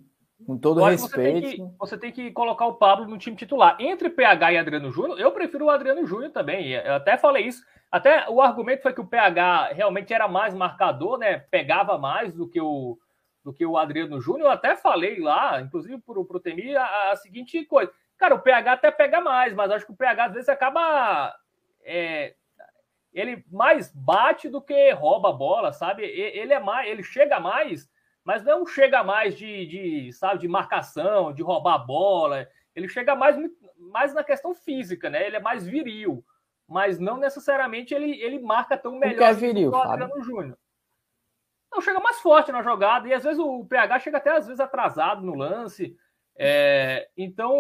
[0.45, 1.39] com todo Agora, respeito.
[1.39, 3.77] Você tem, que, você tem, que, colocar o Pablo no time titular.
[3.79, 6.71] Entre PH e Adriano Júnior, eu prefiro o Adriano Júnior também.
[6.71, 7.63] Eu até falei isso.
[7.91, 11.39] Até o argumento foi que o PH realmente era mais marcador, né?
[11.39, 12.97] Pegava mais do que o,
[13.43, 14.47] do que o Adriano Júnior.
[14.47, 17.91] Eu até falei lá, inclusive para o Temi, a, a, seguinte coisa.
[18.17, 21.33] Cara, o PH até pega mais, mas acho que o PH às vezes acaba.
[21.83, 22.35] É,
[23.13, 26.03] ele mais bate do que rouba a bola, sabe?
[26.03, 27.89] Ele é mais, ele chega mais,
[28.23, 32.47] mas não é chega mais de, de sabe, de marcação, de roubar a bola.
[32.75, 33.37] Ele chega mais,
[33.77, 35.25] mais na questão física, né?
[35.25, 36.25] Ele é mais viril,
[36.67, 40.57] mas não necessariamente ele, ele marca tão melhor que é viril, que o Adriano Júnior.
[41.71, 44.59] Não, chega mais forte na jogada, e às vezes o PH chega até às vezes
[44.59, 45.95] atrasado no lance.
[46.37, 47.53] É, então.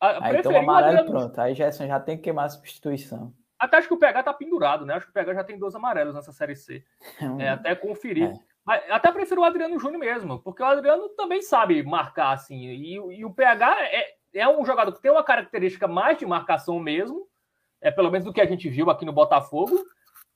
[0.00, 1.10] Aí toma amarelo Adriano...
[1.10, 1.40] pronto.
[1.40, 3.32] Aí Gerson já tem que queimar a substituição.
[3.58, 4.94] Até acho que o PH tá pendurado, né?
[4.94, 6.84] Acho que o PH já tem dois amarelos nessa série C.
[7.40, 8.30] É, até conferir.
[8.30, 8.92] É.
[8.92, 12.66] Até prefiro o Adriano Júnior mesmo, porque o Adriano também sabe marcar, assim.
[12.66, 16.80] E, e o PH é, é um jogador que tem uma característica mais de marcação
[16.80, 17.28] mesmo,
[17.86, 19.78] é pelo menos do que a gente viu aqui no Botafogo.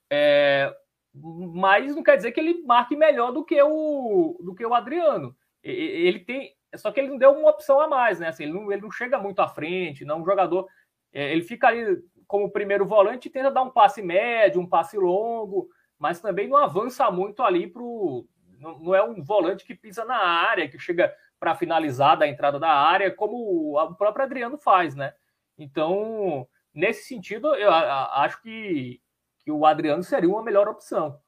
[0.09, 0.73] É,
[1.13, 5.35] mas não quer dizer que ele marque melhor do que o, do que o Adriano.
[5.61, 6.55] Ele tem.
[6.77, 8.29] Só que ele não deu uma opção a mais, né?
[8.29, 10.69] Assim, ele, não, ele não chega muito à frente, não é um jogador.
[11.13, 14.97] É, ele fica ali como primeiro volante e tenta dar um passe médio, um passe
[14.97, 15.69] longo,
[15.99, 18.25] mas também não avança muito ali para o.
[18.61, 22.61] Não, não é um volante que pisa na área, que chega para finalizar da entrada
[22.61, 25.15] da área, como o próprio Adriano faz, né?
[25.59, 29.01] Então, nesse sentido, eu acho que
[29.43, 31.19] que o Adriano seria uma melhor opção.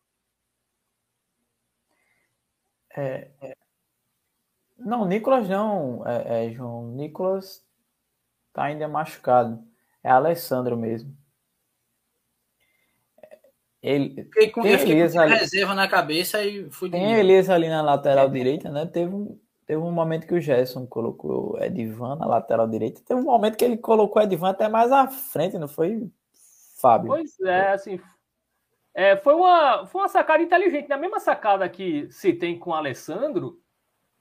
[2.95, 3.57] É, é...
[4.79, 6.89] Não, Nicolas não, é, é, João.
[6.89, 7.65] Nicolas
[8.53, 9.65] tá ainda machucado.
[10.03, 11.17] É Alessandro mesmo.
[13.83, 17.83] Ele fiquei com, tem Elias ali, reserva na cabeça e fui Tem Elias ali na
[17.83, 18.87] lateral direita, né?
[18.87, 19.41] Teve um,
[19.73, 23.01] teve um momento que o Gerson colocou Edvan na lateral direita.
[23.07, 26.11] Teve um momento que ele colocou Edvan até mais à frente, não foi?
[26.77, 27.09] Fábio.
[27.09, 27.99] Pois é, assim,
[28.93, 30.89] é, foi, uma, foi uma sacada inteligente.
[30.89, 33.59] Na mesma sacada que se tem com o Alessandro,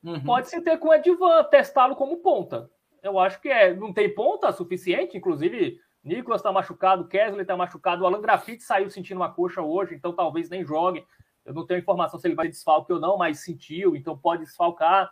[0.02, 0.24] uhum.
[0.24, 2.70] pode se ter com o Edvan, testá-lo como ponta.
[3.04, 8.04] Eu acho que é, não tem ponta suficiente, inclusive Nicolas está machucado, Kesley está machucado,
[8.04, 11.06] o Alan Grafite saiu sentindo uma coxa hoje, então talvez nem jogue.
[11.44, 15.12] Eu não tenho informação se ele vai desfalque ou não, mas sentiu, então pode desfalcar.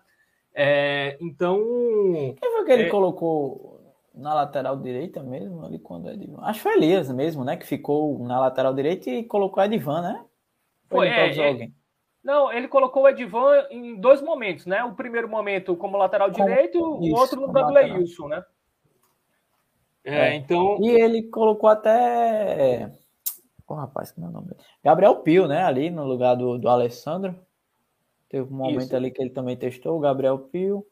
[0.53, 1.57] É, então.
[2.39, 3.79] Quem foi que ele é, colocou
[4.13, 6.41] na lateral direita mesmo, ali quando é Edvan.
[6.43, 7.55] Acho que foi Elias mesmo, né?
[7.55, 10.25] Que ficou na lateral direita e colocou Edvan, né?
[10.89, 11.69] Foi, é, é,
[12.23, 14.83] Não, ele colocou o Edvan em dois momentos, né?
[14.83, 18.43] O primeiro momento como lateral direito e o outro no lugar do Leilson, né?
[20.03, 20.77] É, é, então.
[20.81, 22.91] E ele colocou até.
[23.65, 24.47] Qual oh, rapaz, que não é o nome
[24.83, 25.63] Gabriel Pio, né?
[25.63, 27.35] Ali no lugar do, do Alessandro.
[28.29, 28.95] Teve um momento Isso.
[28.95, 30.85] ali que ele também testou, o Gabriel Pio.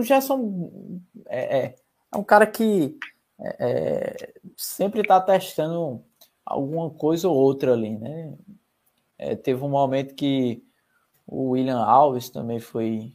[0.00, 1.00] Já sou.
[1.26, 1.74] É, é,
[2.12, 2.96] é um cara que
[3.40, 6.04] é, é sempre está testando
[6.44, 8.34] alguma coisa ou outra ali, né?
[9.18, 10.62] É, teve um momento que
[11.26, 13.12] o William Alves também foi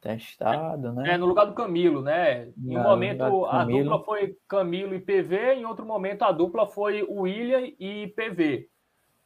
[0.00, 1.14] testado, né?
[1.14, 2.48] É, no lugar do Camilo, né?
[2.56, 7.02] Em um momento a dupla foi Camilo e PV, em outro momento a dupla foi
[7.02, 8.68] William e PV.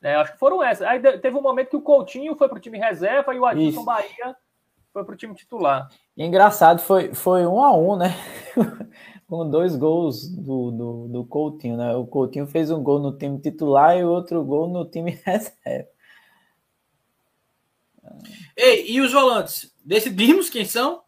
[0.02, 0.86] É, acho que foram essas.
[0.86, 3.84] Aí teve um momento que o Coutinho foi para o time reserva e o Adilson
[3.84, 4.36] Bahia
[4.92, 5.88] foi para o time titular.
[6.16, 8.08] Engraçado, foi, foi um a um, né?
[9.26, 11.94] Com dois gols do, do, do Coutinho, né?
[11.94, 15.88] O Coutinho fez um gol no time titular e outro gol no time reserva.
[18.56, 19.74] Ei, e os volantes?
[19.84, 21.02] Decidimos quem são?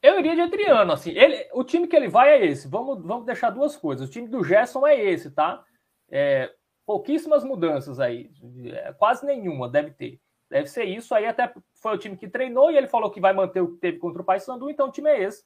[0.00, 1.10] Eu iria de Adriano, assim.
[1.10, 2.68] Ele, o time que ele vai é esse.
[2.68, 4.08] Vamos, vamos deixar duas coisas.
[4.08, 5.62] O time do Gerson é esse, tá?
[6.08, 6.50] É,
[6.86, 8.30] pouquíssimas mudanças aí.
[8.72, 10.20] É, quase nenhuma deve ter.
[10.48, 11.14] Deve ser isso.
[11.14, 13.78] Aí até foi o time que treinou e ele falou que vai manter o que
[13.78, 15.44] teve contra o Paysandu, então o time é esse.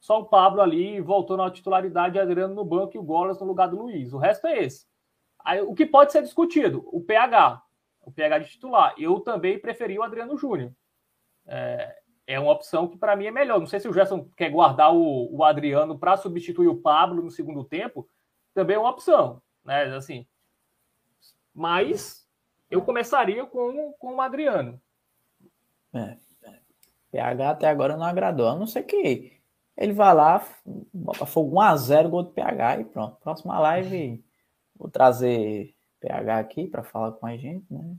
[0.00, 3.68] Só o Pablo ali voltou na titularidade, Adriano no banco e o Golas no lugar
[3.68, 4.12] do Luiz.
[4.12, 4.86] O resto é esse.
[5.44, 6.88] Aí, o que pode ser discutido?
[6.92, 7.62] O PH.
[8.00, 8.94] O PH de titular.
[8.96, 10.72] Eu também preferi o Adriano Júnior.
[11.46, 11.98] É,
[12.28, 13.58] é uma opção que para mim é melhor.
[13.58, 17.30] Não sei se o Gerson quer guardar o, o Adriano para substituir o Pablo no
[17.30, 18.08] segundo tempo,
[18.54, 19.84] também é uma opção, né?
[19.96, 20.26] Assim,
[21.58, 22.24] mas
[22.70, 24.80] eu começaria com, com o Adriano.
[25.92, 26.58] É, é.
[27.10, 29.32] PH até agora não agradou, a não ser que
[29.76, 30.46] ele vá lá,
[30.92, 33.16] Botafogo 1x0, gol do PH e pronto.
[33.16, 34.24] Próxima live,
[34.76, 37.96] vou trazer PH aqui para falar com a gente, né?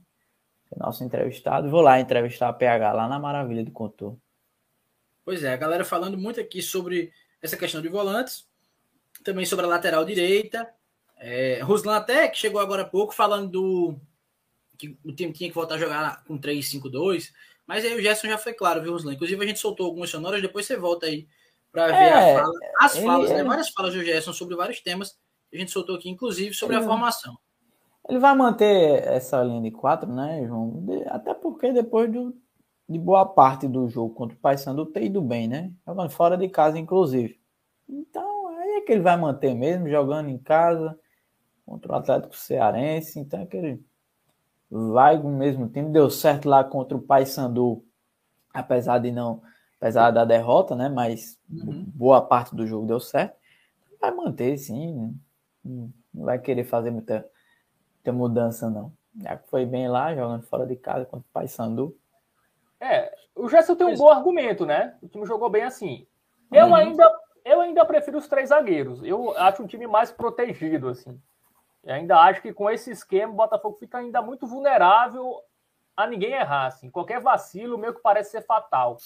[0.77, 1.69] nosso entrevistado.
[1.69, 4.17] Vou lá entrevistar a PH lá na Maravilha do Contor.
[5.25, 7.11] Pois é, a galera falando muito aqui sobre
[7.41, 8.47] essa questão de volantes,
[9.23, 10.73] também sobre a lateral direita.
[11.19, 13.95] É, Ruslan até, que chegou agora há pouco, falando do
[14.77, 17.33] que o time tinha que voltar a jogar com 3-5-2,
[17.67, 19.13] mas aí o Gerson já foi claro, viu, Ruslan?
[19.13, 21.27] Inclusive a gente soltou algumas sonoras, depois você volta aí
[21.71, 23.43] para ver é, fala, as falas, né?
[23.43, 25.11] Várias falas do Gerson sobre vários temas
[25.49, 27.37] que a gente soltou aqui, inclusive sobre a formação.
[28.07, 30.83] Ele vai manter essa linha de quatro, né, João?
[31.07, 32.33] Até porque depois do,
[32.87, 35.71] de boa parte do jogo contra o Paysandu ter ido bem, né?
[35.85, 37.39] Jogando fora de casa, inclusive.
[37.87, 40.97] Então, aí é que ele vai manter mesmo, jogando em casa
[41.69, 43.19] contra o Atlético Cearense.
[43.19, 43.85] Então, é que ele
[44.69, 45.91] vai com o mesmo time.
[45.91, 47.85] Deu certo lá contra o Paysandu,
[48.51, 49.43] apesar de não,
[49.79, 50.89] apesar da derrota, né?
[50.89, 51.85] Mas uhum.
[51.93, 53.37] boa parte do jogo deu certo.
[54.01, 55.15] Vai manter, sim.
[55.63, 57.29] Não vai querer fazer muita
[58.03, 58.91] ter mudança, não.
[59.21, 61.95] Já foi bem lá, jogando fora de casa contra o Paysandu.
[62.79, 64.97] É, o Gerson tem um bom argumento, né?
[65.03, 66.07] O time jogou bem assim.
[66.51, 66.75] Eu uhum.
[66.75, 69.03] ainda eu ainda prefiro os três zagueiros.
[69.03, 71.19] Eu acho um time mais protegido, assim.
[71.83, 75.41] Eu ainda acho que com esse esquema o Botafogo fica ainda muito vulnerável
[75.95, 76.89] a ninguém errar, assim.
[76.89, 78.97] Qualquer vacilo meio que parece ser fatal.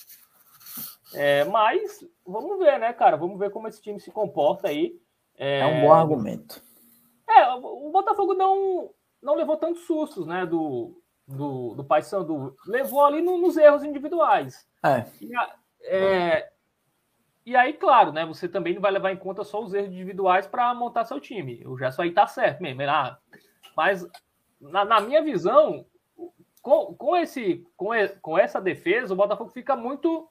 [1.14, 3.18] É, mas vamos ver, né, cara?
[3.18, 5.00] Vamos ver como esse time se comporta aí.
[5.36, 6.62] É, é um bom argumento.
[7.28, 8.92] É, o Botafogo não,
[9.22, 12.56] não levou tantos sustos, né, do, do, do Paysandu.
[12.68, 14.68] Levou ali no, nos erros individuais.
[14.84, 15.06] É.
[15.22, 15.32] E,
[15.86, 16.53] é,
[17.46, 20.48] e aí, claro, né, você também não vai levar em conta só os erros individuais
[20.48, 21.66] para montar seu time.
[21.66, 22.82] O Gerson aí tá certo mesmo.
[22.84, 23.18] Ah,
[23.76, 24.08] mas,
[24.60, 25.86] na, na, minha visão,
[26.62, 27.90] com, com, esse, com,
[28.22, 30.30] com essa defesa, o Botafogo fica muito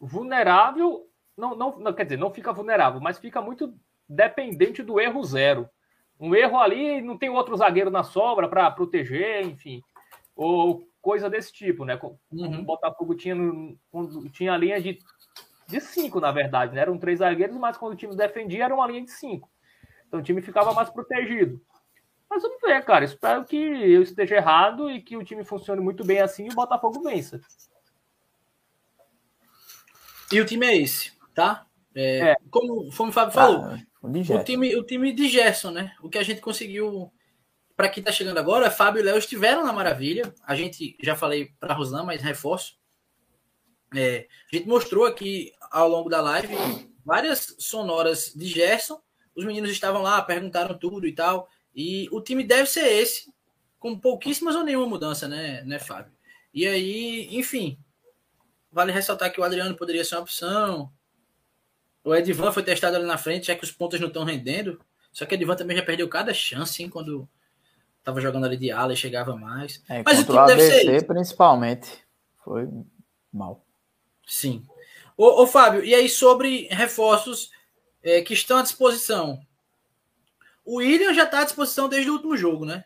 [0.00, 1.06] vulnerável.
[1.36, 3.74] Não, não, não, quer dizer, não fica vulnerável, mas fica muito
[4.08, 5.68] dependente do erro zero
[6.20, 9.82] um erro ali, não tem outro zagueiro na sobra para proteger, enfim,
[10.34, 11.98] ou coisa desse tipo, né?
[12.32, 12.60] Uhum.
[12.60, 13.36] O Botafogo tinha,
[14.32, 14.98] tinha a linha de,
[15.68, 16.80] de cinco, na verdade, né?
[16.80, 19.50] Eram três zagueiros, mas quando o time defendia, era uma linha de cinco.
[20.06, 21.60] Então o time ficava mais protegido.
[22.28, 23.04] Mas vamos ver, cara.
[23.04, 26.54] Espero que eu esteja errado e que o time funcione muito bem assim e o
[26.54, 27.40] Botafogo vença.
[30.32, 31.66] E o time é esse, tá?
[31.94, 32.36] É, é.
[32.50, 35.94] Como, como o Fábio falou, ah, o, time, o time de Gerson, né?
[36.02, 37.12] O que a gente conseguiu.
[37.76, 40.34] Para quem está chegando agora, Fábio e Léo estiveram na Maravilha.
[40.44, 42.76] A gente já falei para Roslan, mas reforço.
[43.94, 46.54] É, a gente mostrou aqui ao longo da live
[47.04, 49.00] várias sonoras de Gerson.
[49.34, 51.48] Os meninos estavam lá, perguntaram tudo e tal.
[51.74, 53.32] E o time deve ser esse,
[53.78, 56.12] com pouquíssimas ou nenhuma mudança, né, né Fábio?
[56.52, 57.78] E aí, enfim,
[58.70, 60.92] vale ressaltar que o Adriano poderia ser uma opção.
[62.04, 64.80] O Edvan foi testado ali na frente, já que os pontos não estão rendendo.
[65.12, 67.28] Só que o Edvan também já perdeu cada chance, hein, quando
[68.04, 69.82] tava jogando ali de ala e chegava mais.
[69.88, 72.04] É, Mas o time deve ser principalmente.
[72.44, 72.68] Foi
[73.32, 73.64] mal.
[74.26, 74.64] Sim.
[75.18, 77.50] Ô, ô, Fábio, e aí sobre reforços
[78.04, 79.40] é, que estão à disposição?
[80.64, 82.84] O William já está à disposição desde o último jogo, né?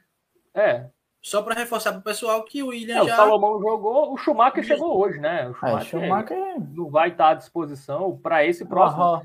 [0.54, 0.86] É.
[1.20, 3.12] Só para reforçar para o pessoal que o William é, já.
[3.12, 5.46] O Salomão jogou, o Schumacher chegou hoje, né?
[5.46, 6.38] O Schumacher, é, Schumacher...
[6.74, 9.22] não vai estar à disposição para esse próximo.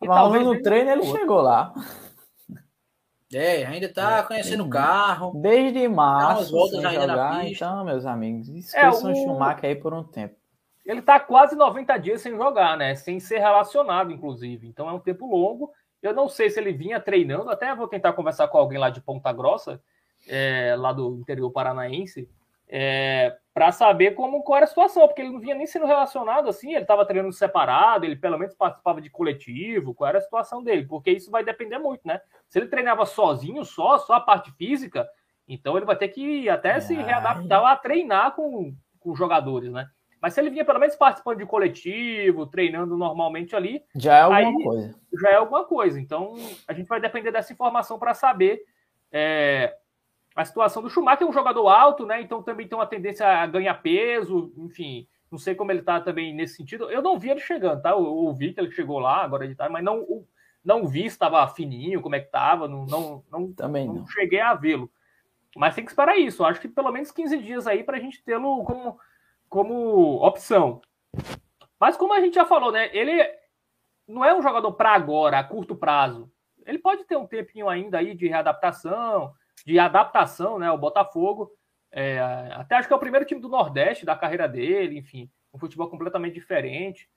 [0.00, 1.74] E talvez no treino ele chegou lá.
[3.32, 5.32] É, ainda está é, conhecendo o carro.
[5.34, 6.52] Desde março.
[6.52, 7.64] voltas ainda jogar, na pista.
[7.64, 10.36] Então, meus amigos, esqueçam é, o Schumacher aí por um tempo.
[10.84, 12.94] Ele está quase 90 dias sem jogar, né?
[12.94, 14.66] Sem ser relacionado, inclusive.
[14.66, 15.72] Então é um tempo longo.
[16.02, 19.00] Eu não sei se ele vinha treinando, até vou tentar conversar com alguém lá de
[19.00, 19.80] Ponta Grossa
[20.28, 22.28] é, lá do interior paranaense,
[22.68, 26.48] é, para saber como qual era a situação, porque ele não vinha nem sendo relacionado
[26.48, 30.62] assim, ele estava treinando separado, ele pelo menos participava de coletivo, qual era a situação
[30.62, 32.20] dele, porque isso vai depender muito, né?
[32.48, 35.08] Se ele treinava sozinho, só, só a parte física,
[35.46, 39.86] então ele vai ter que até se readaptar a treinar com, com jogadores, né?
[40.24, 44.64] Mas se ele vinha pelo menos participando de coletivo, treinando normalmente ali, já é alguma
[44.64, 45.00] coisa.
[45.20, 46.00] Já é alguma coisa.
[46.00, 46.34] Então
[46.66, 48.62] a gente vai depender dessa informação para saber
[49.12, 49.76] é,
[50.34, 52.22] a situação do Schumacher é um jogador alto, né?
[52.22, 55.06] Então também tem uma tendência a ganhar peso, enfim.
[55.30, 56.90] Não sei como ele está também nesse sentido.
[56.90, 57.90] Eu não vi ele chegando, tá?
[57.90, 60.24] Eu ouvi que ele chegou lá agora de tarde, mas não,
[60.64, 62.66] não vi se estava fininho, como é que estava.
[62.66, 64.06] Não, não, não, também não, não.
[64.06, 64.90] cheguei a vê-lo.
[65.54, 66.42] Mas tem que esperar isso.
[66.42, 68.98] Acho que pelo menos 15 dias aí para a gente tê-lo como,
[69.48, 70.80] como opção.
[71.78, 72.88] Mas como a gente já falou, né?
[72.96, 73.22] Ele
[74.06, 76.30] não é um jogador para agora, a curto prazo.
[76.64, 79.32] Ele pode ter um tempinho ainda aí de readaptação,
[79.66, 80.70] de adaptação, né?
[80.70, 81.50] O Botafogo.
[81.90, 82.18] É,
[82.52, 85.88] até acho que é o primeiro time do Nordeste da carreira dele, enfim, um futebol
[85.88, 87.08] completamente diferente.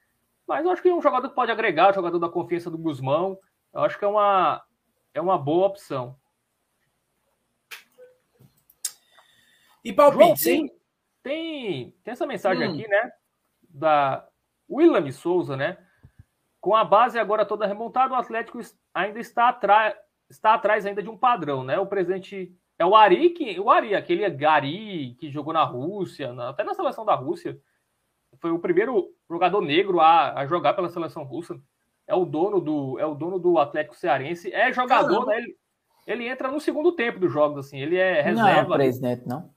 [0.47, 3.39] Mas eu acho que é um jogador que pode agregar, jogador da confiança do Guzmão.
[3.73, 4.63] Eu acho que é uma,
[5.13, 6.15] é uma boa opção.
[9.83, 10.69] E palpite, sim?
[11.27, 12.71] Tem, tem essa mensagem hum.
[12.71, 13.11] aqui, né?
[13.69, 14.25] Da
[14.69, 15.77] William Souza, né?
[16.61, 18.59] Com a base agora toda remontada, o Atlético
[18.93, 19.93] ainda está atrás,
[20.29, 21.77] está atrás ainda de um padrão, né?
[21.77, 26.47] O presidente é o Ari, que, o Ari, aquele Gari que jogou na Rússia, na,
[26.47, 27.59] até na seleção da Rússia.
[28.39, 31.59] Foi o primeiro jogador negro a, a jogar pela seleção russa.
[32.07, 34.53] É o dono do, é o dono do Atlético Cearense.
[34.53, 35.39] É jogador, né?
[35.39, 35.57] Ele,
[36.07, 37.81] ele entra no segundo tempo dos jogos, assim.
[37.81, 38.41] Ele é reserva.
[38.41, 39.56] Não é o presidente, não.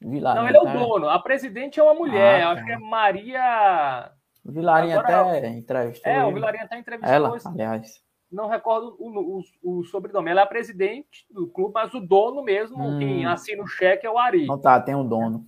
[0.00, 0.72] Vilarinha, não, ele é o tá?
[0.72, 1.08] dono.
[1.08, 2.42] A presidente é uma mulher.
[2.42, 4.12] Ah, acho que é Maria.
[4.44, 6.12] O Vilarinha Agora, até entrevistou.
[6.12, 7.14] É, o Vilarinha até entrevistou.
[7.14, 8.02] Ela, aliás.
[8.30, 10.30] Não recordo o, o, o, sobrenome.
[10.30, 12.98] Ela é a presidente do clube, mas o dono mesmo, hum.
[12.98, 14.46] quem assina o cheque é o Ari.
[14.46, 15.46] Não tá, tem um dono.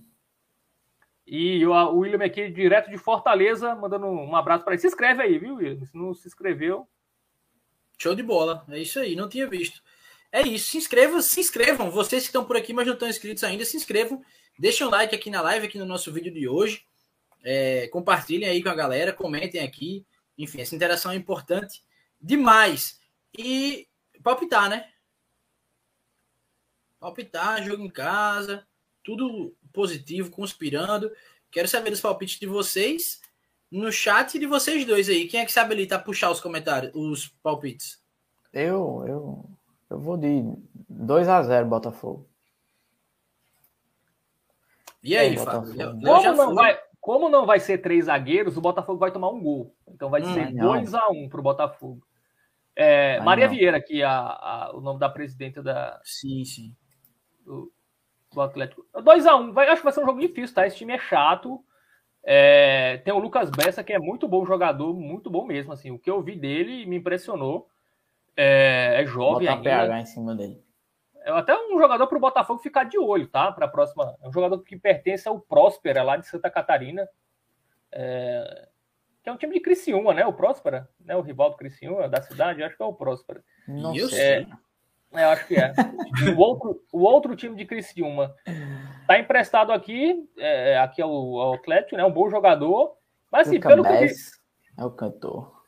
[1.25, 4.81] E o, o William aqui, direto de Fortaleza, mandando um abraço para ele.
[4.81, 5.85] Se inscreve aí, viu, William?
[5.85, 6.87] Se não se inscreveu.
[7.97, 8.65] Show de bola.
[8.69, 9.81] É isso aí, não tinha visto.
[10.31, 10.71] É isso.
[10.71, 11.91] Se inscrevam, se inscrevam.
[11.91, 14.21] Vocês que estão por aqui, mas não estão inscritos ainda, se inscrevam.
[14.61, 16.85] Deixem um like aqui na live, aqui no nosso vídeo de hoje.
[17.43, 20.05] É, compartilhem aí com a galera, comentem aqui.
[20.37, 21.83] Enfim, essa interação é importante
[22.21, 22.99] demais.
[23.35, 23.87] E
[24.21, 24.87] palpitar, né?
[26.99, 28.63] Palpitar, jogo em casa,
[29.03, 31.11] tudo positivo, conspirando.
[31.49, 33.19] Quero saber dos palpites de vocês
[33.71, 35.27] no chat de vocês dois aí.
[35.27, 37.99] Quem é que sabe ali tá puxar os comentários, os palpites?
[38.53, 39.49] Eu, eu,
[39.89, 40.43] eu vou de
[40.87, 42.30] 2 a 0 Botafogo.
[45.03, 45.73] E aí, Fábio?
[46.01, 49.75] Como não, vai, como não vai ser três zagueiros, o Botafogo vai tomar um gol.
[49.87, 52.01] Então vai hum, ser 2 a 1 um para o Botafogo.
[52.75, 53.53] É, Maria não.
[53.53, 55.99] Vieira, aqui, a, a, o nome da presidenta da.
[56.03, 56.75] Sim, sim.
[57.43, 57.71] Do,
[58.31, 58.85] do Atlético.
[58.95, 59.41] 2x1.
[59.41, 60.65] Um, vai, acho que vai ser um jogo difícil, tá?
[60.65, 61.63] Esse time é chato.
[62.23, 65.73] É, tem o Lucas Bessa, que é muito bom jogador, muito bom mesmo.
[65.73, 67.67] Assim, o que eu vi dele me impressionou.
[68.37, 69.69] É, é jovem Bota ainda.
[69.69, 70.63] PH em cima dele.
[71.23, 73.51] É até um jogador para o Botafogo ficar de olho, tá?
[73.51, 74.15] Para a próxima.
[74.21, 77.07] É um jogador que pertence ao Próspera, lá de Santa Catarina.
[77.91, 78.67] É,
[79.23, 80.25] que é um time de Criciúma, né?
[80.25, 81.15] O Próspera, né?
[81.15, 83.43] O rival do Criciúma, da cidade, acho que é o Próspera.
[83.67, 84.47] Não sei.
[85.13, 85.73] É, acho que é.
[86.35, 88.33] o, outro, o outro time de Criciúma
[89.05, 92.03] tá emprestado aqui, é, aqui ao, ao Atlético, né?
[92.03, 92.95] Um bom jogador.
[93.31, 94.13] Mas assim, pelo que, vi,
[94.77, 95.60] é o cantor.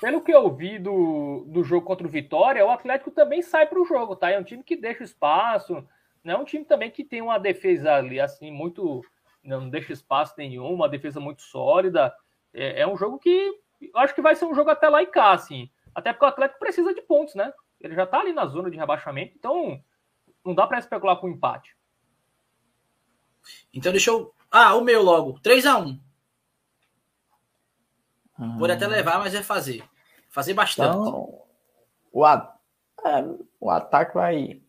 [0.00, 3.80] Pelo que eu vi do, do jogo contra o Vitória, o Atlético também sai para
[3.80, 4.30] o jogo, tá?
[4.30, 5.86] É um time que deixa espaço,
[6.22, 9.02] não é um time também que tem uma defesa ali, assim, muito.
[9.42, 12.14] Não deixa espaço nenhum, uma defesa muito sólida.
[12.52, 15.06] É, é um jogo que eu acho que vai ser um jogo até lá e
[15.06, 15.70] cá, assim.
[15.94, 17.52] Até porque o Atlético precisa de pontos, né?
[17.80, 19.82] Ele já está ali na zona de rebaixamento, então
[20.44, 21.76] não dá para especular com empate.
[23.72, 24.34] Então deixa eu.
[24.50, 25.38] Ah, o meu logo.
[25.40, 26.07] 3 a 1
[28.38, 28.58] uhum.
[28.58, 29.82] Pode até levar, mas é fazer.
[30.28, 30.96] Fazer bastante.
[30.96, 31.42] Então,
[32.12, 32.56] o, a...
[33.04, 33.24] é,
[33.60, 34.60] o ataque vai.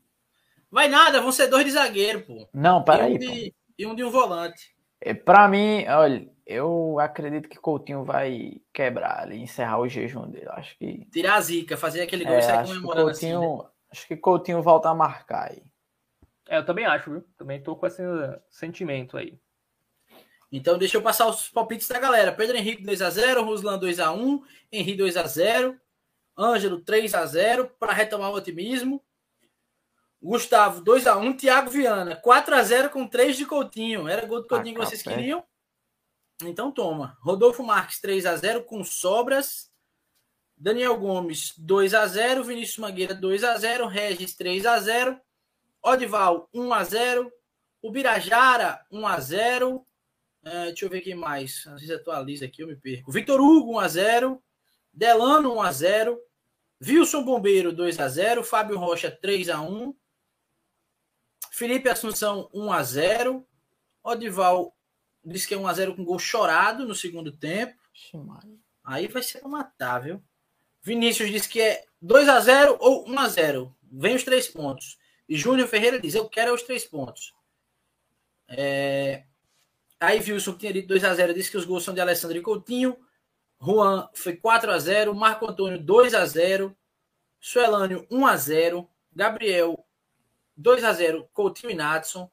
[0.72, 2.48] Vai nada, vão ser dois de zagueiro, pô.
[2.54, 3.18] Não, peraí.
[3.18, 4.76] E, um e um de um volante.
[5.02, 10.50] É, para mim, olha, eu acredito que Coutinho vai quebrar ali, encerrar o jejum dele.
[10.50, 11.06] Acho que.
[11.12, 13.64] Tirar a zica, fazer aquele gol é, e sair comemorando Coutinho, assim.
[13.64, 13.70] Né?
[13.92, 15.64] Acho que Coutinho volta a marcar aí.
[16.48, 17.24] É, eu também acho, viu?
[17.38, 18.02] Também tô com esse
[18.50, 19.40] sentimento aí.
[20.52, 22.32] Então, deixa eu passar os palpites da galera.
[22.32, 25.78] Pedro Henrique 2x0, Ruslan 2x1, Henrique 2x0,
[26.38, 29.04] Ângelo 3x0, para retomar o otimismo.
[30.22, 34.08] Gustavo 2x1, Thiago Viana 4x0 com 3 de Coutinho.
[34.08, 35.44] Era gol do Coutinho ah, que vocês queriam?
[36.44, 37.18] Então toma.
[37.22, 39.70] Rodolfo Marques 3 a 0 com sobras.
[40.58, 45.18] Daniel Gomes 2 a 0, Vinícius Mangueira 2 a 0, Regis 3 a 0,
[45.82, 47.32] Odival 1 a 0,
[47.82, 49.86] Ubirajara 1 a 0.
[50.44, 51.66] É, deixa eu ver quem mais.
[51.68, 53.12] Às vezes atualiza aqui, eu me perco.
[53.12, 54.44] Vitor Hugo 1 a 0,
[54.94, 56.20] Delano 1 a 0,
[56.82, 59.94] Wilson Bombeiro 2 a 0, Fábio Rocha 3 a 1,
[61.52, 63.48] Felipe Assunção 1 a 0,
[64.04, 64.76] Odival
[65.24, 67.78] disse que é 1x0 com gol chorado no segundo tempo.
[68.84, 70.24] Aí vai ser pra matar, viu?
[70.82, 73.74] Vinícius disse que é 2x0 ou 1x0.
[73.92, 74.98] Vem os três pontos.
[75.28, 77.34] E Júnior Ferreira diz: Eu quero os três pontos.
[78.48, 79.26] É...
[80.00, 82.98] Aí Wilson tinha dito 2x0, disse que os gols são de Alessandro e Coutinho.
[83.62, 85.14] Juan foi 4x0.
[85.14, 86.74] Marco Antônio 2x0.
[87.40, 88.88] Suelânio 1x0.
[89.14, 89.86] Gabriel
[90.58, 91.28] 2x0.
[91.34, 92.32] Coutinho e Natson.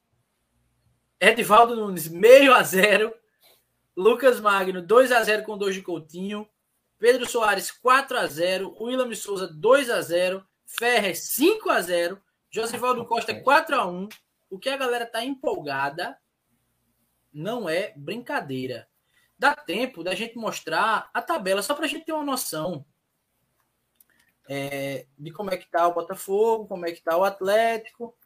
[1.20, 3.12] Edivaldo Nunes, meio a zero.
[3.96, 6.46] Lucas Magno, 2 a 0 com 2 de Coutinho.
[6.98, 12.18] Pedro Soares, 4 a 0 William Souza, 2 a 0 Ferrer, 5 a 0
[12.50, 14.08] Josivaldo Costa, 4 a 1
[14.48, 16.16] O que a galera tá empolgada
[17.36, 18.88] não é brincadeira.
[19.38, 22.84] Dá tempo da gente mostrar a tabela, só para a gente ter uma noção
[24.48, 28.16] é, de como é que tá o Botafogo, como é que tá o Atlético.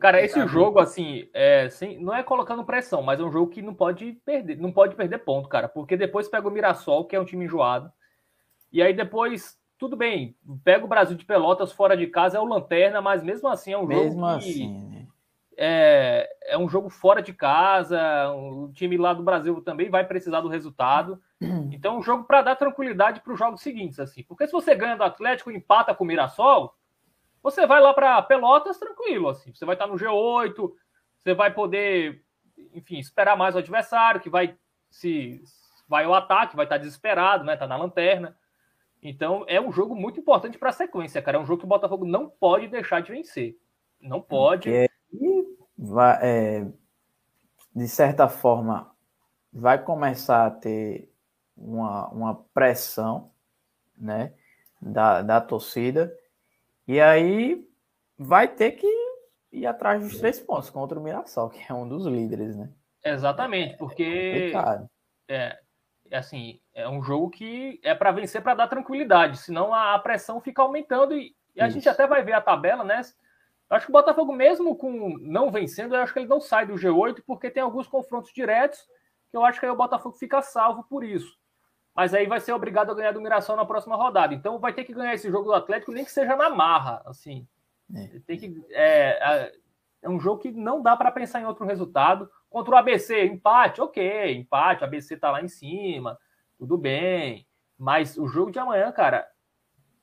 [0.00, 3.60] Cara, esse jogo, assim, é, sem, não é colocando pressão, mas é um jogo que
[3.60, 7.20] não pode perder, não pode perder ponto, cara, porque depois pega o Mirassol, que é
[7.20, 7.92] um time enjoado,
[8.72, 10.34] e aí depois, tudo bem,
[10.64, 13.78] pega o Brasil de Pelotas fora de casa, é o Lanterna, mas mesmo assim é
[13.78, 14.95] um mesmo jogo assim, né?
[15.56, 20.40] É, é um jogo fora de casa, o time lá do Brasil também vai precisar
[20.40, 21.20] do resultado,
[21.72, 24.74] então é um jogo para dar tranquilidade para os jogos seguintes, assim, porque se você
[24.74, 26.74] ganha do Atlético e empata com o Mirassol,
[27.46, 29.54] você vai lá para Pelotas tranquilo, assim.
[29.54, 30.72] Você vai estar no G8,
[31.20, 32.24] você vai poder,
[32.74, 34.56] enfim, esperar mais o adversário, que vai
[34.90, 35.40] se
[35.88, 37.56] vai ao ataque, vai estar desesperado, né?
[37.56, 38.36] Tá na lanterna.
[39.00, 41.36] Então é um jogo muito importante para a sequência, cara.
[41.36, 43.56] É um jogo que o Botafogo não pode deixar de vencer.
[44.00, 44.68] Não pode.
[45.76, 46.66] Vai, é,
[47.74, 48.90] de certa forma,
[49.52, 51.12] vai começar a ter
[51.56, 53.30] uma, uma pressão,
[53.96, 54.32] né?
[54.80, 56.14] Da, da torcida
[56.86, 57.68] e aí
[58.16, 58.86] vai ter que
[59.50, 62.70] ir atrás dos três pontos contra o Mirassol, que é um dos líderes, né?
[63.04, 64.52] Exatamente, porque
[65.28, 65.58] é,
[66.10, 69.98] é assim, é um jogo que é para vencer para dar tranquilidade, senão a, a,
[69.98, 73.00] pressão fica aumentando e, e a gente até vai ver a tabela, né?
[73.68, 76.74] Acho que o Botafogo, mesmo com não vencendo, eu acho que ele não sai do
[76.74, 78.78] G8, porque tem alguns confrontos diretos
[79.30, 81.36] que eu acho que aí o Botafogo fica salvo por isso
[81.96, 84.34] mas aí vai ser obrigado a ganhar do Mirassol na próxima rodada.
[84.34, 87.48] Então vai ter que ganhar esse jogo do Atlético, nem que seja na marra, assim.
[87.94, 88.20] É.
[88.26, 89.50] Tem que é,
[90.02, 92.30] é um jogo que não dá para pensar em outro resultado.
[92.50, 96.18] Contra o ABC, empate, ok, empate, o ABC tá lá em cima,
[96.58, 97.46] tudo bem.
[97.78, 99.26] Mas o jogo de amanhã, cara,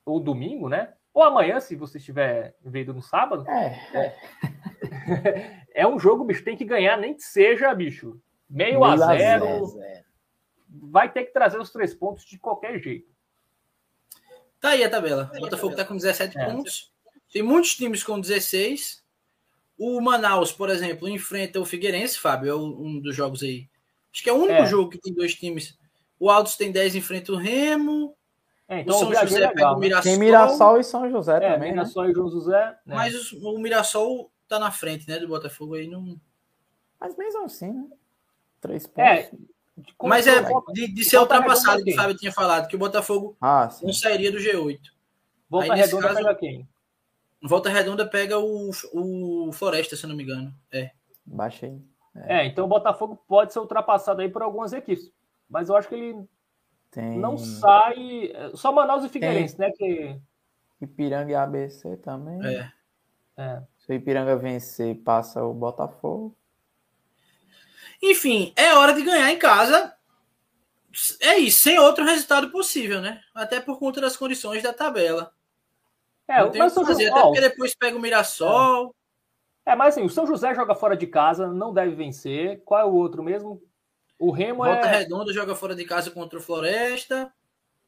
[0.04, 0.94] ou domingo, né?
[1.14, 3.48] Ou amanhã, se você estiver vendo no sábado.
[3.48, 3.88] É.
[3.94, 8.20] É, é um jogo, bicho, tem que ganhar, nem que seja, bicho,
[8.50, 9.44] meio, meio a zero.
[9.44, 10.04] A zero
[10.68, 13.14] vai ter que trazer os três pontos de qualquer jeito.
[14.60, 15.30] Tá aí a tabela.
[15.36, 16.46] O Botafogo está com 17 é.
[16.46, 16.92] pontos.
[17.32, 19.04] Tem muitos times com 16.
[19.78, 23.68] O Manaus, por exemplo, enfrenta o Figueirense, Fábio, é um dos jogos aí.
[24.12, 24.66] Acho que é o único é.
[24.66, 25.76] jogo que tem dois times.
[26.18, 28.16] O Altos tem 10, enfrenta o Remo.
[28.68, 30.02] É, então o São o José é legal, pega o Mirassol.
[30.02, 31.72] Tem Mirassol e São José é, também.
[31.72, 32.10] Mirassol né?
[32.10, 32.78] e João José.
[32.86, 32.94] Né?
[32.94, 35.86] Mas o Mirassol tá na frente, né, do Botafogo aí.
[35.86, 36.18] Não...
[37.00, 37.86] Mas mesmo assim, né?
[38.60, 39.40] Três é, pontos.
[39.40, 39.44] É,
[40.02, 40.42] mas é
[40.72, 44.30] de, de ser ultrapassado, que o Fábio tinha falado, que o Botafogo ah, não sairia
[44.30, 44.80] do G8.
[45.50, 46.68] Volta Aí, Redonda caso, pega quem?
[47.42, 50.54] Volta Redonda pega o, o Floresta, se não me engano.
[50.72, 50.90] É.
[51.26, 51.78] Baixei.
[52.14, 52.38] É.
[52.38, 55.12] é, então o Botafogo pode ser ultrapassado aí por algumas equipes.
[55.48, 56.26] Mas eu acho que ele
[56.94, 57.18] Tem...
[57.18, 58.32] não sai.
[58.54, 59.66] Só Manaus e Figueirense, Tem...
[59.66, 59.72] né?
[59.76, 60.20] Que...
[60.80, 62.40] Ipiranga e ABC também.
[62.46, 62.72] É.
[63.36, 63.62] é.
[63.78, 66.36] Se o Ipiranga vencer, passa o Botafogo.
[68.00, 69.92] Enfim, é hora de ganhar em casa.
[71.20, 73.20] É isso, sem outro resultado possível, né?
[73.34, 75.32] Até por conta das condições da tabela.
[76.28, 78.94] É, não tem o que fazer, até porque depois pega o Mirassol.
[79.66, 79.72] É.
[79.72, 79.76] é.
[79.76, 82.62] mas assim, o São José joga fora de casa, não deve vencer.
[82.64, 83.60] Qual é o outro mesmo?
[84.24, 85.00] O Remo Volta é.
[85.00, 87.30] Redonda joga fora de casa contra o Floresta.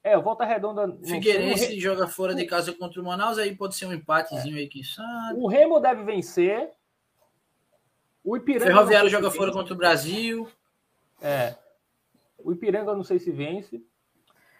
[0.04, 0.94] É, o Volta Redonda.
[1.02, 4.60] Figueirense joga fora de casa contra o Manaus, aí pode ser um empatezinho é.
[4.60, 5.40] aí que sabe.
[5.40, 6.72] O Remo deve vencer.
[8.22, 8.66] O Ipiranga.
[8.66, 10.46] Ferroviário joga fora contra o Brasil.
[11.22, 11.56] É.
[12.36, 13.82] O Ipiranga eu não sei se vence.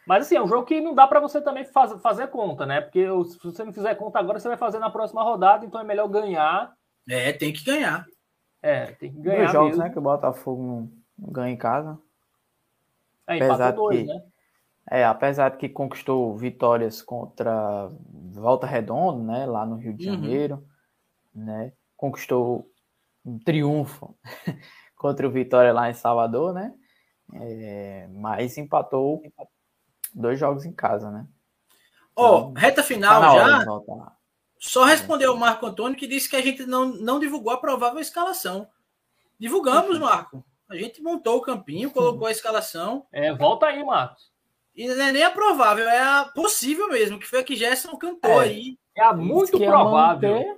[0.06, 2.80] Mas assim, é um jogo que não dá para você também faz, fazer conta, né?
[2.80, 5.84] Porque se você não fizer conta agora, você vai fazer na próxima rodada, então é
[5.84, 6.74] melhor ganhar.
[7.06, 8.06] É, tem que ganhar.
[8.62, 9.40] É, tem que ganhar.
[9.40, 9.84] Dois jogos, mesmo.
[9.84, 9.90] né?
[9.90, 11.98] Que o Botafogo não ganha em casa.
[13.26, 14.22] É, apesar dois, que, né?
[14.88, 17.90] É, apesar de que conquistou vitórias contra
[18.32, 19.46] Volta Redonda, né?
[19.46, 20.14] Lá no Rio de uhum.
[20.14, 20.64] Janeiro,
[21.34, 21.44] uhum.
[21.44, 21.72] né?
[21.96, 22.70] Conquistou
[23.24, 24.16] um triunfo
[24.96, 26.72] contra o Vitória lá em Salvador, né?
[27.34, 29.22] É, mas empatou
[30.14, 31.26] dois jogos em casa, né?
[32.14, 34.16] Ó, oh, reta final tá já.
[34.58, 38.00] Só respondeu o Marco Antônio que disse que a gente não, não divulgou a provável
[38.00, 38.68] escalação.
[39.38, 40.42] Divulgamos, Marco.
[40.68, 43.06] A gente montou o campinho, colocou a escalação.
[43.12, 44.32] É, volta aí, Marcos.
[44.74, 47.96] E não é nem a provável, é a possível mesmo, que foi a que Gerson
[47.96, 48.78] cantou é, aí.
[48.94, 50.34] É a muito provável.
[50.34, 50.56] Manter,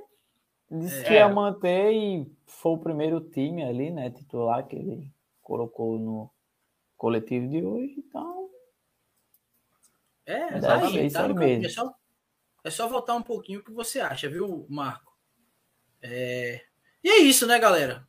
[0.70, 1.04] disse é.
[1.04, 6.30] que ia manter e foi o primeiro time ali, né, titular que ele colocou no
[6.96, 8.50] coletivo de hoje, então.
[10.26, 11.66] É, é tá aí, tá mesmo.
[11.66, 11.94] É só,
[12.64, 15.16] é só voltar um pouquinho o que você acha, viu, Marco?
[16.02, 16.60] É...
[17.04, 18.07] E é isso, né, galera?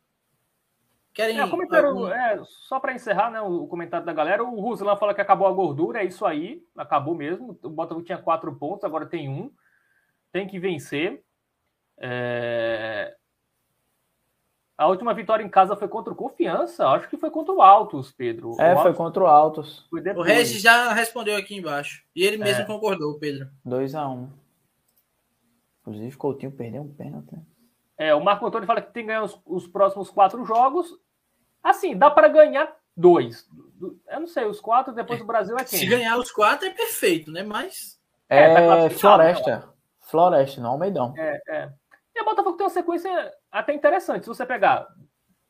[1.20, 1.38] Querem.
[1.38, 2.08] É, comentário, algum...
[2.08, 5.52] é, só para encerrar né, o comentário da galera, o Ruslan fala que acabou a
[5.52, 7.58] gordura, é isso aí, acabou mesmo.
[7.62, 9.50] O Botafogo tinha quatro pontos, agora tem um.
[10.32, 11.22] Tem que vencer.
[11.98, 13.14] É...
[14.78, 18.10] A última vitória em casa foi contra o Confiança, acho que foi contra o Altos,
[18.12, 18.58] Pedro.
[18.58, 19.86] É, o foi contra o Altos.
[19.92, 22.02] O Regis já respondeu aqui embaixo.
[22.16, 22.64] E ele mesmo é.
[22.64, 23.46] concordou, Pedro.
[23.66, 24.10] 2x1.
[24.10, 24.30] Um.
[25.82, 27.36] Inclusive, Coutinho perdeu um pênalti.
[27.98, 30.98] É, o Marco Antônio fala que tem que ganhar os, os próximos quatro jogos.
[31.62, 33.48] Assim, dá para ganhar dois.
[34.08, 35.78] Eu não sei, os quatro depois do Brasil é quem?
[35.78, 37.42] Se ganhar os quatro é perfeito, né?
[37.42, 37.98] Mas.
[38.28, 39.56] É, é tá Floresta.
[39.56, 39.68] Né?
[40.00, 41.14] Floresta, não Almeidão.
[41.16, 41.72] É, é.
[42.14, 44.24] E a Botafogo tem uma sequência até interessante.
[44.24, 44.86] Se você pegar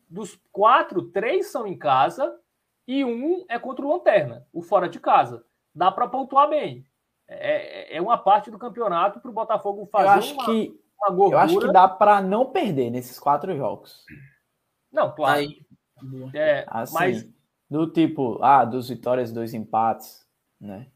[0.09, 2.39] dos quatro, três são em casa
[2.87, 5.45] e um é contra o Lanterna, o fora de casa.
[5.74, 6.85] Dá para pontuar bem.
[7.28, 11.11] É, é uma parte do campeonato para o Botafogo fazer eu acho uma, que, uma
[11.15, 11.37] gordura.
[11.37, 14.05] Eu acho que dá para não perder nesses quatro jogos.
[14.91, 15.39] Não, claro.
[15.39, 15.62] Aí,
[16.35, 17.40] é, assim, mas...
[17.70, 20.27] Do tipo, ah, duas vitórias, dois empates,
[20.60, 20.89] né?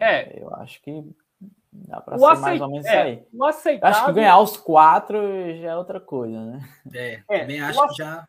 [0.00, 1.04] É, é eu acho que
[1.70, 2.40] dá para ser aceit...
[2.40, 3.26] mais ou menos é, aí.
[3.30, 3.96] O aceitável...
[3.96, 5.18] Acho que ganhar os quatro
[5.60, 6.68] já é outra coisa, né?
[6.94, 8.26] É, é também acho que já.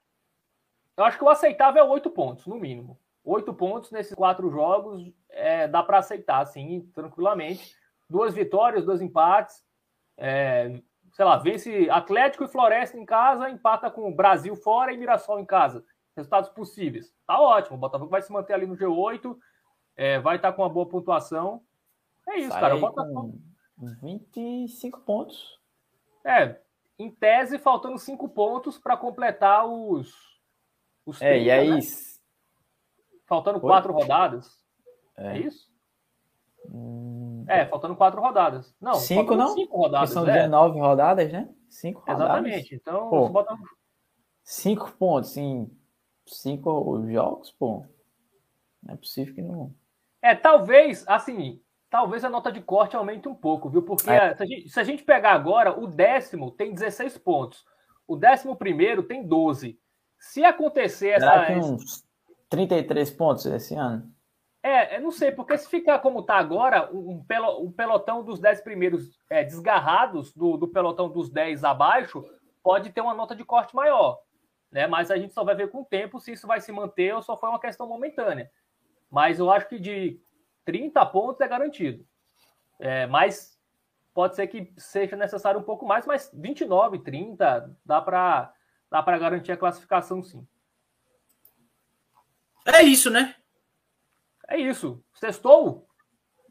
[0.97, 2.99] Eu acho que o aceitável é oito pontos, no mínimo.
[3.23, 7.75] Oito pontos nesses quatro jogos é, dá para aceitar, assim, tranquilamente.
[8.09, 9.63] Duas vitórias, dois empates.
[10.17, 10.81] É,
[11.13, 15.39] sei lá, vence Atlético e Floresta em casa, empata com o Brasil fora e Mirassol
[15.39, 15.85] em casa.
[16.15, 17.13] Resultados possíveis.
[17.25, 17.77] Tá ótimo.
[17.77, 19.35] O Botafogo vai se manter ali no G8,
[19.95, 21.63] é, vai estar tá com uma boa pontuação.
[22.27, 22.75] É isso, Sai cara.
[22.75, 23.39] O Botafogo...
[24.01, 25.59] 25 pontos.
[26.23, 26.59] É,
[26.97, 30.13] em tese, faltando 5 pontos para completar os.
[31.05, 31.69] os 30, é, e aí.
[31.69, 31.79] Né?
[33.25, 34.63] Faltando 4 rodadas.
[35.17, 35.71] É, é isso?
[36.69, 37.22] Hum...
[37.47, 38.75] É, faltando quatro rodadas.
[38.79, 39.53] Não, cinco não?
[39.53, 40.09] Cinco rodadas.
[40.09, 40.43] Porque são é.
[40.43, 41.49] 19 rodadas, né?
[41.69, 42.23] Cinco rodadas.
[42.25, 42.75] Exatamente.
[42.75, 43.55] Então, pô, bota...
[44.43, 45.69] cinco pontos em
[46.25, 47.85] cinco jogos, pô.
[48.81, 49.73] Não é possível que não.
[50.21, 53.81] É, talvez, assim, talvez a nota de corte aumente um pouco, viu?
[53.81, 54.35] Porque é.
[54.35, 57.65] se, a gente, se, a gente, pegar agora, o décimo tem 16 pontos.
[58.07, 59.79] O décimo primeiro tem 12.
[60.19, 61.45] Se acontecer essa.
[61.45, 62.05] Será uns
[62.49, 64.12] 33 pontos esse ano?
[64.65, 68.61] É, não sei, porque se ficar como está agora, um, pelo, um pelotão dos 10
[68.61, 72.23] primeiros é, desgarrados do, do pelotão dos 10 abaixo,
[72.63, 74.21] pode ter uma nota de corte maior.
[74.71, 74.87] Né?
[74.87, 77.21] Mas a gente só vai ver com o tempo se isso vai se manter ou
[77.21, 78.49] só foi uma questão momentânea.
[79.11, 80.17] Mas eu acho que de
[80.63, 82.07] 30 pontos é garantido.
[82.79, 83.59] É, mas
[84.13, 88.53] pode ser que seja necessário um pouco mais, mas 29, 30 dá para
[88.89, 90.47] dá garantir a classificação sim.
[92.65, 93.35] É isso, né?
[94.49, 95.03] É isso.
[95.15, 95.87] Sextou?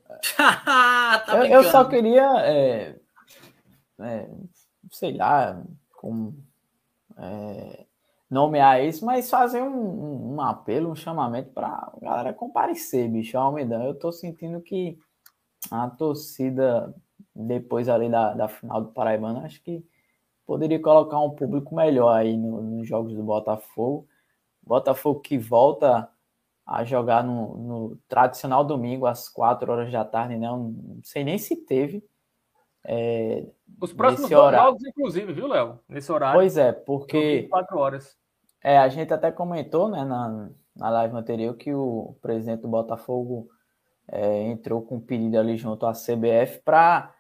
[0.37, 2.97] tá eu, eu, só queria, é,
[4.01, 4.31] é,
[4.91, 5.63] sei lá,
[5.97, 6.37] como
[7.17, 7.87] é,
[8.31, 13.83] nomear isso, mas fazer um, um apelo, um chamamento para a galera comparecer, bicho, Almedão.
[13.85, 14.99] Eu tô sentindo que
[15.71, 16.95] a torcida,
[17.35, 19.85] depois ali da, da final do Paraibano, acho que
[20.47, 24.07] poderia colocar um público melhor aí no, nos jogos do Botafogo.
[24.63, 26.09] Botafogo que volta
[26.73, 30.47] a jogar no, no, tradicional domingo às 4 horas da tarde, né?
[30.47, 32.03] Não sei nem se teve.
[32.83, 33.45] É,
[33.79, 35.79] Os próximos jogos, inclusive, viu, Léo?
[35.87, 36.41] Nesse horário.
[36.41, 37.43] Pois é, porque.
[37.51, 38.17] 4 horas.
[38.65, 43.51] É, a gente até comentou, né, na, na live anterior, que o presidente do Botafogo
[44.11, 47.15] é, entrou com um pedido ali junto à CBF para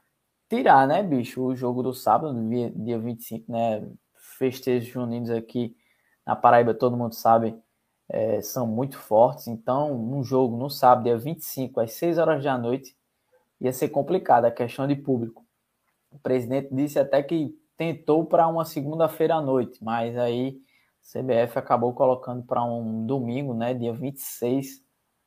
[0.48, 3.86] tirar, né, bicho, o jogo do sábado, dia, dia 25, né?
[4.38, 5.76] Festejos juninos aqui
[6.26, 7.54] na Paraíba, todo mundo sabe
[8.12, 9.48] é, são muito fortes.
[9.48, 12.94] Então, um jogo no sábado, dia 25, às 6 horas da noite,
[13.58, 15.44] ia ser complicado a questão de público.
[16.10, 20.60] O presidente disse até que tentou para uma segunda-feira à noite, mas aí
[21.00, 24.84] a CBF acabou colocando para um domingo, né, dia 26,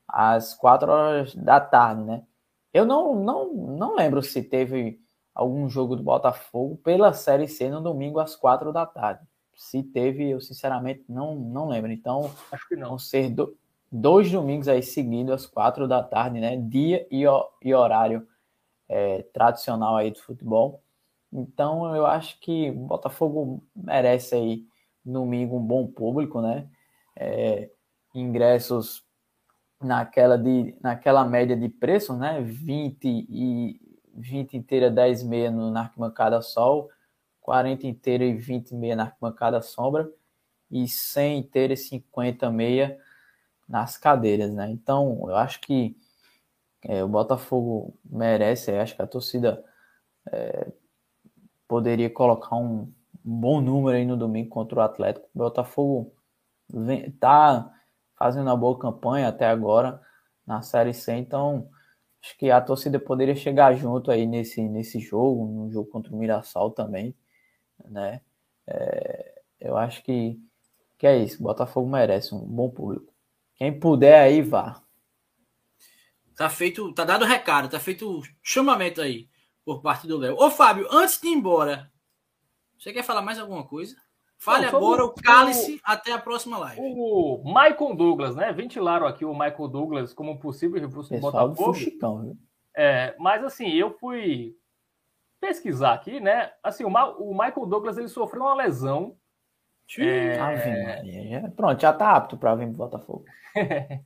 [0.07, 2.23] às 4 horas da tarde, né?
[2.71, 4.99] Eu não, não, não lembro se teve
[5.33, 9.25] algum jogo do Botafogo pela Série C no domingo às 4 da tarde.
[9.55, 11.91] Se teve, eu sinceramente não, não lembro.
[11.91, 12.89] Então, acho que não.
[12.89, 13.57] Vão ser do,
[13.91, 16.57] dois domingos aí seguidos, às quatro da tarde, né?
[16.57, 17.23] Dia e,
[17.61, 18.27] e horário
[18.89, 20.83] é, tradicional aí do futebol.
[21.31, 24.65] Então, eu acho que o Botafogo merece aí
[25.03, 26.67] domingo um bom público, né?
[27.15, 27.69] É,
[28.13, 29.03] ingressos
[29.81, 32.41] naquela, de, naquela média de preço, né?
[32.41, 33.79] 20 e
[34.13, 36.89] 20 inteira, 10 meia no, na arquibancada sol
[37.45, 40.11] 40 inteira e 20 meia na arquibancada sombra
[40.71, 42.99] e 100 inteira e 50 meia
[43.69, 44.67] nas cadeiras, né?
[44.71, 45.95] Então, eu acho que
[46.81, 49.63] é, o Botafogo merece, acho que a torcida
[50.31, 50.71] é,
[51.67, 52.91] poderia colocar um,
[53.23, 55.29] um, bom número aí no domingo contra o Atlético.
[55.35, 56.15] O Botafogo
[56.67, 57.71] vem, tá
[58.17, 60.01] fazendo uma boa campanha até agora
[60.47, 61.69] na Série C, então
[62.23, 66.17] acho que a torcida poderia chegar junto aí nesse, nesse jogo, no jogo contra o
[66.17, 67.15] Mirassol também,
[67.83, 68.21] né?
[68.67, 70.39] É, eu acho que,
[70.97, 73.13] que é isso, Botafogo merece um bom público.
[73.55, 74.81] Quem puder aí, vá.
[76.35, 79.29] Tá feito, tá dado o recado, tá feito o chamamento aí
[79.63, 80.35] por parte do Léo.
[80.37, 81.91] Ô, Fábio, antes de ir embora,
[82.77, 83.95] você quer falar mais alguma coisa?
[84.37, 86.81] Fale Não, agora o cálice o, até a próxima live.
[86.81, 88.51] O Michael Douglas, né?
[88.51, 91.73] Ventilaram aqui o Michael Douglas como possível reforço do Botafogo.
[91.73, 92.37] Fuxicão, viu?
[92.75, 94.55] É, mas assim, eu fui
[95.45, 96.51] pesquisar aqui, né?
[96.63, 99.15] Assim, o, Ma o Michael Douglas ele sofreu uma lesão.
[99.99, 101.47] É...
[101.55, 103.25] Pronto, já tá apto para vir pro Botafogo.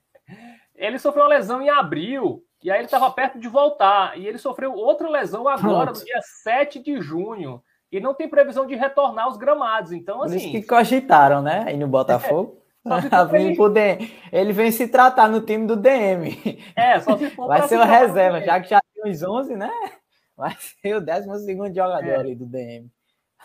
[0.75, 4.17] ele sofreu uma lesão em abril, e aí ele estava perto de voltar.
[4.17, 5.99] E ele sofreu outra lesão agora, Pronto.
[5.99, 9.91] no dia 7 de junho e não tem previsão de retornar aos gramados.
[9.91, 10.35] Então, assim.
[10.37, 11.63] Por isso que cogitaram, né?
[11.67, 12.57] Aí no Botafogo.
[12.85, 14.13] É, ele...
[14.31, 16.37] ele vem se tratar no time do DM.
[16.75, 19.71] É, só se for Vai ser uma reserva, já que já tem uns 11, né?
[20.39, 22.15] Vai ser o 12 jogador é.
[22.15, 22.89] ali do DM.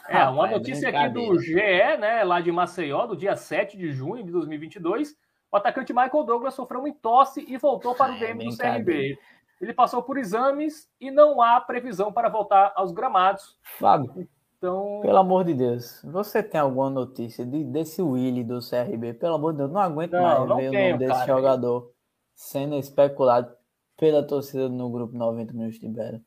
[0.08, 1.54] É, uma notícia aqui do GE,
[1.98, 5.16] né, lá de Maceió, do dia 7 de junho de 2022.
[5.50, 9.18] O atacante Michael Douglas sofreu um entosse e voltou para o DM do CRB.
[9.60, 13.58] Ele passou por exames e não há previsão para voltar aos gramados.
[13.62, 15.00] Fábio, então...
[15.02, 19.14] Pelo amor de Deus, você tem alguma notícia de, desse Willy do CRB?
[19.14, 21.26] Pelo amor de Deus, não aguento não, mais não ver tenho, o nome desse cara,
[21.26, 21.92] jogador
[22.34, 23.52] sendo especulado
[23.96, 26.20] pela torcida no grupo 90 minutos de Bera.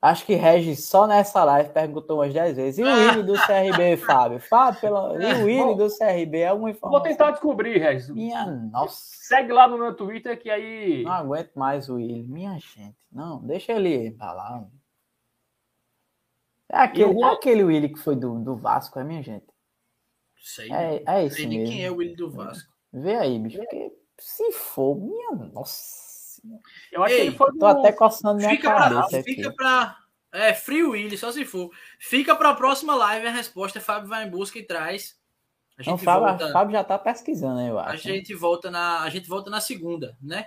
[0.00, 2.78] Acho que Regis só nessa live perguntou umas 10 vezes.
[2.78, 4.38] E o Willy do CRB, Fábio?
[4.38, 5.14] Fábio, pela...
[5.20, 6.38] e o Willy do CRB?
[6.38, 7.00] É alguma informação?
[7.00, 8.08] Vou tentar descobrir, Regis.
[8.08, 8.96] Minha nossa.
[8.96, 11.02] Segue lá no meu Twitter que aí.
[11.02, 12.22] Não aguento mais o Willy.
[12.22, 12.96] Minha gente.
[13.10, 14.64] Não, deixa ele pra lá.
[16.70, 19.46] É aquele, é aquele Willy que foi do, do Vasco, é minha gente.
[20.40, 20.72] Sei.
[20.72, 21.66] É, é esse sei mesmo.
[21.66, 22.72] quem é o Willy do Vasco.
[22.92, 23.58] Vê aí, bicho.
[23.58, 26.07] Porque se for, minha nossa.
[26.92, 29.96] Eu acho Ei, que ele foi Tô até coçando minha fica cabeça pra, Fica pra...
[30.30, 31.70] É, Free Willy, só se for.
[31.98, 33.80] Fica pra próxima live a resposta.
[33.80, 35.16] Fábio vai em busca e traz.
[35.78, 36.52] A gente Não, Fábio, volta...
[36.52, 37.92] Fábio já tá pesquisando, eu acho.
[37.92, 40.46] A gente volta na, a gente volta na segunda, né?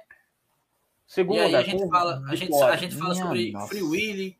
[1.07, 1.39] Segunda.
[1.39, 3.67] E aí a gente fala, a gente, a gente fala sobre nossa.
[3.67, 4.37] Free Willy,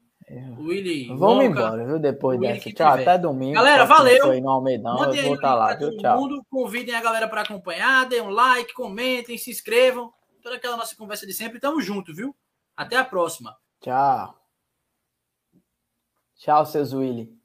[0.57, 1.07] Willy.
[1.15, 1.99] Vamos embora, viu?
[1.99, 2.71] Depois dessa.
[2.71, 3.55] Tchau, até domingo.
[3.55, 4.41] Galera, valeu.
[4.41, 5.95] No Almeidão, eu vou estar tá lá, viu?
[5.97, 6.21] Tchau.
[6.21, 10.13] Mundo, convidem a galera para acompanhar, deem um like, comentem, se inscrevam.
[10.41, 11.59] Toda aquela nossa conversa de sempre.
[11.59, 12.35] Tamo junto, viu?
[12.75, 13.57] Até a próxima.
[13.79, 14.39] Tchau.
[16.35, 17.40] Tchau, seus Willy.